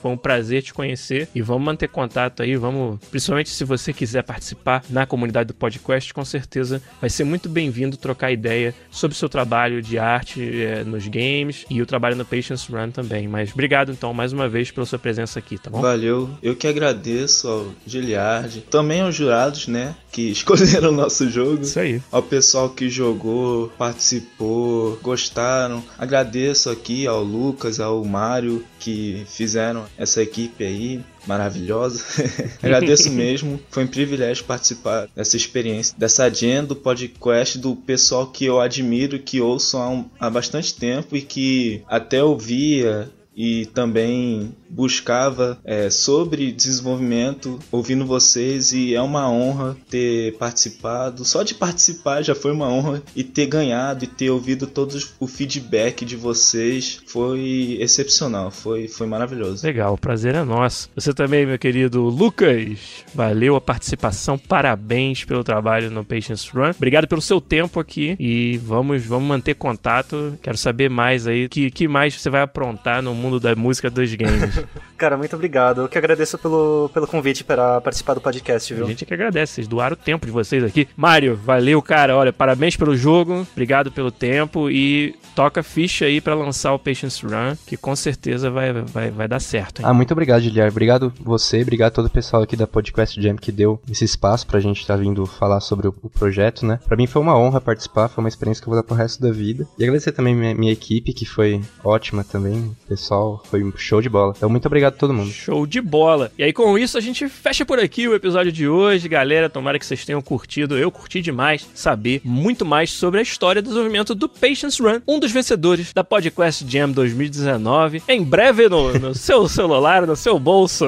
foi 0.00 0.10
um 0.10 0.16
prazer 0.16 0.62
te 0.62 0.72
conhecer 0.72 1.28
e 1.34 1.42
vamos 1.42 1.64
manter 1.64 1.88
contato 1.88 2.42
aí, 2.42 2.56
vamos, 2.56 2.98
principalmente 3.10 3.50
se 3.50 3.64
você 3.64 3.92
quiser 3.92 4.22
participar 4.22 4.82
na 4.90 5.06
comunidade 5.06 5.48
do 5.48 5.54
podcast, 5.54 6.12
com 6.12 6.24
certeza 6.24 6.82
vai 7.00 7.10
ser 7.10 7.24
muito 7.24 7.48
bem-vindo 7.48 7.96
trocar 7.96 8.32
ideia 8.32 8.74
sobre 8.90 9.14
o 9.14 9.18
seu 9.18 9.28
trabalho 9.28 9.82
de 9.82 9.98
arte 9.98 10.62
é, 10.62 10.84
nos 10.84 11.06
games 11.08 11.64
e 11.70 11.80
o 11.80 11.86
trabalho 11.86 12.16
no 12.16 12.24
Patience 12.24 12.70
Run 12.70 12.90
também. 12.90 13.28
Mas 13.28 13.52
obrigado 13.52 13.92
então 13.92 14.12
mais 14.12 14.32
uma 14.32 14.48
vez 14.48 14.70
pela 14.70 14.86
sua 14.86 14.98
presença 14.98 15.38
aqui, 15.38 15.58
tá 15.58 15.70
bom? 15.70 15.80
Valeu, 15.80 16.30
eu 16.42 16.56
que 16.56 16.66
agradeço 16.66 17.48
ao 17.48 17.66
Giliard, 17.86 18.62
também 18.70 19.00
aos 19.00 19.14
jurados, 19.14 19.66
né, 19.66 19.94
que 20.10 20.30
escolheram 20.30 20.90
o 20.90 20.92
nosso 20.92 21.28
jogo. 21.30 21.62
Isso 21.62 21.78
aí. 21.78 22.02
Ao 22.10 22.22
pessoal 22.22 22.70
que 22.70 22.88
jogou, 22.88 23.68
participou, 23.78 24.98
gostaram. 25.02 25.82
Agradeço 25.98 26.70
aqui 26.70 27.06
ao 27.06 27.22
Lucas, 27.22 27.80
ao 27.80 28.04
Mário 28.04 28.64
que 28.86 29.24
fizeram 29.26 29.84
essa 29.98 30.22
equipe 30.22 30.62
aí 30.62 31.00
maravilhosa. 31.26 32.04
Agradeço 32.62 33.10
mesmo. 33.10 33.58
Foi 33.68 33.82
um 33.82 33.88
privilégio 33.88 34.44
participar 34.44 35.08
dessa 35.12 35.36
experiência, 35.36 35.92
dessa 35.98 36.22
agenda 36.22 36.68
do 36.68 36.76
podcast 36.76 37.58
do 37.58 37.74
pessoal 37.74 38.28
que 38.28 38.44
eu 38.44 38.60
admiro, 38.60 39.18
que 39.18 39.40
ouço 39.40 39.76
há, 39.76 39.88
um, 39.88 40.08
há 40.20 40.30
bastante 40.30 40.72
tempo 40.72 41.16
e 41.16 41.22
que 41.22 41.82
até 41.88 42.22
ouvia 42.22 43.10
e 43.36 43.66
também 43.66 44.54
buscava 44.68 45.58
é, 45.64 45.90
sobre 45.90 46.50
desenvolvimento 46.50 47.58
ouvindo 47.70 48.06
vocês 48.06 48.72
e 48.72 48.94
é 48.94 49.02
uma 49.02 49.30
honra 49.30 49.76
ter 49.90 50.36
participado. 50.38 51.24
Só 51.24 51.42
de 51.42 51.54
participar 51.54 52.22
já 52.22 52.34
foi 52.34 52.52
uma 52.52 52.68
honra 52.68 53.02
e 53.14 53.22
ter 53.22 53.46
ganhado 53.46 54.04
e 54.04 54.08
ter 54.08 54.30
ouvido 54.30 54.66
todo 54.66 54.96
o 55.20 55.26
feedback 55.26 56.04
de 56.04 56.16
vocês 56.16 57.00
foi 57.06 57.76
excepcional, 57.80 58.50
foi, 58.50 58.88
foi 58.88 59.06
maravilhoso. 59.06 59.64
Legal, 59.64 59.94
o 59.94 59.98
prazer 59.98 60.34
é 60.34 60.42
nosso. 60.42 60.90
Você 60.94 61.12
também, 61.12 61.44
meu 61.44 61.58
querido 61.58 62.02
Lucas, 62.02 63.04
valeu 63.14 63.54
a 63.56 63.60
participação, 63.60 64.38
parabéns 64.38 65.24
pelo 65.24 65.44
trabalho 65.44 65.90
no 65.90 66.04
Patience 66.04 66.48
Run. 66.50 66.70
Obrigado 66.70 67.06
pelo 67.06 67.20
seu 67.20 67.40
tempo 67.40 67.78
aqui 67.78 68.16
e 68.18 68.56
vamos, 68.58 69.04
vamos 69.04 69.28
manter 69.28 69.54
contato. 69.54 70.38
Quero 70.42 70.56
saber 70.56 70.88
mais 70.88 71.26
aí, 71.26 71.48
que, 71.48 71.70
que 71.70 71.86
mais 71.86 72.14
você 72.14 72.30
vai 72.30 72.40
aprontar 72.40 73.02
no 73.02 73.14
mundo 73.14 73.25
da 73.40 73.54
música 73.54 73.90
dos 73.90 74.14
games. 74.14 74.64
Cara, 74.96 75.16
muito 75.16 75.36
obrigado. 75.36 75.82
Eu 75.82 75.88
que 75.88 75.98
agradeço 75.98 76.38
pelo, 76.38 76.90
pelo 76.92 77.06
convite 77.06 77.44
para 77.44 77.80
participar 77.80 78.14
do 78.14 78.20
podcast, 78.20 78.72
viu? 78.72 78.84
A 78.84 78.88
gente 78.88 79.04
que 79.04 79.12
agradece, 79.12 79.54
vocês 79.54 79.68
doaram 79.68 79.94
o 79.94 79.96
tempo 79.96 80.24
de 80.24 80.32
vocês 80.32 80.64
aqui. 80.64 80.88
Mário, 80.96 81.36
valeu, 81.36 81.82
cara. 81.82 82.16
Olha, 82.16 82.32
parabéns 82.32 82.76
pelo 82.76 82.96
jogo, 82.96 83.46
obrigado 83.52 83.92
pelo 83.92 84.10
tempo 84.10 84.70
e 84.70 85.14
toca 85.34 85.62
ficha 85.62 86.06
aí 86.06 86.20
para 86.20 86.34
lançar 86.34 86.72
o 86.72 86.78
Patience 86.78 87.24
Run, 87.24 87.54
que 87.66 87.76
com 87.76 87.94
certeza 87.94 88.50
vai, 88.50 88.72
vai, 88.72 89.10
vai 89.10 89.28
dar 89.28 89.38
certo. 89.38 89.80
Hein? 89.80 89.86
Ah, 89.86 89.92
muito 89.92 90.12
obrigado, 90.12 90.40
Giliar. 90.40 90.70
Obrigado 90.70 91.12
você, 91.20 91.60
obrigado 91.60 91.92
todo 91.92 92.06
o 92.06 92.10
pessoal 92.10 92.42
aqui 92.42 92.56
da 92.56 92.66
Podcast 92.66 93.20
Jam 93.20 93.36
que 93.36 93.52
deu 93.52 93.80
esse 93.90 94.04
espaço 94.04 94.46
pra 94.46 94.60
gente 94.60 94.80
estar 94.80 94.96
tá 94.96 95.00
vindo 95.00 95.26
falar 95.26 95.60
sobre 95.60 95.88
o, 95.88 95.94
o, 96.02 96.08
projeto, 96.08 96.64
né? 96.64 96.80
Pra 96.86 96.96
mim 96.96 97.06
foi 97.06 97.20
uma 97.20 97.38
honra 97.38 97.60
participar, 97.60 98.08
foi 98.08 98.24
uma 98.24 98.28
experiência 98.28 98.62
que 98.62 98.68
eu 98.68 98.72
vou 98.72 98.80
dar 98.80 98.86
pro 98.86 98.96
resto 98.96 99.20
da 99.20 99.30
vida. 99.30 99.66
E 99.78 99.84
agradecer 99.84 100.12
também 100.12 100.34
minha, 100.34 100.54
minha 100.54 100.72
equipe, 100.72 101.12
que 101.12 101.26
foi 101.26 101.60
ótima 101.84 102.24
também. 102.24 102.58
O 102.58 102.88
pessoal 102.88 103.42
foi 103.44 103.62
um 103.62 103.72
show 103.76 104.00
de 104.00 104.08
bola. 104.08 104.32
Então, 104.34 104.48
muito 104.48 104.66
obrigado 104.66 104.85
a 104.88 104.90
todo 104.90 105.12
mundo. 105.12 105.30
Show 105.30 105.66
de 105.66 105.80
bola. 105.80 106.30
E 106.38 106.42
aí, 106.42 106.52
com 106.52 106.78
isso, 106.78 106.96
a 106.96 107.00
gente 107.00 107.28
fecha 107.28 107.64
por 107.64 107.78
aqui 107.78 108.08
o 108.08 108.14
episódio 108.14 108.52
de 108.52 108.68
hoje. 108.68 109.08
Galera, 109.08 109.48
tomara 109.48 109.78
que 109.78 109.86
vocês 109.86 110.04
tenham 110.04 110.20
curtido. 110.20 110.76
Eu 110.76 110.90
curti 110.90 111.20
demais 111.20 111.68
saber 111.74 112.20
muito 112.24 112.64
mais 112.64 112.90
sobre 112.90 113.20
a 113.20 113.22
história 113.22 113.60
do 113.60 113.68
desenvolvimento 113.68 114.14
do 114.14 114.28
Patience 114.28 114.80
Run, 114.82 115.00
um 115.06 115.18
dos 115.18 115.32
vencedores 115.32 115.92
da 115.92 116.04
Podcast 116.04 116.64
Jam 116.68 116.90
2019. 116.90 118.02
Em 118.08 118.22
breve 118.22 118.68
no, 118.68 118.98
no 118.98 119.14
seu 119.16 119.48
celular, 119.48 120.06
no 120.06 120.16
seu 120.16 120.38
bolso, 120.38 120.86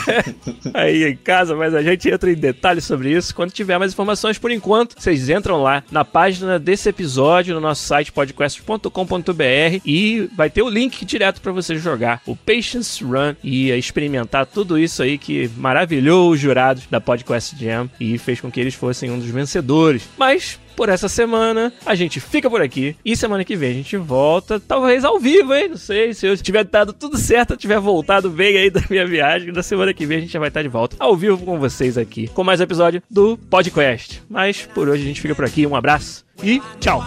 aí 0.72 1.04
em 1.04 1.16
casa, 1.16 1.54
mas 1.54 1.74
a 1.74 1.82
gente 1.82 2.08
entra 2.08 2.30
em 2.30 2.34
detalhes 2.34 2.84
sobre 2.84 3.10
isso 3.10 3.34
quando 3.34 3.52
tiver 3.52 3.78
mais 3.78 3.92
informações. 3.92 4.38
Por 4.38 4.50
enquanto, 4.50 4.94
vocês 4.98 5.28
entram 5.28 5.62
lá 5.62 5.82
na 5.90 6.04
página 6.04 6.58
desse 6.58 6.88
episódio 6.88 7.54
no 7.54 7.60
nosso 7.60 7.84
site 7.84 8.12
podcast.com.br 8.12 9.80
e 9.84 10.28
vai 10.36 10.48
ter 10.48 10.62
o 10.62 10.68
link 10.68 11.04
direto 11.04 11.40
para 11.40 11.52
você 11.52 11.76
jogar 11.76 12.22
o 12.26 12.34
Patience 12.34 13.02
Run 13.02 13.09
e 13.42 13.70
experimentar 13.70 14.46
tudo 14.46 14.78
isso 14.78 15.02
aí 15.02 15.18
que 15.18 15.50
maravilhou 15.56 16.30
os 16.30 16.40
jurados 16.40 16.86
da 16.90 17.00
Podcast 17.00 17.56
Jam 17.58 17.90
e 17.98 18.18
fez 18.18 18.40
com 18.40 18.50
que 18.50 18.60
eles 18.60 18.74
fossem 18.74 19.10
um 19.10 19.18
dos 19.18 19.28
vencedores. 19.28 20.08
Mas 20.16 20.58
por 20.80 20.88
essa 20.88 21.10
semana. 21.10 21.70
A 21.84 21.94
gente 21.94 22.18
fica 22.20 22.48
por 22.48 22.62
aqui 22.62 22.96
e 23.04 23.14
semana 23.14 23.44
que 23.44 23.54
vem 23.54 23.70
a 23.70 23.74
gente 23.74 23.98
volta, 23.98 24.58
talvez 24.58 25.04
ao 25.04 25.20
vivo, 25.20 25.52
hein? 25.52 25.68
Não 25.68 25.76
sei 25.76 26.14
se 26.14 26.26
eu 26.26 26.34
tiver 26.38 26.64
dado 26.64 26.94
tudo 26.94 27.18
certo, 27.18 27.54
tiver 27.54 27.78
voltado 27.78 28.30
bem 28.30 28.56
aí 28.56 28.70
da 28.70 28.82
minha 28.88 29.06
viagem. 29.06 29.52
Na 29.52 29.62
semana 29.62 29.92
que 29.92 30.06
vem 30.06 30.16
a 30.16 30.20
gente 30.22 30.32
já 30.32 30.38
vai 30.38 30.48
estar 30.48 30.62
de 30.62 30.68
volta 30.68 30.96
ao 30.98 31.14
vivo 31.14 31.36
com 31.44 31.58
vocês 31.58 31.98
aqui 31.98 32.28
com 32.28 32.42
mais 32.42 32.60
um 32.60 32.62
episódio 32.62 33.02
do 33.10 33.36
Podcast. 33.36 34.22
Mas 34.26 34.62
por 34.74 34.88
hoje 34.88 35.02
a 35.02 35.06
gente 35.06 35.20
fica 35.20 35.34
por 35.34 35.44
aqui. 35.44 35.66
Um 35.66 35.76
abraço 35.76 36.24
e 36.42 36.62
tchau. 36.80 37.04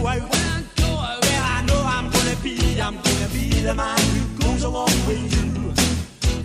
away. 0.00 0.20
When 0.20 0.32
I 0.32 0.62
go 0.76 0.86
away. 0.86 1.18
Well, 1.22 1.44
I 1.56 1.62
know 1.66 1.80
I'm 1.96 2.10
gonna 2.10 2.36
be, 2.42 2.80
I'm 2.80 2.96
gonna 2.96 3.28
be 3.32 3.44
the 3.68 3.74
man 3.74 3.98
who 4.14 4.22
goes 4.42 4.62
along 4.62 4.94
with 5.06 5.24
you. 5.36 5.46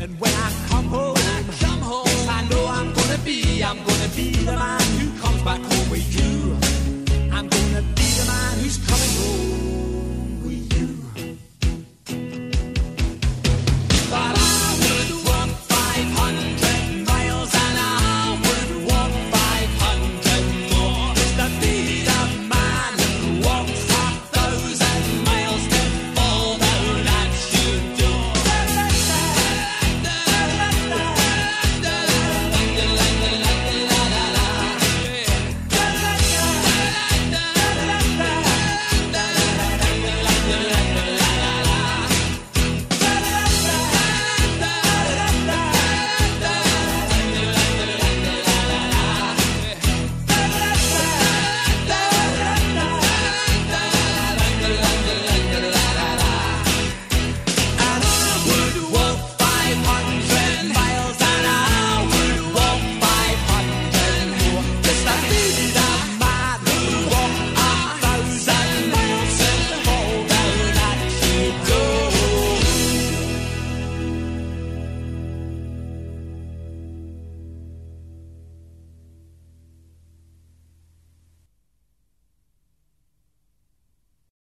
And 0.02 0.20
when 0.20 0.34
I 0.34 0.50
come 0.70 0.86
home, 0.86 1.14
when 1.14 1.28
I 1.38 1.44
come 1.60 1.82
home. 1.82 2.06
Yes, 2.06 2.28
I 2.28 2.42
know 2.50 2.66
I'm 2.68 2.94
gonna 2.94 3.18
be, 3.20 3.64
I'm 3.64 3.78
gonna 3.78 4.10
be 4.16 4.32
the 4.32 4.56
man 4.64 4.82
who 5.00 5.06
comes 5.22 5.42
back 5.44 5.62
home 5.62 5.90
with 5.90 6.08
you. 6.18 6.58
I'm 7.32 7.48
gonna 7.48 7.82
be 7.98 8.08
the 8.20 8.26
man 8.28 8.60
who's 8.60 8.78
coming. 8.88 9.13